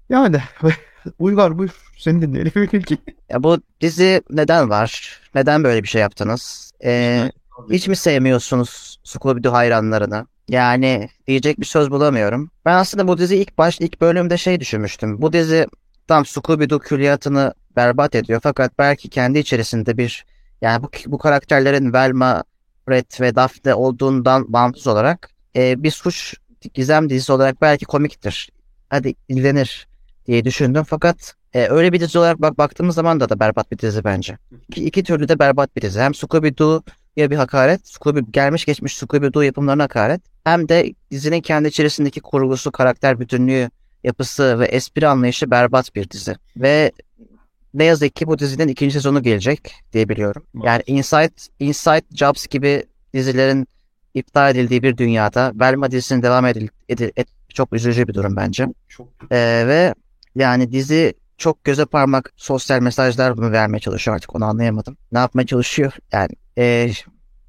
Yani 0.08 0.36
Uygar 1.18 1.58
buyur 1.58 1.70
seni 1.98 2.22
dinleyelim. 2.22 2.52
Ya 3.28 3.42
bu 3.42 3.58
dizi 3.80 4.22
neden 4.30 4.70
var? 4.70 5.20
Neden 5.34 5.64
böyle 5.64 5.82
bir 5.82 5.88
şey 5.88 6.00
yaptınız? 6.00 6.70
Ee, 6.84 7.32
hiç 7.70 7.88
mi 7.88 7.96
sevmiyorsunuz 7.96 8.98
Scooby-Doo 9.04 9.50
hayranlarını? 9.52 10.26
Yani 10.48 11.08
diyecek 11.26 11.60
bir 11.60 11.64
söz 11.64 11.90
bulamıyorum. 11.90 12.50
Ben 12.64 12.74
aslında 12.74 13.08
bu 13.08 13.18
dizi 13.18 13.36
ilk 13.36 13.58
baş 13.58 13.80
ilk 13.80 14.00
bölümde 14.00 14.36
şey 14.36 14.60
düşünmüştüm. 14.60 15.22
Bu 15.22 15.32
dizi 15.32 15.66
tam 16.08 16.22
Scooby-Doo 16.22 16.78
külliyatını 16.78 17.54
berbat 17.78 18.14
ediyor. 18.14 18.40
Fakat 18.42 18.78
belki 18.78 19.08
kendi 19.08 19.38
içerisinde 19.38 19.98
bir 19.98 20.26
yani 20.62 20.82
bu, 20.82 20.90
bu 21.06 21.18
karakterlerin 21.18 21.92
Velma, 21.92 22.44
Fred 22.86 23.20
ve 23.20 23.36
Daphne 23.36 23.74
olduğundan 23.74 24.52
bağımsız 24.52 24.86
olarak 24.86 25.30
e, 25.56 25.82
bir 25.82 25.90
suç 25.90 26.34
gizem 26.74 27.10
dizisi 27.10 27.32
olarak 27.32 27.62
belki 27.62 27.84
komiktir. 27.84 28.50
Hadi 28.90 29.14
izlenir 29.28 29.88
diye 30.26 30.44
düşündüm. 30.44 30.84
Fakat 30.84 31.34
e, 31.54 31.68
öyle 31.68 31.92
bir 31.92 32.00
dizi 32.00 32.18
olarak 32.18 32.42
bak 32.42 32.58
baktığımız 32.58 32.94
zaman 32.94 33.20
da 33.20 33.28
da 33.28 33.40
berbat 33.40 33.72
bir 33.72 33.78
dizi 33.78 34.04
bence. 34.04 34.38
İki, 34.68 34.84
iki 34.84 35.02
türlü 35.02 35.28
de 35.28 35.38
berbat 35.38 35.76
bir 35.76 35.82
dizi. 35.82 36.00
Hem 36.00 36.12
Scooby-Doo'ya 36.12 37.30
bir 37.30 37.36
hakaret, 37.36 37.88
Scooby 37.88 38.20
gelmiş 38.30 38.64
geçmiş 38.64 39.02
Scooby-Doo 39.02 39.44
yapımlarına 39.44 39.82
hakaret. 39.82 40.20
Hem 40.44 40.68
de 40.68 40.92
dizinin 41.10 41.40
kendi 41.40 41.68
içerisindeki 41.68 42.20
kurgusu, 42.20 42.72
karakter 42.72 43.20
bütünlüğü, 43.20 43.70
yapısı 44.04 44.58
ve 44.58 44.66
espri 44.66 45.08
anlayışı 45.08 45.50
berbat 45.50 45.94
bir 45.94 46.10
dizi. 46.10 46.34
Ve 46.56 46.92
ne 47.78 47.84
yazık 47.84 48.16
ki 48.16 48.26
bu 48.26 48.38
dizinin 48.38 48.68
ikinci 48.68 48.92
sezonu 48.92 49.22
gelecek 49.22 49.74
diye 49.92 50.08
biliyorum. 50.08 50.42
Yani 50.62 50.82
Inside, 50.86 51.30
Inside 51.60 52.02
Jobs 52.14 52.46
gibi 52.46 52.82
dizilerin 53.14 53.66
iptal 54.14 54.50
edildiği 54.56 54.82
bir 54.82 54.96
dünyada 54.96 55.52
Velma 55.54 55.90
dizisinin 55.90 56.22
devam 56.22 56.46
edil, 56.46 56.68
edil, 56.88 57.10
et- 57.16 57.28
çok 57.54 57.72
üzücü 57.72 58.08
bir 58.08 58.14
durum 58.14 58.36
bence. 58.36 58.66
Çok 58.88 59.08
Ee, 59.30 59.64
ve 59.66 59.94
yani 60.34 60.72
dizi 60.72 61.14
çok 61.38 61.64
göze 61.64 61.84
parmak 61.84 62.32
sosyal 62.36 62.80
mesajlar 62.80 63.30
mı 63.30 63.52
vermeye 63.52 63.80
çalışıyor 63.80 64.14
artık 64.16 64.36
onu 64.36 64.44
anlayamadım. 64.44 64.96
Ne 65.12 65.18
yapmaya 65.18 65.46
çalışıyor 65.46 65.92
yani. 66.12 66.30
ee, 66.58 66.90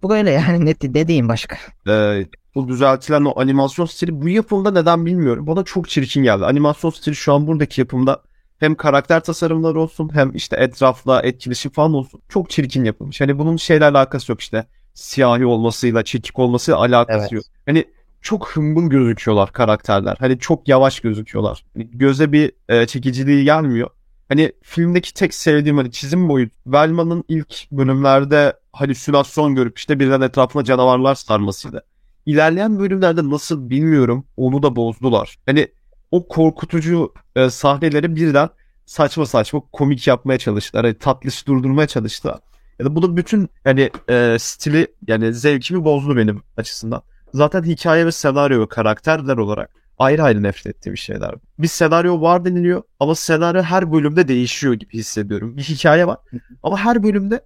bu 0.02 0.10
böyle 0.10 0.32
yani 0.32 0.66
ne, 0.66 0.76
ne 0.84 1.08
diyeyim 1.08 1.30
başka. 1.30 1.58
Ee, 1.88 2.26
bu 2.56 2.68
düzeltilen 2.68 3.26
o 3.26 3.40
animasyon 3.40 3.86
stili 3.86 4.22
bu 4.22 4.30
yapımda 4.30 4.72
neden 4.72 5.06
bilmiyorum. 5.06 5.48
Bana 5.48 5.64
çok 5.64 5.90
çirkin 5.90 6.24
geldi. 6.24 6.46
Animasyon 6.46 6.92
stili 6.92 7.16
şu 7.16 7.34
an 7.34 7.48
buradaki 7.48 7.82
yapımda 7.82 8.22
hem 8.60 8.76
karakter 8.76 9.20
tasarımları 9.20 9.80
olsun 9.80 10.10
hem 10.14 10.36
işte 10.36 10.56
etrafla 10.58 11.22
etkileşim 11.22 11.72
falan 11.72 11.94
olsun. 11.94 12.22
Çok 12.30 12.50
çirkin 12.50 12.84
yapılmış. 12.84 13.22
Hani 13.22 13.40
bunun 13.40 13.58
şeyle 13.58 13.86
alakası 13.86 14.32
yok 14.32 14.42
işte. 14.42 14.66
Siyahi 14.94 15.46
olmasıyla, 15.46 16.04
çekik 16.04 16.40
olmasıyla 16.40 16.80
alakası 16.80 17.20
Evet. 17.20 17.32
yok. 17.32 17.44
Hani 17.66 17.86
çok 18.22 18.50
hımbıl 18.50 18.90
gözüküyorlar 18.90 19.52
karakterler. 19.52 20.16
Hani 20.20 20.40
çok 20.40 20.68
yavaş 20.68 21.00
gözüküyorlar. 21.00 21.66
Hani 21.74 21.90
göze 21.92 22.32
bir 22.32 22.52
e, 22.70 22.88
çekiciliği 22.88 23.44
gelmiyor. 23.44 23.90
Hani 24.30 24.52
filmdeki 24.62 25.14
tek 25.14 25.34
sevdiğim 25.34 25.78
hani 25.78 25.92
çizim 25.92 26.30
boyu 26.30 26.50
Velma'nın 26.68 27.24
ilk 27.28 27.72
bölümlerde 27.72 28.54
halüsinasyon 28.74 29.56
görüp 29.56 29.78
işte 29.78 30.00
birden 30.00 30.22
etrafına 30.22 30.64
canavarlar 30.64 31.16
sarmasıydı. 31.16 31.84
İlerleyen 32.26 32.80
bölümlerde 32.80 33.30
nasıl 33.30 33.70
bilmiyorum 33.70 34.26
onu 34.38 34.64
da 34.64 34.76
bozdular. 34.76 35.38
Hani 35.46 35.68
o 36.12 36.28
korkutucu 36.28 37.14
e, 37.36 37.50
sahneleri 37.50 38.16
birden 38.16 38.50
saçma 38.86 39.26
saçma 39.26 39.62
komik 39.72 40.08
yapmaya 40.08 40.40
çalıştılar. 40.40 40.86
Hani 40.86 40.98
tatlış 40.98 41.48
durdurmaya 41.48 41.88
çalıştılar. 41.88 42.40
Ya 42.80 42.86
da 42.86 42.96
bunun 42.96 43.18
bütün 43.18 43.50
hani 43.64 43.90
e, 44.10 44.38
stili 44.40 44.88
yani 45.08 45.34
zevkimi 45.34 45.84
bozdu 45.84 46.18
benim 46.18 46.42
açısından. 46.58 47.02
Zaten 47.34 47.64
hikaye 47.64 48.06
ve 48.06 48.12
senaryo 48.12 48.62
ve 48.62 48.68
karakterler 48.68 49.38
olarak 49.38 49.70
ayrı 50.00 50.24
ayrı 50.24 50.44
nefret 50.44 50.76
ettiğim 50.76 50.98
şeyler. 50.98 51.36
Bir 51.60 51.68
senaryo 51.68 52.22
var 52.22 52.46
deniliyor 52.46 52.84
ama 53.00 53.16
senaryo 53.16 53.62
her 53.62 53.92
bölümde 53.92 54.28
değişiyor 54.28 54.74
gibi 54.74 54.94
hissediyorum. 54.94 55.58
Bir 55.58 55.64
hikaye 55.64 56.08
var 56.08 56.18
ama 56.64 56.78
her 56.78 57.04
bölümde 57.04 57.42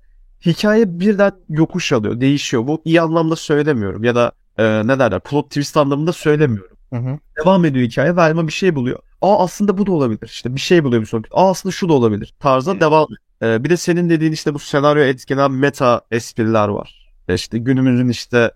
hikaye 0.46 1.00
birden 1.00 1.32
yokuş 1.50 1.92
alıyor, 1.92 2.22
değişiyor. 2.22 2.68
Bu 2.68 2.82
iyi 2.86 3.02
anlamda 3.02 3.36
söylemiyorum 3.36 4.04
ya 4.04 4.16
da 4.16 4.32
e, 4.58 4.88
ne 4.88 5.00
derler 5.00 5.20
plot 5.20 5.50
twist 5.50 5.78
anlamında 5.78 6.14
söylemiyorum. 6.14 6.73
Hı 6.94 7.00
hı. 7.00 7.20
Devam 7.44 7.66
ediyor 7.66 7.86
hikaye. 7.86 8.16
Velma 8.16 8.48
bir 8.48 8.52
şey 8.52 8.76
buluyor. 8.76 9.00
Aa 9.22 9.44
aslında 9.44 9.78
bu 9.78 9.86
da 9.86 9.92
olabilir. 9.92 10.28
İşte 10.28 10.56
bir 10.56 10.60
şey 10.60 10.84
buluyor 10.84 11.02
bir 11.02 11.08
sonraki. 11.08 11.30
Aa 11.32 11.50
aslında 11.50 11.74
şu 11.74 11.90
da 11.90 11.94
olabilir. 11.94 12.34
Tarzda 12.40 12.80
devam. 12.80 13.08
Ee, 13.42 13.64
bir 13.64 13.70
de 13.70 13.78
senin 13.78 14.10
dediğin 14.10 14.32
işte 14.32 14.54
bu 14.54 14.60
senaryo 14.60 15.04
etkilenen 15.04 15.52
meta 15.52 16.02
espriler 16.12 16.68
var. 16.68 17.14
E 17.28 17.34
İşte 17.34 17.58
günümüzün 17.58 18.10
işte 18.10 18.52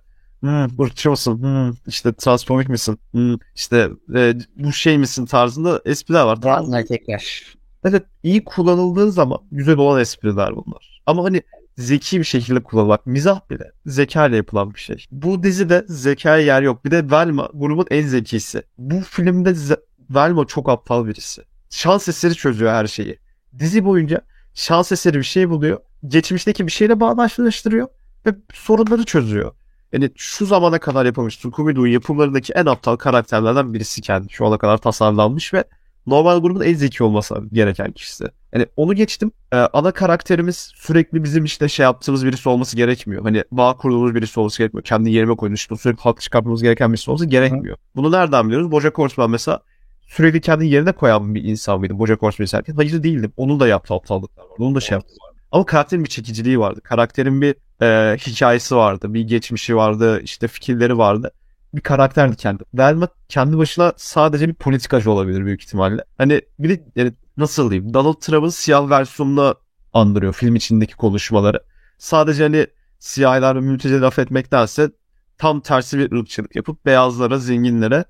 ırkçı 0.80 1.10
mısın? 1.10 1.42
Hmm, 1.42 1.74
işte 1.88 2.14
transfobik 2.14 2.70
misin? 2.70 3.00
Hmm, 3.12 3.36
işte 3.56 3.90
e, 4.16 4.34
bu 4.56 4.74
şey 4.74 4.98
misin 4.98 5.26
tarzında 5.26 5.82
espriler 5.86 6.24
var. 6.24 6.42
Trans 6.42 6.74
erkekler. 6.74 7.44
Evet 7.84 8.04
iyi 8.24 8.44
kullanıldığı 8.44 9.12
zaman 9.12 9.40
güzel 9.52 9.78
olan 9.78 10.02
espriler 10.02 10.56
bunlar. 10.56 11.02
Ama 11.06 11.24
hani 11.24 11.42
zeki 11.78 12.20
bir 12.20 12.24
şekilde 12.24 12.64
kullanılmak, 12.64 13.06
mizah 13.08 13.50
bile 13.50 13.72
zeka 13.86 14.28
ile 14.28 14.36
yapılan 14.36 14.74
bir 14.74 14.80
şey. 14.80 15.06
Bu 15.12 15.44
dizide 15.44 15.86
zekaya 15.88 16.38
yer 16.46 16.62
yok. 16.62 16.86
Bir 16.86 16.92
de 16.92 17.12
Velma 17.12 17.50
grubun 17.54 17.86
en 17.92 18.08
zekisi. 18.08 18.64
Bu 18.78 19.02
filmde 19.02 19.50
Ze- 19.50 19.82
Velma 20.10 20.46
çok 20.46 20.70
aptal 20.70 21.06
birisi. 21.06 21.42
Şans 21.70 22.08
eseri 22.08 22.36
çözüyor 22.36 22.72
her 22.72 22.88
şeyi. 22.88 23.20
Dizi 23.60 23.86
boyunca 23.86 24.22
şans 24.54 24.92
eseri 24.92 25.18
bir 25.18 25.24
şey 25.24 25.50
buluyor. 25.50 25.80
Geçmişteki 26.08 26.68
bir 26.68 26.72
şeyle 26.72 27.00
bağdaştırıyor 27.00 27.88
ve 28.26 28.36
sorunları 28.54 29.06
çözüyor. 29.06 29.52
Yani 29.94 30.12
şu 30.16 30.46
zamana 30.46 30.80
kadar 30.80 31.06
yapılmış 31.06 31.36
Scooby-Doo 31.36 31.88
yapımlarındaki 31.88 32.54
en 32.54 32.66
aptal 32.66 32.96
karakterlerden 32.96 33.74
birisi 33.74 34.02
kendi. 34.02 34.34
Şu 34.34 34.46
ana 34.46 34.58
kadar 34.58 34.78
tasarlanmış 34.78 35.54
ve 35.54 35.64
normal 36.08 36.42
grubun 36.42 36.62
en 36.62 36.74
zeki 36.74 37.04
olması 37.04 37.36
gereken 37.52 37.92
kişisi. 37.92 38.26
Yani 38.58 38.68
onu 38.78 38.94
geçtim. 38.94 39.32
Ee, 39.54 39.58
ana 39.58 39.92
karakterimiz 39.92 40.72
sürekli 40.76 41.24
bizim 41.24 41.46
işte 41.46 41.70
şey 41.70 41.84
yaptığımız 41.84 42.26
birisi 42.26 42.50
olması 42.50 42.76
gerekmiyor. 42.76 43.24
Hani 43.24 43.44
bağ 43.52 43.78
kurduğumuz 43.78 44.16
birisi 44.16 44.40
olması 44.40 44.58
gerekmiyor. 44.58 44.84
Kendi 44.84 45.12
yerime 45.12 45.36
koyduğumuz 45.36 45.60
sürekli 45.62 46.02
haklı 46.02 46.22
çıkartmamız 46.22 46.64
gereken 46.64 46.94
birisi 46.94 47.12
olması 47.12 47.26
gerekmiyor. 47.26 47.78
Bunu 47.96 48.12
nereden 48.12 48.48
biliyoruz? 48.48 48.72
Bojack 48.72 48.98
Horseman 48.98 49.30
mesela 49.30 49.60
sürekli 50.08 50.42
kendi 50.42 50.68
yerine 50.68 50.92
koyan 50.92 51.36
bir 51.36 51.44
insan 51.44 51.80
mıydı? 51.80 52.00
Bojack 52.00 52.22
Horseman 52.22 52.46
izlerken. 52.46 52.76
Hayır 52.76 53.04
değildim. 53.04 53.34
Onun 53.38 53.60
da 53.60 53.68
yaptığı 53.68 53.94
aptallıklar 53.94 54.44
vardı. 54.44 54.56
Onun 54.60 54.76
da 54.76 54.80
şey 54.80 54.96
yaptığı 54.96 55.14
vardı. 55.14 55.38
Ama 55.52 55.66
karakterin 55.66 56.04
bir 56.04 56.10
çekiciliği 56.10 56.60
vardı. 56.60 56.82
Karakterin 56.82 57.42
bir 57.42 57.56
e, 57.82 58.18
hikayesi 58.18 58.76
vardı. 58.76 59.14
Bir 59.14 59.22
geçmişi 59.22 59.76
vardı. 59.76 60.22
işte 60.24 60.48
fikirleri 60.48 60.98
vardı 60.98 61.32
bir 61.74 61.82
karakterdi 61.82 62.36
kendi. 62.36 62.64
Velma 62.74 63.08
kendi 63.30 63.58
başına 63.58 63.94
sadece 63.98 64.48
bir 64.48 64.54
politikacı 64.54 65.12
olabilir 65.12 65.46
büyük 65.46 65.64
ihtimalle. 65.64 66.04
Hani 66.18 66.42
bir 66.60 66.70
de 66.70 66.84
yani 66.96 67.14
nasıl 67.38 67.72
diyeyim 67.72 67.94
Donald 67.94 68.14
Trump'ın 68.22 68.50
siyah 68.50 68.90
versiyonunu 68.90 69.56
andırıyor 69.94 70.34
film 70.34 70.56
içindeki 70.56 70.96
konuşmaları. 70.96 71.60
Sadece 71.98 72.44
hani 72.44 72.68
siyahlara 73.00 73.62
mülteci 73.62 74.02
laf 74.02 74.20
etmektense 74.20 74.92
tam 75.38 75.62
tersi 75.62 75.98
bir 75.98 76.12
ırkçılık 76.12 76.56
yapıp 76.56 76.86
beyazlara, 76.86 77.38
zenginlere 77.38 78.06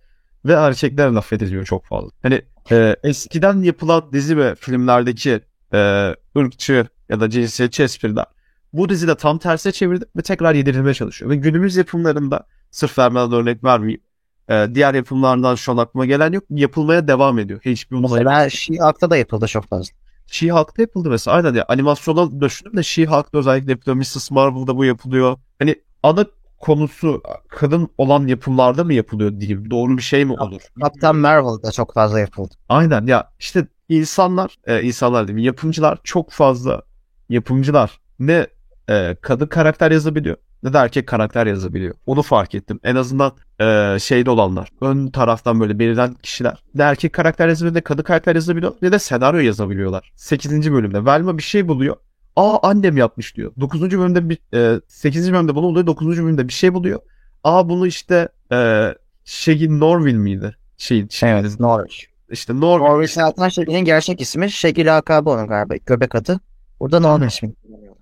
ve 0.46 0.54
erkeklere 0.54 1.12
laf 1.14 1.34
ediliyor 1.34 1.66
çok 1.66 1.86
fazla. 1.86 2.10
Hani 2.22 2.42
e, 2.72 2.96
eskiden 3.04 3.62
yapılan 3.64 4.10
dizi 4.14 4.38
ve 4.38 4.56
filmlerdeki 4.56 5.42
e, 5.74 6.14
ırkçı 6.38 6.88
ya 7.10 7.20
da 7.20 7.30
cinsiyetçi 7.30 7.84
espriler 7.84 8.26
bu 8.74 8.90
dizide 8.90 9.16
tam 9.16 9.38
tersine 9.38 9.72
çevirdi 9.72 10.06
ve 10.18 10.22
tekrar 10.22 10.56
yedirilmeye 10.56 10.94
çalışıyor. 10.94 11.32
Ve 11.32 11.36
günümüz 11.36 11.76
yapımlarında 11.76 12.48
sırf 12.72 13.00
vermeden 13.00 13.32
örnek 13.32 13.64
vermeyeyim. 13.64 14.02
Ee, 14.50 14.68
diğer 14.74 14.94
yapımlardan 14.94 15.56
şu 15.56 15.72
an 15.72 15.78
aklıma 15.78 16.06
gelen 16.06 16.32
yok. 16.32 16.44
Yapılmaya 16.50 17.08
devam 17.08 17.40
ediyor. 17.40 17.60
HBO 17.60 18.00
Mesela 18.00 18.50
She-Hulk'ta 18.50 19.10
da 19.10 19.18
yapıldı 19.18 19.48
çok 19.48 19.66
fazla. 19.66 19.94
She-Hulk'ta 20.28 20.82
yapıldı 20.82 21.10
mesela. 21.10 21.38
Aynen 21.38 21.54
ya. 21.54 21.66
Animasyona 21.68 22.42
düşündüm 22.42 22.78
de 22.78 22.84
She-Hulk'ta 22.84 23.38
özellikle 23.38 23.72
yapılıyor. 23.72 23.98
Mrs. 23.98 24.32
Marvel'da 24.32 24.78
bu 24.78 24.86
yapılıyor. 24.86 25.38
Hani 25.60 25.76
ana 26.04 26.26
konusu 26.60 27.22
kadın 27.48 27.90
olan 27.98 28.28
yapımlarda 28.28 28.84
mı 28.84 28.94
yapılıyor 28.94 29.40
diyeyim. 29.40 29.72
Doğru 29.72 29.98
bir 29.98 30.02
şey 30.02 30.26
mi 30.26 30.34
olur? 30.34 30.62
Captain 30.82 31.16
Marvel'da 31.16 31.72
çok 31.72 31.94
fazla 31.94 32.20
yapıldı. 32.20 32.54
Aynen 32.70 33.06
ya. 33.06 33.32
işte 33.40 33.68
insanlar, 33.90 34.56
e, 34.66 34.82
insanlar 34.84 35.28
diyeyim. 35.28 35.46
Yapımcılar 35.46 36.00
çok 36.04 36.32
fazla 36.32 36.82
yapımcılar 37.30 38.00
ne 38.20 38.48
e, 38.90 39.16
kadın 39.22 39.48
karakter 39.48 39.92
yazabiliyor 39.92 40.38
ne 40.64 40.74
de 40.74 40.78
erkek 40.78 41.08
karakter 41.08 41.48
yazabiliyor. 41.48 41.96
Onu 42.06 42.22
fark 42.22 42.56
ettim. 42.56 42.80
En 42.84 42.96
azından 42.96 43.32
e, 43.62 43.98
şeyde 44.00 44.30
olanlar. 44.30 44.70
Ön 44.82 45.08
taraftan 45.08 45.60
böyle 45.60 45.80
belirlen 45.80 46.14
kişiler. 46.14 46.64
Ne 46.76 46.84
erkek 46.84 47.14
karakter 47.14 47.48
yazabiliyor 47.48 47.76
ne 47.76 47.82
kadın 47.82 48.04
karakter 48.04 48.36
yazabiliyor 48.36 48.74
ne 48.82 48.92
de 48.92 49.00
senaryo 49.00 49.40
yazabiliyorlar. 49.40 50.12
8. 50.16 50.72
bölümde 50.72 51.06
Velma 51.06 51.38
bir 51.38 51.44
şey 51.44 51.68
buluyor. 51.68 51.96
Aa 52.36 52.70
annem 52.70 52.98
yapmış 52.98 53.36
diyor. 53.36 53.52
9. 53.60 53.82
bölümde 53.82 54.30
bir, 54.30 54.38
e, 54.54 54.82
8. 54.88 55.34
bölümde 55.34 55.56
bunu 55.56 55.64
buluyor. 55.64 55.88
9. 55.88 56.08
bölümde 56.24 56.48
bir 56.48 56.54
şey 56.54 56.74
buluyor. 56.74 57.00
Aa 57.44 57.70
bunu 57.70 57.88
işte 57.88 58.30
e, 58.52 58.88
şeyin 59.26 59.80
Norville 59.80 60.18
miydi? 60.18 60.56
Şey, 60.78 61.10
şey 61.10 61.32
Evet, 61.32 61.60
Norwich. 61.60 62.04
işte. 62.30 62.60
Norwich 62.60 63.14
Seltan 63.14 63.50
Şekil'in 63.50 63.86
gerçek 63.86 64.22
ismi. 64.22 64.52
Şekil 64.52 64.88
lakabı 64.96 65.30
onun 65.30 65.48
galiba. 65.48 65.76
Göbek 65.86 66.16
adı. 66.16 66.40
Burada 66.80 67.00
Norwich 67.00 67.34
ismi. 67.34 67.54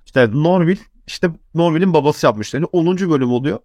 İşte 0.06 0.30
Norville 0.34 0.80
işte 1.08 1.30
Norville'in 1.54 1.94
babası 1.94 2.26
yapmış. 2.26 2.54
Yani 2.54 2.66
10. 2.66 2.98
bölüm 2.98 3.32
oluyor. 3.32 3.60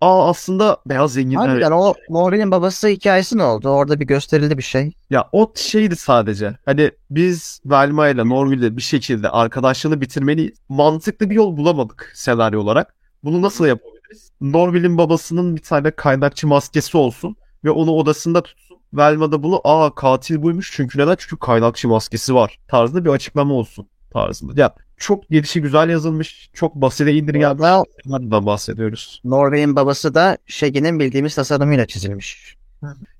Aa 0.00 0.30
aslında 0.30 0.76
beyaz 0.86 1.12
zenginler. 1.12 1.48
Harbiden 1.48 1.70
o 1.70 1.94
Norwill'in 2.10 2.50
babası 2.50 2.88
hikayesi 2.88 3.38
ne 3.38 3.42
oldu? 3.42 3.68
Orada 3.68 4.00
bir 4.00 4.06
gösterildi 4.06 4.58
bir 4.58 4.62
şey. 4.62 4.92
Ya 5.10 5.28
o 5.32 5.52
şeydi 5.56 5.96
sadece. 5.96 6.58
Hani 6.64 6.90
biz 7.10 7.60
Velma 7.66 8.08
ile 8.08 8.28
Norville'de 8.28 8.76
bir 8.76 8.82
şekilde 8.82 9.30
arkadaşlığını 9.30 10.00
bitirmeliyiz. 10.00 10.58
Mantıklı 10.68 11.30
bir 11.30 11.34
yol 11.34 11.56
bulamadık 11.56 12.12
senaryo 12.14 12.60
olarak. 12.60 12.94
Bunu 13.24 13.42
nasıl 13.42 13.66
yapabiliriz? 13.66 14.30
Norville'in 14.40 14.98
babasının 14.98 15.56
bir 15.56 15.62
tane 15.62 15.90
kaynakçı 15.90 16.46
maskesi 16.46 16.96
olsun 16.96 17.36
ve 17.64 17.70
onu 17.70 17.90
odasında 17.90 18.42
tutsun. 18.42 18.78
Velma 18.92 19.32
da 19.32 19.42
bunu 19.42 19.60
aa 19.64 19.94
katil 19.94 20.42
buymuş 20.42 20.72
çünkü 20.72 20.98
neden? 20.98 21.16
Çünkü 21.18 21.36
kaynakçı 21.36 21.88
maskesi 21.88 22.34
var 22.34 22.58
tarzında 22.68 23.04
bir 23.04 23.10
açıklama 23.10 23.54
olsun 23.54 23.88
tarzında. 24.12 24.60
Ya 24.60 24.74
çok 24.96 25.28
gelişi 25.28 25.62
güzel 25.62 25.88
yazılmış. 25.88 26.50
Çok 26.52 26.74
basite 26.74 27.12
indirgenmiş. 27.12 27.66
Bunlardan 28.04 28.46
bahsediyoruz. 28.46 29.20
Norway'in 29.24 29.76
babası 29.76 30.14
da 30.14 30.38
Shaggy'nin 30.46 31.00
bildiğimiz 31.00 31.34
tasarımıyla 31.34 31.86
çizilmiş. 31.86 32.56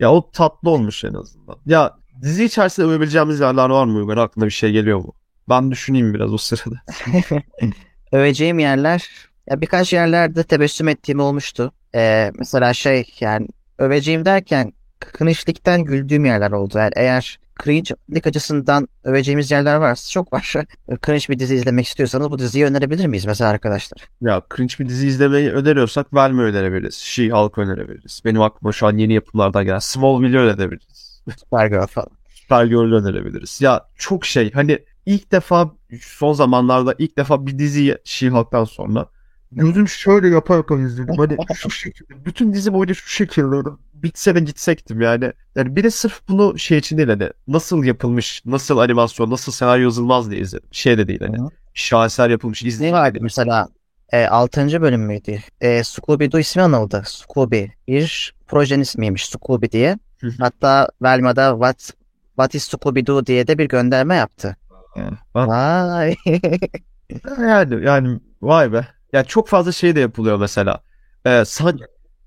Ya 0.01 0.13
o 0.13 0.31
tatlı 0.31 0.71
olmuş 0.71 1.05
en 1.05 1.15
azından. 1.15 1.57
Ya 1.67 1.97
dizi 2.23 2.45
içerisinde 2.45 2.87
övebileceğimiz 2.87 3.41
yerler 3.41 3.69
var 3.69 3.85
mı? 3.85 3.99
Uygar 3.99 4.17
aklına 4.17 4.45
bir 4.47 4.51
şey 4.51 4.73
geliyor 4.73 4.99
mu? 4.99 5.13
Ben 5.49 5.71
düşüneyim 5.71 6.15
biraz 6.15 6.33
o 6.33 6.39
sırada. 6.39 6.77
Öveceğim 8.13 8.59
yerler 8.59 9.09
ya 9.51 9.61
birkaç 9.61 9.93
yerlerde 9.93 10.43
tebessüm 10.43 10.89
ettiğim 10.89 11.21
olmuştu. 11.21 11.73
Ee, 11.95 12.33
mesela 12.39 12.73
şey 12.73 13.15
yani 13.21 13.49
öveceğim 13.79 14.25
derken 14.25 14.73
cringe'likten 15.19 15.85
güldüğüm 15.85 16.25
yerler 16.25 16.51
oldu. 16.51 16.79
Yani 16.79 16.93
eğer 16.97 17.39
cringe'lik 17.65 18.27
açısından 18.27 18.89
öveceğimiz 19.05 19.51
yerler 19.51 19.77
varsa 19.77 20.11
çok 20.11 20.33
var. 20.33 20.55
Cringe 21.07 21.25
bir 21.29 21.39
dizi 21.39 21.55
izlemek 21.55 21.87
istiyorsanız 21.87 22.31
bu 22.31 22.39
diziyi 22.39 22.65
önerebilir 22.65 23.07
miyiz 23.07 23.27
mesela 23.27 23.51
arkadaşlar? 23.51 24.01
Ya 24.21 24.43
cringe 24.57 24.75
bir 24.79 24.89
dizi 24.89 25.07
izlemeyi 25.07 25.51
öneriyorsak 25.51 26.15
Velma 26.15 26.43
önerebiliriz. 26.43 26.95
She-Hulk 26.95 27.61
önerebiliriz. 27.61 28.23
Benim 28.25 28.43
aklıma 28.43 28.73
şu 28.73 28.87
an 28.87 28.97
yeni 28.97 29.13
yapımlardan 29.15 29.65
gelen 29.65 29.79
Smallville'i 29.79 30.39
önerebiliriz. 30.39 31.23
Supergirl 31.39 31.87
falan. 31.87 32.09
Supergirl'ü 32.29 32.95
önerebiliriz. 32.95 33.61
Ya 33.61 33.85
çok 33.97 34.25
şey 34.25 34.53
hani 34.53 34.79
ilk 35.07 35.33
defa 35.33 35.71
son 36.01 36.33
zamanlarda 36.33 36.95
ilk 36.99 37.19
defa 37.19 37.47
bir 37.47 37.59
diziyi 37.59 37.99
She-Hulk'tan 38.05 38.65
sonra 38.65 39.07
gözüm 39.53 39.89
şöyle 39.89 40.29
yapa 40.29 40.55
yapa 40.55 40.79
izledim. 40.81 41.17
Hani 41.17 41.37
şu 41.57 41.71
şekilde. 41.71 42.25
Bütün 42.25 42.53
dizi 42.53 42.73
boyunca 42.73 42.95
şu 42.95 43.09
şekilde 43.09 43.71
bitse 43.95 44.35
de 44.35 44.41
gitsektim 44.41 45.01
yani. 45.01 45.33
Yani 45.55 45.77
bir 45.77 45.85
de 45.85 45.91
sırf 45.91 46.21
bunu 46.29 46.59
şey 46.59 46.79
için 46.79 46.97
değil 46.99 47.09
hani 47.09 47.31
nasıl 47.49 47.85
yapılmış, 47.85 48.43
nasıl 48.47 48.79
animasyon, 48.79 49.31
nasıl 49.31 49.53
senaryo 49.53 49.83
yazılmaz 49.85 50.31
diye 50.31 50.41
izledim. 50.41 50.69
Şey 50.73 50.99
de 50.99 51.09
değil 51.09 51.21
hani. 51.21 51.37
Şaheser 51.75 52.31
yapılmış 52.31 52.63
Ne 52.63 52.69
izledim. 52.69 52.93
vardı 52.93 53.19
mesela 53.23 53.69
E, 54.13 54.27
6. 54.27 54.83
bölüm 54.83 55.01
müydü? 55.01 55.39
E, 55.61 55.79
Scooby-Doo 55.85 56.41
ismi 56.41 56.63
anıldı. 56.63 57.03
Scooby. 57.07 57.65
Bir 57.89 58.35
projenin 58.47 58.83
ismiymiş 58.83 59.27
Scooby 59.27 59.67
diye. 59.73 59.99
Hatta 60.39 60.89
Velma'da 61.03 61.51
What, 61.53 61.91
What 62.27 62.55
is 62.55 62.69
Scooby-Doo 62.75 63.27
diye 63.27 63.47
de 63.47 63.59
bir 63.59 63.69
gönderme 63.69 64.15
yaptı. 64.15 64.57
Yani, 64.97 65.17
ben- 65.35 65.49
Vay. 65.49 66.15
yani, 67.41 67.85
yani 67.85 68.21
vay 68.43 68.73
be. 68.73 68.87
Ya 69.13 69.25
çok 69.25 69.49
fazla 69.49 69.73
şey 69.73 69.97
de 69.97 70.01
yapılıyor 70.01 70.37
mesela. 70.39 70.81
Ee, 71.27 71.45
san- 71.47 71.79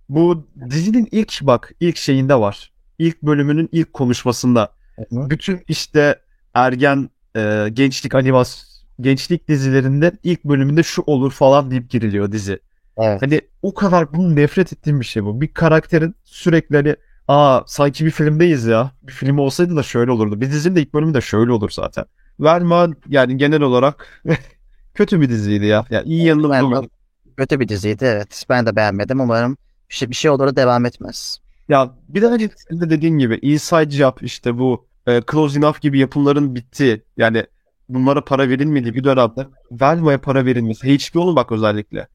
bu 0.09 0.47
dizinin 0.69 1.07
ilk 1.11 1.39
bak 1.41 1.71
ilk 1.79 1.97
şeyinde 1.97 2.35
var. 2.35 2.71
İlk 2.99 3.21
bölümünün 3.23 3.69
ilk 3.71 3.93
konuşmasında 3.93 4.69
bütün 5.11 5.61
işte 5.67 6.21
ergen 6.53 7.09
e, 7.35 7.67
gençlik 7.73 8.15
animas 8.15 8.65
gençlik 9.01 9.47
dizilerinde 9.47 10.11
ilk 10.23 10.43
bölümünde 10.43 10.83
şu 10.83 11.03
olur 11.05 11.31
falan 11.31 11.71
deyip 11.71 11.89
giriliyor 11.89 12.31
dizi. 12.31 12.59
Evet. 12.97 13.21
Hani 13.21 13.41
o 13.61 13.73
kadar 13.73 14.13
bunu 14.13 14.35
nefret 14.35 14.73
ettiğim 14.73 14.99
bir 14.99 15.05
şey 15.05 15.23
bu. 15.23 15.41
Bir 15.41 15.53
karakterin 15.53 16.15
sürekli 16.23 16.75
hani 16.75 16.95
aa 17.27 17.61
sanki 17.67 18.05
bir 18.05 18.11
filmdeyiz 18.11 18.65
ya. 18.65 18.91
Bir 19.03 19.11
film 19.11 19.37
olsaydı 19.39 19.75
da 19.75 19.83
şöyle 19.83 20.11
olurdu. 20.11 20.41
Bir 20.41 20.51
dizinin 20.51 20.75
de 20.75 20.81
ilk 20.81 20.93
bölümü 20.93 21.13
de 21.13 21.21
şöyle 21.21 21.51
olur 21.51 21.69
zaten. 21.69 22.05
Velma 22.39 22.89
yani 23.07 23.37
genel 23.37 23.61
olarak 23.61 24.23
kötü 24.99 25.21
bir 25.21 25.29
diziydi 25.29 25.65
ya. 25.65 25.85
Yani 25.89 26.07
iyi 26.07 26.25
yanını 26.25 26.49
Velma 26.49 26.69
bulamadım. 26.69 26.89
kötü 27.37 27.59
bir 27.59 27.67
diziydi 27.67 28.05
evet. 28.05 28.45
Ben 28.49 28.65
de 28.65 28.75
beğenmedim. 28.75 29.19
Umarım 29.19 29.57
bir 29.89 29.93
şey, 29.95 30.09
bir 30.09 30.15
şey 30.15 30.31
olur 30.31 30.47
da 30.47 30.55
devam 30.55 30.85
etmez. 30.85 31.39
Ya 31.69 31.91
bir 32.09 32.21
de 32.21 32.27
hani 32.27 32.49
senin 32.69 32.81
de 32.81 32.89
dediğin 32.89 33.17
gibi 33.17 33.39
Inside 33.41 33.89
Job 33.91 34.17
işte 34.21 34.57
bu 34.57 34.87
e, 35.07 35.21
Close 35.31 35.59
Enough 35.59 35.81
gibi 35.81 35.99
yapımların 35.99 36.55
bittiği 36.55 37.01
yani 37.17 37.45
bunlara 37.89 38.23
para 38.23 38.49
verilmediği 38.49 38.93
bir 38.93 39.03
dönemde 39.03 39.47
Velma'ya 39.71 40.21
para 40.21 40.45
verilmesi 40.45 40.87
HBO'nun 40.87 41.35
bak 41.35 41.51
özellikle 41.51 42.07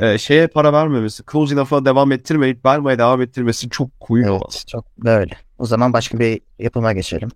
e, 0.00 0.18
şeye 0.18 0.46
para 0.46 0.72
vermemesi 0.72 1.22
Close 1.32 1.54
Enough'a 1.54 1.84
devam 1.84 2.12
ettirmeyip 2.12 2.66
Velma'ya 2.66 2.98
devam 2.98 3.22
ettirmesi 3.22 3.70
çok 3.70 4.00
koyu. 4.00 4.26
Evet, 4.26 4.64
çok 4.66 4.98
böyle. 4.98 5.34
O 5.58 5.66
zaman 5.66 5.92
başka 5.92 6.18
bir 6.18 6.40
yapıma 6.58 6.92
geçelim. 6.92 7.28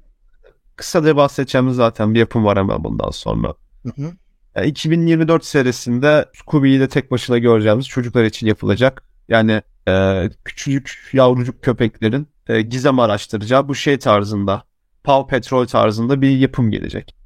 Kısaca 0.77 1.17
bahsedeceğimiz 1.17 1.77
zaten 1.77 2.15
bir 2.15 2.19
yapım 2.19 2.45
var 2.45 2.59
hemen 2.59 2.85
bundan 2.85 3.11
sonra. 3.11 3.55
Hı 3.83 4.03
hı. 4.03 4.13
Yani 4.57 4.67
2024 4.67 5.45
serisinde 5.45 6.27
Scooby'yi 6.35 6.81
de 6.81 6.89
tek 6.89 7.11
başına 7.11 7.39
göreceğimiz 7.39 7.89
çocuklar 7.89 8.25
için 8.25 8.47
yapılacak. 8.47 9.03
Yani 9.29 9.63
e, 9.89 10.25
küçücük 10.45 11.11
yavrucuk 11.13 11.63
köpeklerin 11.63 12.29
e, 12.49 12.63
gizem 12.63 12.99
araştıracağı 12.99 13.69
bu 13.69 13.75
şey 13.75 13.99
tarzında 13.99 14.63
Paw 15.05 15.37
Patrol 15.37 15.67
tarzında 15.67 16.23
bir 16.23 16.39
yapım 16.39 16.71
gelecek. 16.71 17.17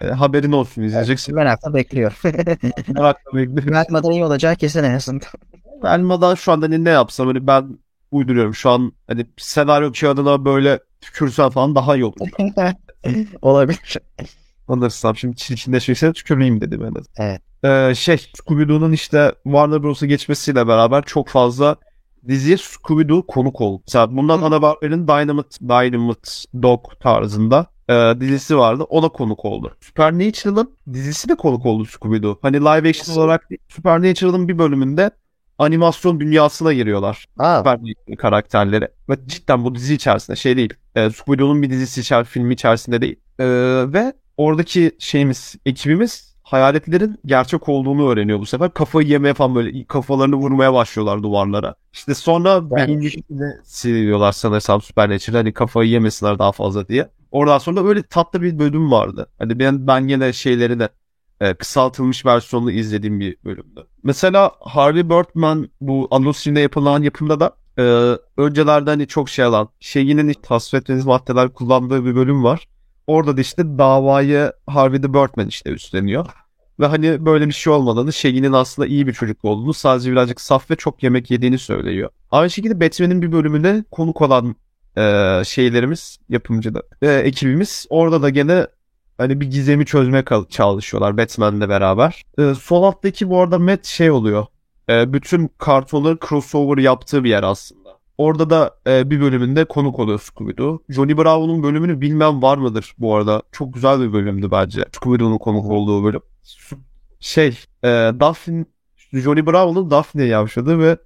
E, 0.00 0.06
haberin 0.06 0.52
olsun 0.52 0.82
izleyeceksin. 0.82 1.34
Merakla 1.34 1.74
bekliyor. 1.74 2.20
Merakla 2.88 3.34
bekliyorum. 3.34 3.74
Velma'dan 3.74 4.10
iyi 4.10 4.24
olacağı 4.24 4.56
kesin 4.56 4.84
en 4.84 4.94
azından. 4.94 5.28
Elmadan 5.84 6.34
şu 6.34 6.52
anda 6.52 6.66
hani 6.66 6.84
ne 6.84 6.90
yapsam 6.90 7.26
hani 7.26 7.46
ben 7.46 7.78
uyduruyorum. 8.10 8.54
Şu 8.54 8.70
an 8.70 8.92
hani 9.06 9.26
senaryo 9.36 9.92
kağıdına 10.00 10.44
böyle 10.44 10.80
tükürsem 11.00 11.50
falan 11.50 11.74
daha 11.74 11.96
iyi 11.96 12.04
olur. 12.04 12.28
Olabilir. 13.42 13.96
Anlarsam 14.68 15.16
şimdi 15.16 15.36
çirkinleşirse 15.36 16.12
tükürmeyeyim 16.12 16.60
dedim 16.60 16.80
en 16.82 16.94
azından. 16.94 17.06
Evet. 17.18 17.40
Ee, 17.64 17.94
şey 17.94 18.16
Scooby-Doo'nun 18.16 18.92
işte 18.92 19.32
Warner 19.44 19.82
Bros'a 19.82 20.06
geçmesiyle 20.06 20.68
beraber 20.68 21.02
çok 21.02 21.28
fazla 21.28 21.76
diziye 22.28 22.56
Scooby-Doo 22.56 23.26
konuk 23.26 23.60
oldu. 23.60 23.82
Mesela 23.86 24.16
bundan 24.16 24.42
ana 24.42 24.56
haberlerin 24.56 25.08
Dynamite, 25.08 25.68
Dynamite 25.68 26.30
Dog 26.62 26.80
tarzında 27.00 27.66
e, 27.88 28.20
dizisi 28.20 28.58
vardı. 28.58 28.82
Ona 28.82 29.08
konuk 29.08 29.44
oldu. 29.44 29.76
Supernatural'ın 29.80 30.76
dizisi 30.92 31.28
de 31.28 31.34
konuk 31.34 31.66
oldu 31.66 31.84
Scooby-Doo. 31.84 32.38
Hani 32.42 32.56
live 32.56 32.88
action 32.88 33.16
olarak 33.16 33.48
Supernatural'ın 33.68 34.48
bir 34.48 34.58
bölümünde 34.58 35.10
animasyon 35.58 36.20
dünyasına 36.20 36.72
giriyorlar. 36.72 37.26
Aa, 37.38 37.58
Supernatural 37.58 38.16
karakterleri. 38.18 38.88
Ve 39.08 39.16
cidden 39.26 39.64
bu 39.64 39.74
dizi 39.74 39.94
içerisinde 39.94 40.36
şey 40.36 40.56
değil. 40.56 40.74
E, 40.94 41.00
Scooby-Doo'nun 41.00 41.62
bir 41.62 41.70
dizisi 41.70 42.00
içer, 42.00 42.24
filmi 42.24 42.54
içerisinde 42.54 43.00
değil. 43.00 43.16
E, 43.38 43.44
ve 43.92 44.12
oradaki 44.42 44.92
şeyimiz, 44.98 45.54
ekibimiz 45.66 46.32
hayaletlerin 46.42 47.20
gerçek 47.26 47.68
olduğunu 47.68 48.08
öğreniyor 48.08 48.38
bu 48.40 48.46
sefer. 48.46 48.74
Kafayı 48.74 49.08
yemeye 49.08 49.34
falan 49.34 49.54
böyle 49.54 49.84
kafalarını 49.84 50.36
vurmaya 50.36 50.74
başlıyorlar 50.74 51.22
duvarlara. 51.22 51.74
İşte 51.92 52.14
sonra 52.14 52.70
beynini 52.70 53.10
siliyorlar 53.64 54.32
sanırsam 54.32 54.82
Supernatural 54.82 55.38
hani 55.38 55.52
kafayı 55.52 55.90
yemesinler 55.90 56.38
daha 56.38 56.52
fazla 56.52 56.88
diye. 56.88 57.08
Oradan 57.30 57.58
sonra 57.58 57.84
böyle 57.84 58.02
tatlı 58.02 58.42
bir 58.42 58.58
bölüm 58.58 58.90
vardı. 58.90 59.26
Hani 59.38 59.58
ben, 59.58 59.86
ben 59.86 60.08
gene 60.08 60.32
şeyleri 60.32 60.80
de 60.80 60.88
e, 61.40 61.54
kısaltılmış 61.54 62.26
versiyonunu 62.26 62.70
izlediğim 62.70 63.20
bir 63.20 63.36
bölümdü. 63.44 63.86
Mesela 64.02 64.52
Harvey 64.60 65.10
Birdman 65.10 65.68
bu 65.80 66.08
Andalusia'da 66.10 66.60
yapılan 66.60 67.02
yapımda 67.02 67.40
da 67.40 67.56
e, 67.78 67.82
öncelerde 68.36 68.90
hani 68.90 69.06
çok 69.06 69.28
şey 69.28 69.44
alan 69.44 69.68
şeyinin 69.80 70.32
tasvir 70.32 70.78
ettiğiniz 70.78 71.06
maddeler 71.06 71.52
kullandığı 71.52 72.04
bir 72.04 72.14
bölüm 72.16 72.44
var. 72.44 72.68
Orada 73.06 73.36
da 73.36 73.40
işte 73.40 73.78
davayı 73.78 74.52
Harvey 74.66 75.00
the 75.00 75.14
Birdman 75.14 75.48
işte 75.48 75.70
üstleniyor. 75.70 76.26
Ve 76.80 76.86
hani 76.86 77.26
böyle 77.26 77.48
bir 77.48 77.52
şey 77.52 77.72
olmadığını, 77.72 78.12
Shaggy'nin 78.12 78.52
aslında 78.52 78.88
iyi 78.88 79.06
bir 79.06 79.12
çocuk 79.12 79.44
olduğunu, 79.44 79.74
sadece 79.74 80.12
birazcık 80.12 80.40
saf 80.40 80.70
ve 80.70 80.76
çok 80.76 81.02
yemek 81.02 81.30
yediğini 81.30 81.58
söylüyor. 81.58 82.10
Aynı 82.30 82.50
şekilde 82.50 82.80
Batman'in 82.80 83.22
bir 83.22 83.32
bölümüne 83.32 83.84
konuk 83.90 84.22
olan 84.22 84.56
e, 84.96 85.42
şeylerimiz, 85.44 86.18
yapımcı 86.28 86.72
e, 87.02 87.12
ekibimiz 87.12 87.86
orada 87.90 88.22
da 88.22 88.30
gene 88.30 88.66
hani 89.18 89.40
bir 89.40 89.50
gizemi 89.50 89.86
çözmeye 89.86 90.24
çalışıyorlar 90.50 91.16
Batman'le 91.16 91.68
beraber. 91.68 92.22
E, 92.38 92.54
sol 92.54 92.82
alttaki 92.82 93.30
bu 93.30 93.40
arada 93.40 93.58
Matt 93.58 93.84
şey 93.84 94.10
oluyor. 94.10 94.46
E, 94.88 95.12
bütün 95.12 95.50
kartonların 95.58 96.18
crossover 96.28 96.78
yaptığı 96.82 97.24
bir 97.24 97.30
yer 97.30 97.42
aslında. 97.42 97.81
Orada 98.18 98.50
da 98.50 98.70
e, 98.86 99.10
bir 99.10 99.20
bölümünde 99.20 99.64
konuk 99.64 99.98
oluyor 99.98 100.18
Scooby-Doo. 100.18 100.78
Johnny 100.88 101.16
Bravo'nun 101.16 101.62
bölümünü 101.62 102.00
bilmem 102.00 102.42
var 102.42 102.58
mıdır 102.58 102.94
bu 102.98 103.16
arada. 103.16 103.42
Çok 103.52 103.74
güzel 103.74 104.00
bir 104.00 104.12
bölümdü 104.12 104.50
bence. 104.50 104.80
Scooby-Doo'nun 104.82 105.38
konuk 105.38 105.70
olduğu 105.70 106.04
bölüm. 106.04 106.20
Şey, 107.20 107.48
e, 107.82 107.88
Daphne, 108.20 108.64
Johnny 109.12 109.46
Bravo'nun 109.46 109.90
Daphne'ye 109.90 110.28
yavşadı 110.28 110.78
ve 110.78 110.96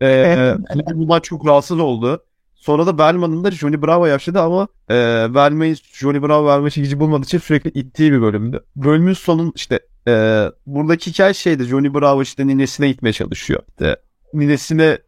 e, 0.00 0.08
e, 0.08 0.56
bundan 0.94 1.20
çok 1.20 1.46
rahatsız 1.46 1.78
oldu. 1.80 2.24
Sonra 2.54 2.86
da 2.86 2.98
Velma'nın 2.98 3.44
da 3.44 3.50
Johnny 3.50 3.82
Bravo 3.82 4.06
yaşadı 4.06 4.40
ama 4.40 4.68
e, 4.88 4.96
Velma'yı 5.34 5.76
Johnny 5.92 6.22
Bravo 6.22 6.46
verme 6.46 6.70
çekici 6.70 7.00
bulmadığı 7.00 7.24
için 7.24 7.38
sürekli 7.38 7.70
ittiği 7.70 8.12
bir 8.12 8.22
bölümdü. 8.22 8.64
Bölümün 8.76 9.12
sonun 9.12 9.52
işte 9.56 9.80
e, 10.08 10.44
buradaki 10.66 11.10
hikaye 11.10 11.34
şeydi 11.34 11.64
Johnny 11.64 11.94
Bravo 11.94 12.22
işte 12.22 12.46
ninesine 12.46 12.88
gitmeye 12.88 13.12
çalışıyor. 13.12 13.62
İşte 13.68 13.96
ninesine 14.34 14.98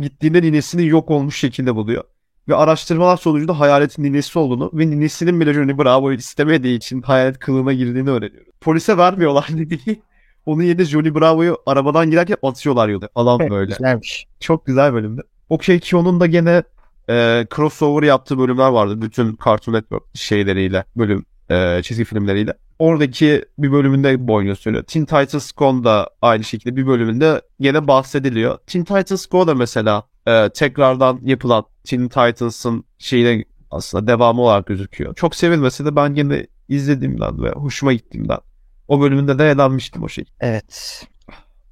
gittiğinde 0.00 0.42
ninesini 0.42 0.86
yok 0.86 1.10
olmuş 1.10 1.38
şekilde 1.38 1.74
buluyor. 1.74 2.04
Ve 2.48 2.54
araştırmalar 2.54 3.16
sonucunda 3.16 3.60
hayaletin 3.60 4.02
ninesi 4.02 4.38
olduğunu 4.38 4.70
ve 4.74 4.90
ninesinin 4.90 5.40
bile 5.40 5.54
Johnny 5.54 5.78
Bravo'yu 5.78 6.16
istemediği 6.16 6.76
için 6.76 7.02
hayalet 7.02 7.38
kılığına 7.38 7.72
girdiğini 7.72 8.10
öğreniyoruz. 8.10 8.52
Polise 8.60 8.98
vermiyorlar 8.98 9.48
dediği. 9.52 10.02
Onun 10.46 10.62
yerine 10.62 10.84
Johnny 10.84 11.14
Bravo'yu 11.14 11.58
arabadan 11.66 12.10
girerken 12.10 12.36
atıyorlar 12.42 12.88
yolda 12.88 13.08
falan 13.14 13.50
böyle. 13.50 13.72
güzelmiş. 13.72 14.26
Çok 14.40 14.66
güzel 14.66 14.92
bölümdü. 14.92 15.22
Okey 15.48 15.80
Kyo'nun 15.80 16.20
da 16.20 16.26
gene 16.26 16.62
e, 17.10 17.46
crossover 17.56 18.02
yaptığı 18.02 18.38
bölümler 18.38 18.68
vardı. 18.68 19.02
Bütün 19.02 19.38
Cartoon 19.44 19.74
Network 19.74 20.02
şeyleriyle, 20.14 20.84
bölüm 20.96 21.24
e, 21.50 21.82
çizgi 21.82 22.04
filmleriyle. 22.04 22.54
Oradaki 22.78 23.44
bir 23.58 23.72
bölümünde 23.72 24.28
boynuyor 24.28 24.56
söylüyor. 24.56 24.84
Teen 24.84 25.04
Titans 25.04 25.52
Go 25.52 25.84
da 25.84 26.10
aynı 26.22 26.44
şekilde 26.44 26.76
bir 26.76 26.86
bölümünde 26.86 27.42
gene 27.60 27.88
bahsediliyor. 27.88 28.58
Teen 28.66 28.84
Titans 28.84 29.26
Go 29.26 29.46
da 29.46 29.54
mesela 29.54 30.02
e, 30.26 30.48
tekrardan 30.48 31.20
yapılan 31.22 31.64
Teen 31.84 32.08
Titans'ın 32.08 32.84
şeyine 32.98 33.44
aslında 33.70 34.06
devamı 34.06 34.42
olarak 34.42 34.66
gözüküyor. 34.66 35.14
Çok 35.14 35.34
sevilmese 35.34 35.84
de 35.84 35.96
ben 35.96 36.14
gene 36.14 36.46
izlediğimden 36.68 37.42
ve 37.42 37.50
hoşuma 37.50 37.92
gittiğimden 37.92 38.38
o 38.88 39.00
bölümünde 39.00 39.38
de 39.38 39.50
eğlenmiştim 39.50 40.02
o 40.02 40.08
şey. 40.08 40.24
Evet. 40.40 41.02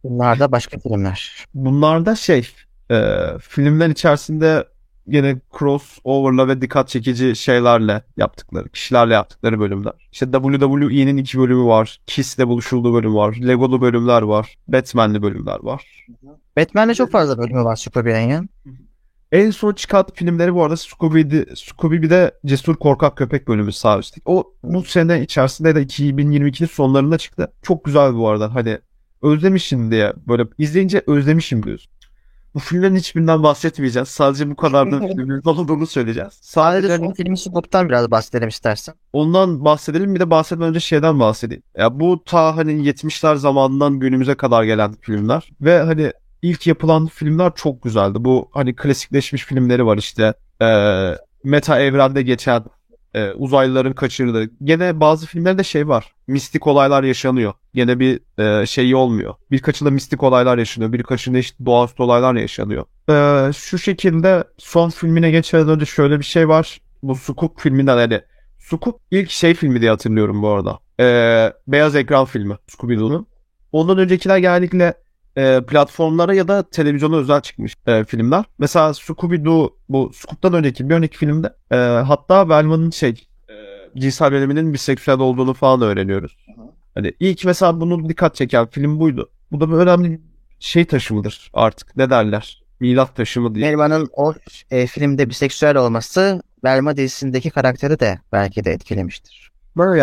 Bunlar 0.04 0.38
da 0.38 0.52
başka 0.52 0.78
filmler. 0.78 1.44
Bunlar 1.54 2.06
da 2.06 2.16
şey 2.16 2.48
e, 2.90 2.98
filmler 3.40 3.88
içerisinde 3.88 4.64
gene 5.08 5.40
crossover'la 5.58 6.48
ve 6.48 6.60
dikkat 6.60 6.88
çekici 6.88 7.36
şeylerle 7.36 8.02
yaptıkları, 8.16 8.68
kişilerle 8.68 9.14
yaptıkları 9.14 9.60
bölümler. 9.60 9.92
İşte 10.12 10.26
WWE'nin 10.32 11.16
iki 11.16 11.38
bölümü 11.38 11.64
var. 11.64 12.00
Kiss'le 12.06 12.38
buluşulduğu 12.38 12.94
bölüm 12.94 13.14
var. 13.14 13.36
Lego'lu 13.46 13.80
bölümler 13.80 14.22
var. 14.22 14.56
Batman'li 14.68 15.22
bölümler 15.22 15.58
var. 15.62 16.06
Batman'de 16.56 16.94
çok 16.94 17.10
fazla 17.10 17.38
bölümü 17.38 17.64
var 17.64 17.76
Superman'in. 17.76 18.50
En 19.32 19.50
son 19.50 19.72
çıkan 19.72 20.06
filmleri 20.14 20.54
bu 20.54 20.62
arada 20.62 20.76
Scooby, 20.76 21.38
Scooby 21.54 21.96
bir 21.96 22.10
de 22.10 22.34
Cesur 22.46 22.76
Korkak 22.76 23.16
Köpek 23.16 23.48
bölümü 23.48 23.72
sağ 23.72 23.98
üstte. 23.98 24.20
O 24.24 24.52
bu 24.62 24.84
sene 24.84 25.22
içerisinde 25.22 25.74
de 25.74 25.82
2022'nin 25.82 26.68
sonlarında 26.68 27.18
çıktı. 27.18 27.52
Çok 27.62 27.84
güzel 27.84 28.14
bu 28.14 28.28
arada. 28.28 28.54
Hani 28.54 28.78
özlemişim 29.22 29.90
diye 29.90 30.12
böyle 30.28 30.44
izleyince 30.58 31.02
özlemişim 31.06 31.62
diyorsun. 31.62 31.92
Bu 32.54 32.58
filmlerin 32.58 32.96
hiçbirinden 32.96 33.42
bahsetmeyeceğiz. 33.42 34.08
Sadece 34.08 34.50
bu 34.50 34.56
kadar 34.56 34.92
da 34.92 34.98
filmin 35.08 35.42
olduğunu 35.44 35.86
söyleyeceğiz. 35.86 36.32
Sadece 36.40 36.96
son 36.96 37.12
filmi 37.12 37.38
Scoop'tan 37.38 37.88
biraz 37.88 38.10
bahsedelim 38.10 38.48
istersen. 38.48 38.94
ondan 39.12 39.64
bahsedelim 39.64 40.14
bir 40.14 40.20
de 40.20 40.30
bahsetmeden 40.30 40.70
önce 40.70 40.80
şeyden 40.80 41.20
bahsedeyim. 41.20 41.62
Ya 41.78 42.00
bu 42.00 42.24
ta 42.24 42.56
hani 42.56 42.72
70'ler 42.72 43.36
zamanından 43.36 43.98
günümüze 43.98 44.34
kadar 44.34 44.64
gelen 44.64 44.94
filmler 45.00 45.50
ve 45.60 45.78
hani 45.78 46.12
ilk 46.42 46.66
yapılan 46.66 47.06
filmler 47.06 47.52
çok 47.54 47.82
güzeldi. 47.82 48.18
Bu 48.20 48.50
hani 48.52 48.76
klasikleşmiş 48.76 49.44
filmleri 49.44 49.86
var 49.86 49.98
işte. 49.98 50.34
Ee, 50.62 51.14
meta 51.44 51.80
evrende 51.80 52.22
geçen 52.22 52.64
e, 53.14 53.32
uzaylıların 53.32 53.92
kaçırdığı. 53.92 54.50
Gene 54.64 55.00
bazı 55.00 55.26
filmlerde 55.26 55.64
şey 55.64 55.88
var. 55.88 56.14
Mistik 56.26 56.66
olaylar 56.66 57.04
yaşanıyor. 57.04 57.52
Gene 57.74 58.00
bir 58.00 58.20
e, 58.42 58.66
şey 58.66 58.94
olmuyor. 58.94 59.34
Birkaçında 59.50 59.90
mistik 59.90 60.22
olaylar 60.22 60.58
yaşanıyor. 60.58 60.92
Birkaçında 60.92 61.38
işte 61.38 61.66
doğaüstü 61.66 62.02
olaylar 62.02 62.34
yaşanıyor. 62.34 62.84
Ee, 63.10 63.52
şu 63.52 63.78
şekilde 63.78 64.44
son 64.58 64.90
filmine 64.90 65.30
geçmeden 65.30 65.68
önce 65.68 65.86
şöyle 65.86 66.18
bir 66.18 66.24
şey 66.24 66.48
var. 66.48 66.80
Bu 67.02 67.14
Sukuk 67.16 67.60
filminden 67.60 67.96
hani 67.96 68.20
Scoop 68.58 69.00
ilk 69.10 69.30
şey 69.30 69.54
filmi 69.54 69.80
diye 69.80 69.90
hatırlıyorum 69.90 70.42
bu 70.42 70.48
arada. 70.48 70.78
Ee, 71.00 71.52
beyaz 71.68 71.96
ekran 71.96 72.24
filmi 72.24 72.54
Scooby-Doo'nun. 72.68 73.26
Ondan 73.72 73.98
öncekiler 73.98 74.38
genellikle 74.38 74.94
e, 75.36 75.60
platformlara 75.66 76.34
ya 76.34 76.48
da 76.48 76.62
televizyona 76.70 77.16
özel 77.16 77.40
çıkmış 77.40 77.74
e, 77.86 78.04
filmler. 78.04 78.44
Mesela 78.58 78.88
Scooby-Doo 78.90 79.70
bu 79.88 80.10
Scoop'tan 80.14 80.54
önceki 80.54 80.90
bir 80.90 80.94
önceki 80.94 81.18
filmde 81.18 81.54
e, 81.70 81.76
hatta 81.76 82.48
Velma'nın 82.48 82.90
şey 82.90 83.10
e, 83.48 83.54
cinsel 84.00 84.32
yöneliminin 84.32 84.72
biseksüel 84.72 85.18
olduğunu 85.18 85.54
falan 85.54 85.82
öğreniyoruz. 85.82 86.36
Hani 86.94 87.12
ilk 87.20 87.44
mesela 87.44 87.80
bunu 87.80 88.08
dikkat 88.08 88.34
çeken 88.34 88.66
film 88.66 89.00
buydu. 89.00 89.30
Bu 89.52 89.60
da 89.60 89.68
bir 89.68 89.74
önemli 89.74 90.20
şey 90.58 90.84
taşımıdır 90.84 91.50
artık. 91.54 91.96
Ne 91.96 92.10
derler? 92.10 92.64
Milat 92.80 93.16
taşımı 93.16 93.54
diye. 93.54 93.66
Melma'nın 93.66 94.08
o 94.12 94.34
e, 94.70 94.86
filmde 94.86 95.30
biseksüel 95.30 95.76
olması 95.76 96.42
Velma 96.64 96.96
dizisindeki 96.96 97.50
karakteri 97.50 98.00
de 98.00 98.18
belki 98.32 98.64
de 98.64 98.72
etkilemiştir. 98.72 99.53
Böyle 99.76 100.00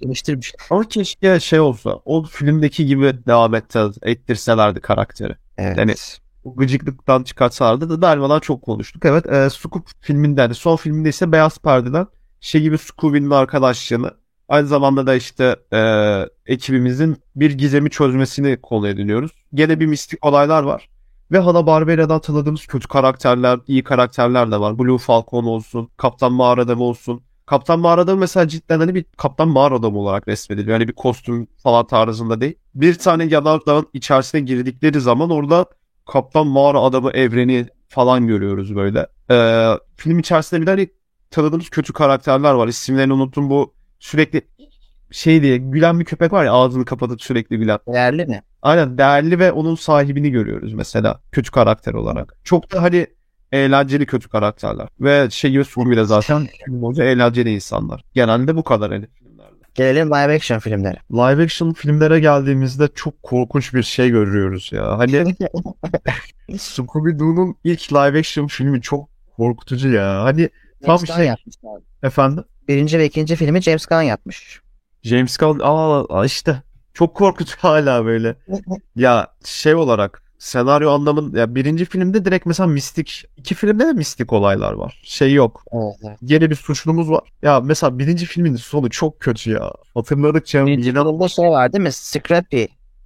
geliştirmiş. 0.00 0.54
Ama 0.70 0.88
keşke 0.88 1.40
şey 1.40 1.60
olsa. 1.60 2.00
O 2.04 2.24
filmdeki 2.24 2.86
gibi 2.86 3.18
devam 3.26 3.54
etse, 3.54 3.84
ettirselerdi 4.02 4.80
karakteri. 4.80 5.36
Evet. 5.58 5.78
Yani 5.78 5.94
Bu 6.44 6.56
gıcıklıktan 6.56 7.22
çıkartsalardı 7.22 7.90
da 7.90 8.02
Dermadan 8.02 8.40
çok 8.40 8.62
konuştuk. 8.62 9.04
Evet 9.04 9.26
e, 9.26 9.50
Scoop 9.50 9.88
filminde 10.00 10.40
hani 10.40 10.54
son 10.54 10.76
filminde 10.76 11.08
ise 11.08 11.32
Beyaz 11.32 11.58
Perde'den 11.58 12.06
şey 12.40 12.60
gibi 12.60 12.78
Scooby'nin 12.78 13.30
arkadaşlığını 13.30 14.10
aynı 14.48 14.66
zamanda 14.66 15.06
da 15.06 15.14
işte 15.14 15.56
e, 15.72 15.80
ekibimizin 16.46 17.16
bir 17.36 17.50
gizemi 17.50 17.90
çözmesini 17.90 18.60
konu 18.62 18.88
ediniyoruz. 18.88 19.30
Gene 19.54 19.80
bir 19.80 19.86
mistik 19.86 20.26
olaylar 20.26 20.62
var. 20.62 20.88
Ve 21.32 21.38
Hanna-Barberia'dan 21.38 22.20
tanıdığımız 22.20 22.66
kötü 22.66 22.88
karakterler, 22.88 23.58
iyi 23.66 23.84
karakterler 23.84 24.50
de 24.50 24.60
var. 24.60 24.78
Blue 24.78 24.98
Falcon 24.98 25.44
olsun, 25.44 25.90
Kaptan 25.96 26.32
Mağara 26.32 26.60
Adamı 26.60 26.84
olsun. 26.84 27.22
Kaptan 27.46 27.80
Mağara 27.80 28.00
Adamı 28.00 28.20
mesela 28.20 28.48
cidden 28.48 28.78
hani 28.78 28.94
bir 28.94 29.04
Kaptan 29.16 29.48
Mağara 29.48 29.74
Adamı 29.74 29.98
olarak 29.98 30.28
resmediliyor. 30.28 30.72
Yani 30.80 30.88
bir 30.88 30.92
kostüm 30.92 31.46
falan 31.62 31.86
tarzında 31.86 32.40
değil. 32.40 32.54
Bir 32.74 32.94
tane 32.94 33.24
yanardağın 33.24 33.86
içerisine 33.92 34.40
girdikleri 34.40 35.00
zaman 35.00 35.30
orada 35.30 35.66
Kaptan 36.06 36.46
Mağara 36.46 36.80
Adamı 36.80 37.10
evreni 37.10 37.66
falan 37.88 38.26
görüyoruz 38.26 38.76
böyle. 38.76 39.06
Ee, 39.30 39.72
film 39.96 40.18
içerisinde 40.18 40.60
bir 40.60 40.66
de 40.66 40.70
hani 40.70 40.88
tanıdığımız 41.30 41.70
kötü 41.70 41.92
karakterler 41.92 42.52
var. 42.52 42.68
İsimlerini 42.68 43.12
unuttum 43.12 43.50
bu 43.50 43.74
sürekli 43.98 44.42
şey 45.10 45.42
diye 45.42 45.56
gülen 45.56 46.00
bir 46.00 46.04
köpek 46.04 46.32
var 46.32 46.44
ya 46.44 46.52
ağzını 46.52 46.84
kapatıp 46.84 47.22
sürekli 47.22 47.58
gülen. 47.58 47.78
Değerli 47.88 48.26
mi? 48.26 48.42
Aynen 48.62 48.98
değerli 48.98 49.38
ve 49.38 49.52
onun 49.52 49.74
sahibini 49.74 50.30
görüyoruz 50.30 50.72
mesela 50.72 51.20
kötü 51.32 51.50
karakter 51.50 51.94
olarak. 51.94 52.38
Çok 52.44 52.72
da 52.72 52.82
hani 52.82 53.06
eğlenceli 53.56 54.06
kötü 54.06 54.28
karakterler. 54.28 54.88
Ve 55.00 55.30
şey 55.30 55.64
Scooby 55.64 55.96
de 55.96 56.04
zaten 56.04 56.48
boyunca 56.66 57.04
eğlenceli 57.04 57.54
insanlar. 57.54 58.02
Genelde 58.14 58.56
bu 58.56 58.64
kadar 58.64 58.92
hani 58.92 59.06
filmlerde. 59.06 59.54
Gelelim 59.74 60.08
live 60.10 60.34
action 60.34 60.58
filmlere. 60.58 60.98
Live 61.12 61.42
action 61.44 61.72
filmlere 61.72 62.20
geldiğimizde 62.20 62.88
çok 62.94 63.22
korkunç 63.22 63.74
bir 63.74 63.82
şey 63.82 64.10
görüyoruz 64.10 64.70
ya. 64.72 64.98
Hani 64.98 65.16
Scooby-Doo'nun 66.50 67.56
ilk 67.64 67.92
live 67.92 68.18
action 68.18 68.46
filmi 68.46 68.82
çok 68.82 69.08
korkutucu 69.36 69.88
ya. 69.88 70.22
Hani 70.24 70.50
tam 70.84 70.98
James 70.98 71.16
şey 71.16 71.26
yapmış 71.26 71.56
abi. 71.64 71.84
efendim 72.02 72.44
Birinci 72.68 72.98
ve 72.98 73.06
ikinci 73.06 73.36
filmi 73.36 73.62
James 73.62 73.86
Gunn 73.86 74.02
yapmış. 74.02 74.60
James 75.02 75.36
Gunn 75.36 75.60
aa, 75.62 76.04
aa, 76.04 76.24
işte 76.24 76.62
çok 76.94 77.14
korkutucu 77.14 77.56
hala 77.58 78.04
böyle. 78.04 78.36
Ya 78.96 79.28
şey 79.44 79.74
olarak 79.74 80.22
senaryo 80.38 80.90
anlamın 80.90 81.34
ya 81.36 81.54
birinci 81.54 81.84
filmde 81.84 82.24
direkt 82.24 82.46
mesela 82.46 82.66
mistik 82.66 83.24
iki 83.36 83.54
filmde 83.54 83.86
de 83.86 83.92
mistik 83.92 84.32
olaylar 84.32 84.72
var. 84.72 85.00
Şey 85.04 85.34
yok. 85.34 85.64
Evet, 85.72 85.94
evet. 86.04 86.18
Yeni 86.22 86.50
bir 86.50 86.54
suçlumuz 86.54 87.10
var. 87.10 87.20
Ya 87.42 87.60
mesela 87.60 87.98
birinci 87.98 88.26
filmin 88.26 88.56
sonu 88.56 88.90
çok 88.90 89.20
kötü 89.20 89.50
ya. 89.50 89.72
Hatırladıkça 89.94 90.66
Birinci 90.66 90.92
filmde 90.92 91.28
şey 91.28 91.48
var 91.48 91.72
değil 91.72 91.82
mi? 91.82 91.92
Scrappy 91.92 92.64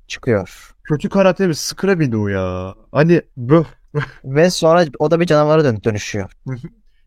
çıkıyor. 0.09 0.71
kötü 0.85 1.09
karakterimiz 1.09 1.59
Scrappy-Doo 1.59 2.31
ya. 2.31 2.75
Hani 2.93 3.23
böh. 3.37 3.65
Ve 4.25 4.51
sonra 4.51 4.85
o 4.99 5.11
da 5.11 5.21
bir 5.21 5.27
canavara 5.27 5.65
dön- 5.65 5.81
dönüşüyor. 5.85 6.31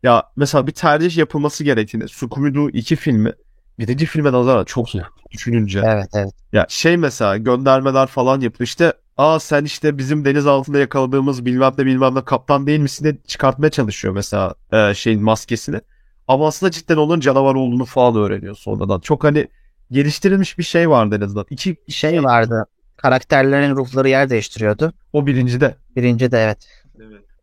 Ya 0.02 0.22
mesela 0.36 0.66
bir 0.66 0.72
tercih 0.72 1.16
yapılması 1.16 1.64
gerektiğinde 1.64 2.04
Scooby-Doo 2.04 2.70
2 2.70 2.96
filmi 2.96 3.32
birinci 3.78 4.06
filme 4.06 4.32
nazaran 4.32 4.64
çok 4.64 4.86
düşününce. 5.30 5.82
Evet 5.84 6.08
evet. 6.14 6.32
Ya 6.52 6.66
şey 6.68 6.96
mesela 6.96 7.36
göndermeler 7.36 8.06
falan 8.06 8.40
yapıyor. 8.40 8.66
İşte 8.66 8.92
aa 9.16 9.40
sen 9.40 9.64
işte 9.64 9.98
bizim 9.98 10.24
deniz 10.24 10.46
altında 10.46 10.78
yakaladığımız 10.78 11.44
bilmem 11.44 11.72
ne 11.78 11.86
bilmem 11.86 12.14
ne 12.14 12.24
kaptan 12.24 12.66
değil 12.66 12.80
misin 12.80 13.04
de 13.04 13.16
çıkartmaya 13.26 13.70
çalışıyor 13.70 14.14
mesela 14.14 14.54
e, 14.72 14.94
şeyin 14.94 15.22
maskesini. 15.22 15.80
Ama 16.28 16.46
aslında 16.46 16.70
cidden 16.70 16.96
onun 16.96 17.20
canavar 17.20 17.54
olduğunu 17.54 17.84
falan 17.84 18.16
öğreniyor 18.16 18.54
sonradan. 18.54 19.00
Çok 19.00 19.24
hani 19.24 19.48
geliştirilmiş 19.90 20.58
bir 20.58 20.62
şey 20.62 20.90
vardı 20.90 21.16
en 21.16 21.20
azından. 21.20 21.46
İki 21.50 21.76
Şey 21.88 22.24
vardı. 22.24 22.66
Karakterlerin 22.96 23.76
ruhları 23.76 24.08
yer 24.08 24.30
değiştiriyordu. 24.30 24.92
o 25.12 25.26
birincide. 25.26 25.74
Birinci 25.96 26.32
de 26.32 26.38
evet. 26.38 26.68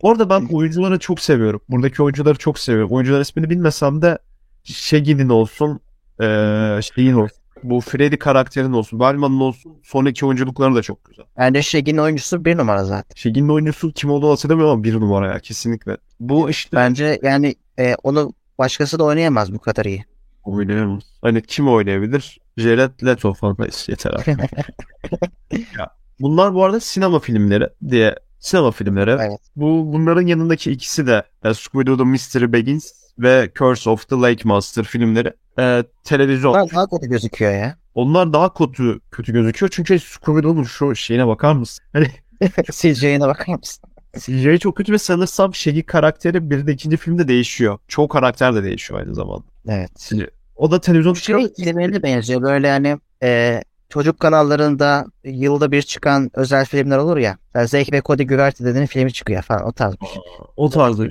Orada 0.01 0.29
ben 0.29 0.47
oyuncuları 0.51 0.99
çok 0.99 1.19
seviyorum. 1.19 1.61
Buradaki 1.69 2.03
oyuncuları 2.03 2.37
çok 2.37 2.59
seviyorum. 2.59 2.91
Oyuncular 2.91 3.21
ismini 3.21 3.49
bilmesem 3.49 4.01
de 4.01 4.17
Shaggy'nin 4.63 5.29
olsun, 5.29 5.79
eee 6.21 6.79
şeyin 6.95 7.13
olsun. 7.13 7.40
Bu 7.63 7.81
Freddy 7.81 8.15
karakterin 8.15 8.73
olsun, 8.73 8.99
Velma'nın 8.99 9.39
olsun. 9.39 9.73
Sonraki 9.83 10.25
oyunculukları 10.25 10.75
da 10.75 10.81
çok 10.81 11.05
güzel. 11.05 11.25
Bence 11.37 11.61
Shaggy'nin 11.61 11.97
oyuncusu 11.97 12.45
bir 12.45 12.57
numara 12.57 12.85
zaten. 12.85 13.15
Shaggy'nin 13.15 13.49
oyuncusu 13.49 13.91
kim 13.91 14.11
olduğunu 14.11 14.31
hatırlamıyorum 14.31 14.73
ama 14.73 14.83
bir 14.83 14.93
numara 14.93 15.33
ya 15.33 15.39
kesinlikle. 15.39 15.97
Bu 16.19 16.49
işte 16.49 16.77
Bence 16.77 17.19
yani 17.23 17.55
e, 17.79 17.95
onu 18.03 18.33
başkası 18.59 18.99
da 18.99 19.03
oynayamaz 19.03 19.53
bu 19.53 19.59
kadar 19.59 19.85
iyi. 19.85 20.05
oynayamaz. 20.43 21.03
Hani 21.21 21.41
kim 21.41 21.67
oynayabilir? 21.69 22.39
Jared 22.57 23.05
Leto 23.05 23.33
falan 23.33 23.57
yeter 23.87 24.11
artık. 24.11 24.39
ya. 25.77 25.87
Bunlar 26.19 26.53
bu 26.53 26.63
arada 26.63 26.79
sinema 26.79 27.19
filmleri 27.19 27.67
diye 27.89 28.15
sinema 28.39 28.71
filmleri. 28.71 29.11
Evet. 29.11 29.39
Bu 29.55 29.93
bunların 29.93 30.27
yanındaki 30.27 30.71
ikisi 30.71 31.07
de 31.07 31.23
e, 31.43 31.49
Scooby-Doo'da 31.49 32.05
Mystery 32.05 32.51
Begins 32.53 32.91
ve 33.21 33.51
Curse 33.55 33.89
of 33.89 34.09
the 34.09 34.15
Lake 34.15 34.41
Monster 34.43 34.83
filmleri 34.83 35.33
e, 35.59 35.83
televizyon. 36.03 36.53
Daha, 36.53 36.69
daha 36.69 36.87
kötü 36.87 37.09
gözüküyor 37.09 37.51
ya. 37.51 37.77
Onlar 37.95 38.33
daha 38.33 38.53
kötü 38.53 38.99
kötü 39.11 39.33
gözüküyor 39.33 39.69
çünkü 39.69 39.93
Scooby-Doo'nun 39.93 40.63
şu 40.63 40.95
şeyine 40.95 41.27
bakar 41.27 41.53
mısın? 41.53 41.85
Hani 41.93 42.07
CGI'ne 42.71 43.27
bakar 43.27 43.53
mısın? 43.55 43.83
CGI 44.19 44.59
çok 44.59 44.77
kötü 44.77 44.93
ve 44.93 44.97
sanırsam 44.97 45.55
Shaggy 45.55 45.81
karakteri 45.81 46.49
bir 46.49 46.67
de 46.67 46.73
ikinci 46.73 46.97
filmde 46.97 47.27
değişiyor. 47.27 47.79
Çoğu 47.87 48.07
karakter 48.07 48.55
de 48.55 48.63
değişiyor 48.63 48.99
aynı 48.99 49.15
zamanda. 49.15 49.43
Evet. 49.67 50.11
O 50.55 50.71
da 50.71 50.81
televizyon 50.81 51.13
Şey 51.13 51.53
filmlerine 51.53 52.03
benziyor. 52.03 52.41
Böyle 52.41 52.69
hani 52.69 52.97
e, 53.23 53.61
çocuk 53.89 54.19
kanallarında 54.19 55.05
yılda 55.23 55.71
bir 55.71 55.81
çıkan 55.81 56.31
özel 56.33 56.65
filmler 56.65 56.97
olur 56.97 57.17
ya. 57.17 57.37
Yani 57.55 57.67
Zeki 57.67 57.91
ve 57.91 58.01
Cody 58.05 58.23
Güverte'nin 58.23 58.85
filmi 58.85 59.13
çıkıyor 59.13 59.41
falan 59.41 59.67
o 59.67 59.71
tarz 59.71 60.01
bir 60.01 60.07
şey. 60.07 60.21
O 60.57 60.69
tarzda. 60.69 61.07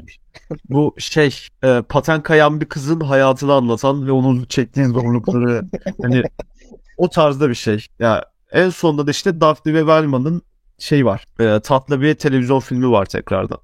Bu 0.71 0.95
şey 0.99 1.37
e, 1.65 1.83
paten 1.89 2.23
kayan 2.23 2.61
bir 2.61 2.67
kızın 2.67 3.01
hayatını 3.01 3.53
anlatan 3.53 4.07
ve 4.07 4.13
onun 4.13 4.45
çektiği 4.45 4.87
zorlukları 4.87 5.63
hani 6.03 6.23
o 6.97 7.09
tarzda 7.09 7.49
bir 7.49 7.55
şey. 7.55 7.87
Ya 7.99 8.25
en 8.53 8.71
sonunda 8.71 9.07
da 9.07 9.11
işte 9.11 9.41
Daphne 9.41 9.75
ve 9.75 9.87
Velma'nın 9.87 10.43
şey 10.79 11.07
var. 11.07 11.25
E, 11.41 11.61
tatlı 11.61 12.01
bir 12.01 12.15
televizyon 12.15 12.61
filmi 12.61 12.91
var 12.91 13.07
tekrardan. 13.07 13.59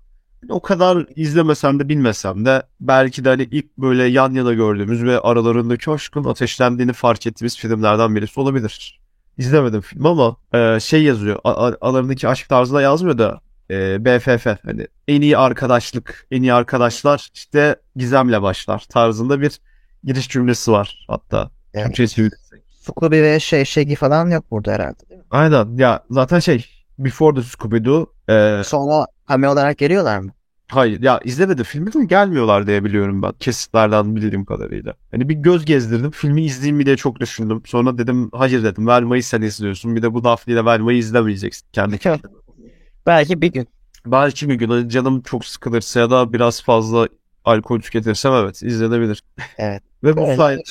O 0.49 0.63
kadar 0.63 1.07
izlemesem 1.17 1.79
de 1.79 1.89
bilmesem 1.89 2.45
de 2.45 2.63
belki 2.81 3.25
de 3.25 3.29
hani 3.29 3.43
ilk 3.43 3.79
böyle 3.79 4.05
yan 4.05 4.35
yana 4.35 4.53
gördüğümüz 4.53 5.05
ve 5.05 5.21
aralarındaki 5.21 5.91
aşkın 5.91 6.25
ateşlendiğini 6.25 6.93
fark 6.93 7.27
ettiğimiz 7.27 7.57
filmlerden 7.57 8.17
birisi 8.17 8.41
olabilir. 8.41 9.01
İzlemedim 9.39 9.81
film 9.81 10.07
ama 10.07 10.37
e, 10.55 10.81
şey 10.81 11.03
yazıyor. 11.03 11.41
aralarındaki 11.45 12.29
aşk 12.29 12.49
tarzında 12.49 12.83
yazmıyor 12.83 13.19
da 13.19 13.41
e, 13.71 14.05
BFF 14.05 14.47
hani 14.65 14.87
en 15.09 15.21
iyi 15.21 15.39
arkadaşlık, 15.39 16.27
en 16.31 16.43
iyi 16.43 16.53
arkadaşlar 16.53 17.29
işte 17.35 17.77
gizemle 17.97 18.43
başlar 18.43 18.85
tarzında 18.89 19.41
bir 19.41 19.61
giriş 20.05 20.29
cümlesi 20.29 20.73
var 20.73 21.07
hatta. 21.09 21.51
Evet. 21.75 21.87
Türkçesi. 21.87 22.31
Scooby 22.81 23.23
ve 23.23 23.41
şey 23.41 23.65
Shaggy 23.65 23.95
falan 23.95 24.31
yok 24.31 24.45
burada 24.51 24.73
herhalde 24.73 24.99
değil 25.11 25.21
mi? 25.21 25.27
Aynen 25.31 25.77
ya 25.77 26.05
zaten 26.11 26.39
şey 26.39 26.67
Before 26.99 27.35
the 27.35 27.41
Scooby-Doo 27.41 28.07
e, 28.61 28.65
Sonra 28.65 29.07
cameo 29.29 29.53
olarak 29.53 29.79
geliyorlar 29.79 30.19
mı? 30.19 30.31
Hayır 30.69 31.03
ya 31.03 31.21
izlemedim 31.25 31.65
filmi 31.65 31.93
de 31.93 32.05
gelmiyorlar 32.05 32.67
diye 32.67 32.85
biliyorum 32.85 33.23
ben 33.23 33.33
kesitlerden 33.33 34.17
bildiğim 34.17 34.45
kadarıyla. 34.45 34.95
Hani 35.11 35.29
bir 35.29 35.35
göz 35.35 35.65
gezdirdim 35.65 36.11
filmi 36.11 36.45
izleyeyim 36.45 36.77
mi 36.77 36.87
diye 36.87 36.97
çok 36.97 37.21
düşündüm. 37.21 37.63
Sonra 37.67 37.99
dedim 37.99 38.31
hayır 38.33 38.65
dedim 38.65 38.87
Velma'yı 38.87 39.25
sen 39.25 39.43
izliyorsun 39.43 39.97
bir 39.97 40.03
de 40.03 40.15
bu 40.15 40.25
Daphne 40.25 40.55
ile 40.55 40.65
Velma'yı 40.65 40.99
izlemeyeceksin 40.99 41.67
kendi 41.73 41.99
kendine. 41.99 42.33
Belki 43.07 43.43
bir 43.43 43.53
gün. 43.53 43.69
Belki 44.07 44.49
bir 44.49 44.55
gün 44.55 44.89
canım 44.89 45.21
çok 45.23 45.45
sıkılırsa 45.45 46.01
ya 46.01 46.11
da 46.11 46.33
biraz 46.33 46.63
fazla 46.63 47.09
alkol 47.45 47.81
tüketirsem 47.81 48.33
evet 48.33 48.63
izlenebilir. 48.63 49.23
Evet. 49.59 49.83
Ve 50.05 50.17
bu 50.17 50.21
Evet. 50.21 50.37
sayede 50.37 50.63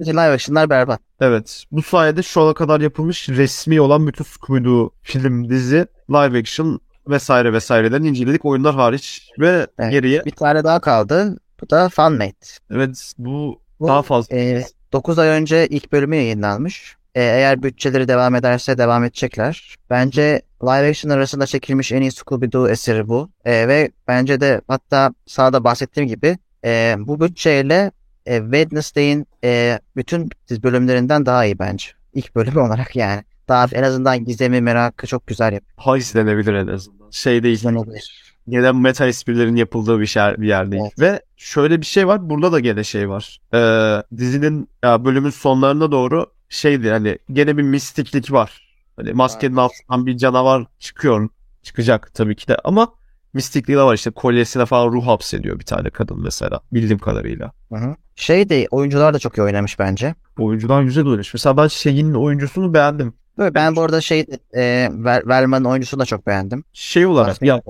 Live 0.00 0.20
action'lar 0.20 0.70
berbat. 0.70 1.00
evet 1.20 1.64
bu 1.72 1.82
sayede 1.82 2.22
şu 2.22 2.40
ana 2.42 2.54
kadar 2.54 2.80
yapılmış 2.80 3.28
resmi 3.28 3.80
olan 3.80 4.06
bütün 4.06 4.24
Scooby-Doo 4.24 4.90
film, 5.02 5.48
dizi, 5.50 5.86
live 6.10 6.38
action 6.38 6.80
vesaire 7.08 7.52
vesaireden 7.52 8.02
inceledik 8.02 8.44
oyunlar 8.44 8.74
hariç 8.74 9.30
ve 9.38 9.66
Evet. 9.78 9.90
geriye 9.92 10.24
Bir 10.24 10.30
tane 10.30 10.64
daha 10.64 10.80
kaldı. 10.80 11.36
Bu 11.62 11.70
da 11.70 11.88
Funmade. 11.88 12.32
evet 12.70 13.12
bu, 13.18 13.60
Bu, 13.80 13.88
daha 13.88 14.02
fazla 14.02 14.36
e, 14.36 14.64
9 14.92 15.18
ay 15.18 15.28
önce 15.28 15.66
ilk 15.68 15.92
bölümü 15.92 16.16
yayınlanmış. 16.16 16.95
E, 17.16 17.22
eğer 17.22 17.62
bütçeleri 17.62 18.08
devam 18.08 18.34
ederse 18.34 18.78
devam 18.78 19.04
edecekler. 19.04 19.76
Bence 19.90 20.42
live 20.62 20.88
action 20.90 21.10
arasında 21.10 21.46
çekilmiş 21.46 21.92
en 21.92 22.00
iyi 22.00 22.10
Scooby-Doo 22.10 22.70
eseri 22.70 23.08
bu. 23.08 23.30
E, 23.44 23.68
ve 23.68 23.90
bence 24.08 24.40
de 24.40 24.60
hatta 24.68 25.14
sağda 25.26 25.64
bahsettiğim 25.64 26.08
gibi 26.08 26.38
e, 26.64 26.94
bu 26.98 27.20
bütçeyle 27.20 27.90
e, 28.26 28.40
Wednesday'in 28.40 29.26
e, 29.44 29.78
bütün 29.96 30.30
bölümlerinden 30.62 31.26
daha 31.26 31.44
iyi 31.44 31.58
bence. 31.58 31.88
İlk 32.14 32.34
bölümü 32.34 32.58
olarak 32.58 32.96
yani. 32.96 33.22
Daha 33.48 33.66
en 33.72 33.82
azından 33.82 34.24
gizemi 34.24 34.60
merakı 34.60 35.06
çok 35.06 35.26
güzel 35.26 35.52
yapıyor. 35.52 35.72
ha 35.76 35.98
izlenebilir 35.98 36.54
en 36.54 36.66
azından. 36.66 37.10
Şey 37.10 37.42
değil. 37.42 37.54
İzlenebilir. 37.54 38.36
Gene 38.48 38.72
meta 38.72 39.06
esprilerin 39.06 39.56
yapıldığı 39.56 40.00
bir, 40.00 40.06
şey, 40.06 40.22
bir 40.22 40.48
yer 40.48 40.72
değil. 40.72 40.82
Evet. 40.82 41.00
Ve 41.00 41.20
şöyle 41.36 41.80
bir 41.80 41.86
şey 41.86 42.06
var. 42.06 42.30
Burada 42.30 42.52
da 42.52 42.60
gene 42.60 42.84
şey 42.84 43.08
var. 43.08 43.40
Ee, 43.54 44.02
dizinin 44.16 44.68
ya 44.84 45.04
bölümün 45.04 45.30
sonlarına 45.30 45.92
doğru 45.92 46.35
şeydi 46.48 46.90
hani 46.90 47.18
gene 47.32 47.56
bir 47.56 47.62
mistiklik 47.62 48.32
var. 48.32 48.66
Hani 48.96 49.12
maskenin 49.12 49.56
altından 49.56 50.06
bir 50.06 50.16
canavar 50.16 50.64
çıkıyor. 50.78 51.28
Çıkacak 51.62 52.14
tabii 52.14 52.36
ki 52.36 52.48
de 52.48 52.56
ama 52.64 52.92
mistikliği 53.32 53.78
de 53.78 53.82
var 53.82 53.94
işte 53.94 54.10
kolyesine 54.10 54.66
falan 54.66 54.92
ruh 54.92 55.06
hapsediyor 55.06 55.58
bir 55.58 55.64
tane 55.64 55.90
kadın 55.90 56.22
mesela 56.22 56.60
bildiğim 56.72 56.98
kadarıyla. 56.98 57.52
Hı 57.72 57.76
hı. 57.76 57.96
Şey 58.16 58.48
de 58.48 58.68
oyuncular 58.70 59.14
da 59.14 59.18
çok 59.18 59.38
iyi 59.38 59.42
oynamış 59.42 59.78
bence. 59.78 60.14
Oyuncudan 60.38 60.84
güzel 60.84 61.06
oynamış. 61.06 61.34
Mesela 61.34 61.56
ben 61.56 61.68
şeyin 61.68 62.14
oyuncusunu 62.14 62.74
beğendim. 62.74 63.14
Böyle 63.38 63.54
ben 63.54 63.76
bu 63.76 63.82
arada 63.82 64.00
şey 64.00 64.26
e, 64.54 64.88
Ver, 64.92 65.28
Verman'ın 65.28 65.64
oyuncusunu 65.64 66.00
da 66.00 66.04
çok 66.04 66.26
beğendim. 66.26 66.64
Şey 66.72 67.06
olarak 67.06 67.42
ya 67.42 67.62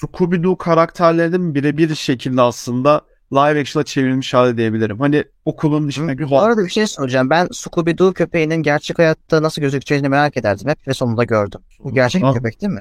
Scooby-Doo 0.00 0.56
karakterlerinin 0.56 1.54
birebir 1.54 1.94
şekilde 1.94 2.42
aslında 2.42 3.00
live 3.32 3.60
action'a 3.60 3.84
çevrilmiş 3.84 4.34
hali 4.34 4.56
diyebilirim. 4.56 5.00
Hani 5.00 5.24
okulun 5.44 5.88
içindeki 5.88 6.30
Bu 6.30 6.40
arada 6.40 6.64
bir 6.64 6.70
şey 6.70 6.86
soracağım. 6.86 7.30
Ben 7.30 7.46
Scooby-Doo 7.46 8.12
köpeğinin 8.12 8.62
gerçek 8.62 8.98
hayatta 8.98 9.42
nasıl 9.42 9.62
gözükeceğini 9.62 10.08
merak 10.08 10.36
ederdim 10.36 10.68
hep 10.68 10.88
ve 10.88 10.94
sonunda 10.94 11.24
gördüm. 11.24 11.60
Bu 11.84 11.94
gerçek 11.94 12.22
bir 12.22 12.26
Ah. 12.26 12.34
köpek 12.34 12.60
değil 12.60 12.72
mi? 12.72 12.80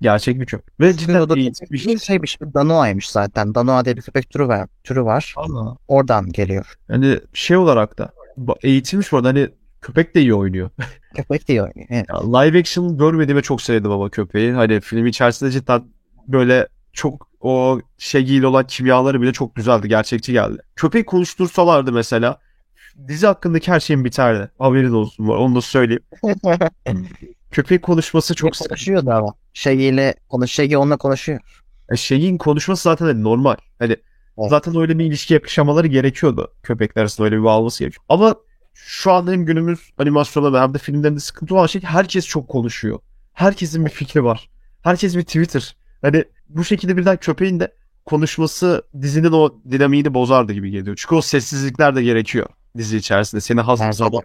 gerçek 0.00 0.40
bir 0.40 0.46
köpek. 0.46 0.80
Ve 0.80 0.92
cidden 0.96 1.36
eğitim 1.36 1.68
bir 1.70 1.78
şey. 1.78 1.94
bir 1.94 1.98
şeymiş. 1.98 2.38
Danoa'ymış 2.40 3.10
zaten. 3.10 3.54
Danoa 3.54 3.84
diye 3.84 3.96
bir 3.96 4.02
köpek 4.02 4.30
türü 4.30 4.48
var. 4.48 4.68
Türü 4.84 5.02
var. 5.04 5.34
Allah. 5.36 5.76
Oradan 5.88 6.32
geliyor. 6.32 6.74
Hani 6.88 7.20
şey 7.32 7.56
olarak 7.56 7.98
da 7.98 8.12
eğitilmiş 8.62 9.12
bu 9.12 9.16
arada 9.16 9.28
hani 9.28 9.48
köpek 9.82 10.14
de 10.14 10.20
iyi 10.20 10.34
oynuyor. 10.34 10.70
Köpek 11.16 11.48
diye 11.48 11.62
oynuyor. 11.62 11.86
Evet. 11.90 12.06
Ya, 12.08 12.38
live 12.38 12.58
action 12.60 12.98
görmediğime 12.98 13.42
çok 13.42 13.62
sevdim 13.62 13.90
ama 13.90 14.08
köpeği. 14.10 14.52
Hani 14.52 14.80
film 14.80 15.06
içerisinde 15.06 15.50
cidden 15.50 15.84
böyle 16.28 16.68
çok 16.92 17.28
o 17.44 17.80
şeyiyle 17.98 18.46
olan 18.46 18.66
kimyaları 18.66 19.22
bile 19.22 19.32
çok 19.32 19.54
güzeldi. 19.54 19.88
Gerçekçi 19.88 20.32
geldi. 20.32 20.58
Köpeği 20.76 21.04
konuştursalardı 21.04 21.92
mesela 21.92 22.38
dizi 23.08 23.26
hakkındaki 23.26 23.72
her 23.72 23.80
şeyin 23.80 24.04
biterdi. 24.04 24.50
Haberin 24.58 24.92
olsun 24.92 25.28
var. 25.28 25.36
Onu 25.36 25.54
da 25.54 25.60
söyleyeyim. 25.60 26.02
Köpeğin 27.50 27.80
konuşması 27.80 28.34
çok 28.34 28.56
sıkıntı. 28.56 28.68
konuşuyordu 28.68 29.10
ama. 29.10 29.34
Şeyiyle 29.52 30.14
konuş, 30.28 30.52
Şeyi 30.52 30.78
onunla 30.78 30.96
konuşuyor. 30.96 31.40
E, 31.90 31.96
şeyin 31.96 32.38
konuşması 32.38 32.82
zaten 32.82 33.06
hani 33.06 33.22
normal. 33.22 33.56
Hani 33.78 33.96
Evet. 34.38 34.50
zaten 34.50 34.76
öyle 34.76 34.98
bir 34.98 35.04
ilişki 35.04 35.34
yakışamaları 35.34 35.86
gerekiyordu. 35.86 36.52
Köpekler 36.62 37.02
arasında 37.02 37.24
öyle 37.24 37.36
bir 37.38 37.44
bağlaması 37.44 37.78
gerekiyor. 37.84 38.04
Ama 38.08 38.34
şu 38.74 39.12
an 39.12 39.26
hem 39.32 39.44
günümüz 39.46 39.90
animasyonda 39.98 40.62
hem 40.62 40.74
de 40.74 40.78
filmlerinde 40.78 41.20
sıkıntı 41.20 41.54
olan 41.54 41.66
şey 41.66 41.82
herkes 41.82 42.26
çok 42.26 42.48
konuşuyor. 42.48 42.98
Herkesin 43.32 43.84
bir 43.86 43.90
fikri 43.90 44.24
var. 44.24 44.50
Herkes 44.82 45.16
bir 45.16 45.22
Twitter. 45.22 45.76
Hani 46.04 46.24
bu 46.48 46.64
şekilde 46.64 46.96
birden 46.96 47.16
köpeğin 47.16 47.60
de 47.60 47.74
konuşması 48.06 48.82
dizinin 49.02 49.32
o 49.32 49.54
dinamiğini 49.70 50.14
bozardı 50.14 50.52
gibi 50.52 50.70
geliyor. 50.70 50.96
Çünkü 51.00 51.14
o 51.14 51.22
sessizlikler 51.22 51.96
de 51.96 52.02
gerekiyor 52.02 52.46
dizi 52.76 52.96
içerisinde. 52.96 53.40
Seni 53.40 53.60
de. 53.60 53.92
sabah. 53.92 54.20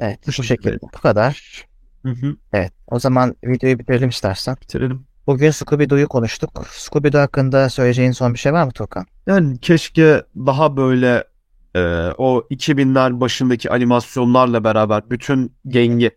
Evet. 0.00 0.20
Bu 0.26 0.32
Bu 0.38 0.42
şekilde. 0.42 0.78
Bu 0.82 0.98
kadar. 1.00 1.64
Hı 2.02 2.10
hı. 2.10 2.36
Evet. 2.52 2.72
O 2.86 2.98
zaman 2.98 3.36
videoyu 3.44 3.78
bitirelim 3.78 4.08
istersen. 4.08 4.56
Bitirelim. 4.62 5.06
Bugün 5.26 5.50
Scooby-Doo'yu 5.50 6.08
konuştuk. 6.08 6.50
Scooby-Doo 6.70 7.18
hakkında 7.20 7.68
söyleyeceğin 7.68 8.12
son 8.12 8.34
bir 8.34 8.38
şey 8.38 8.52
var 8.52 8.64
mı 8.64 8.72
Tuğkan? 8.72 9.06
Yani 9.26 9.58
keşke 9.60 10.22
daha 10.36 10.76
böyle 10.76 11.24
e, 11.74 11.80
o 12.18 12.46
2000'ler 12.50 13.20
başındaki 13.20 13.70
animasyonlarla 13.70 14.64
beraber 14.64 15.10
bütün 15.10 15.52
gengi 15.68 16.10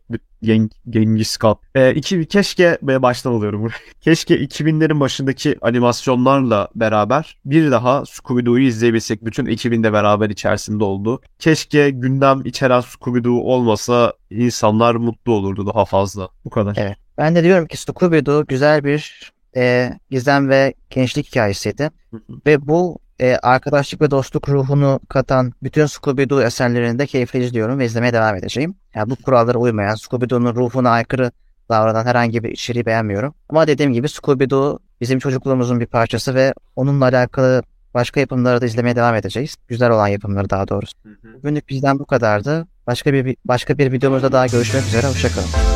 Geng, 0.44 0.72
Genghis 0.90 1.38
Khan. 1.38 1.58
E, 1.76 1.94
iki, 1.94 2.26
keşke 2.26 2.78
baştan 2.82 3.32
alıyorum 3.32 3.62
burayı. 3.62 3.80
Keşke 4.02 4.36
2000'lerin 4.36 5.00
başındaki 5.00 5.58
animasyonlarla 5.62 6.68
beraber 6.76 7.38
bir 7.46 7.72
daha 7.72 8.04
Scooby-Doo'yu 8.06 8.68
izleyebilsek. 8.68 9.26
Bütün 9.26 9.46
ekibin 9.46 9.84
de 9.84 9.94
beraber 9.94 10.30
içerisinde 10.30 10.84
oldu. 10.84 11.22
Keşke 11.40 11.90
gündem 11.90 12.42
içeren 12.46 12.82
Scooby-Doo 12.82 13.42
olmasa 13.42 14.14
insanlar 14.30 14.96
mutlu 14.96 15.34
olurdu 15.34 15.68
daha 15.74 15.86
fazla. 15.86 16.30
Bu 16.46 16.50
kadar. 16.50 16.76
Evet. 16.78 16.98
Ben 17.18 17.36
de 17.36 17.44
diyorum 17.44 17.68
ki 17.68 17.78
Scooby-Doo 17.78 18.48
güzel 18.48 18.84
bir 18.84 19.32
e, 19.56 19.94
gizem 20.10 20.50
ve 20.50 20.74
gençlik 20.90 21.28
hikayesiydi. 21.28 21.90
Hı 22.12 22.18
hı. 22.18 22.22
Ve 22.46 22.68
bu 22.68 23.00
e, 23.22 23.36
arkadaşlık 23.36 24.02
ve 24.02 24.12
dostluk 24.12 24.50
ruhunu 24.50 25.00
katan 25.10 25.54
bütün 25.64 25.86
Scooby-Doo 25.86 26.46
eserlerini 26.46 27.00
de 27.00 27.06
keyifle 27.08 27.40
izliyorum 27.40 27.80
ve 27.80 27.86
izlemeye 27.86 28.14
devam 28.14 28.36
edeceğim. 28.36 28.76
Yani 28.96 29.10
bu 29.10 29.16
kurallara 29.16 29.58
uymayan, 29.58 29.96
Scooby-Doo'nun 29.96 30.56
ruhuna 30.56 30.90
aykırı 30.90 31.32
davranan 31.70 32.06
herhangi 32.06 32.44
bir 32.44 32.50
içeriği 32.50 32.86
beğenmiyorum. 32.86 33.34
Ama 33.50 33.68
dediğim 33.68 33.94
gibi 33.94 34.08
Scooby-Doo 34.08 34.80
bizim 35.02 35.20
çocukluğumuzun 35.20 35.80
bir 35.80 35.86
parçası 35.86 36.36
ve 36.36 36.54
onunla 36.76 37.06
alakalı 37.06 37.64
başka 37.94 38.20
yapımları 38.20 38.62
da 38.62 38.66
izlemeye 38.66 38.96
devam 38.96 39.16
edeceğiz. 39.16 39.56
Güzel 39.68 39.92
olan 39.92 40.08
yapımları 40.08 40.50
daha 40.50 40.68
doğrusu. 40.68 40.94
Bugünlük 41.36 41.70
bizden 41.70 42.00
bu 42.00 42.06
kadardı. 42.06 42.68
Başka 42.88 43.14
bir 43.14 43.36
başka 43.46 43.78
bir 43.78 43.92
videomuzda 43.92 44.32
daha 44.32 44.48
görüşmek 44.48 44.84
üzere. 44.84 45.08
Hoşçakalın. 45.08 45.73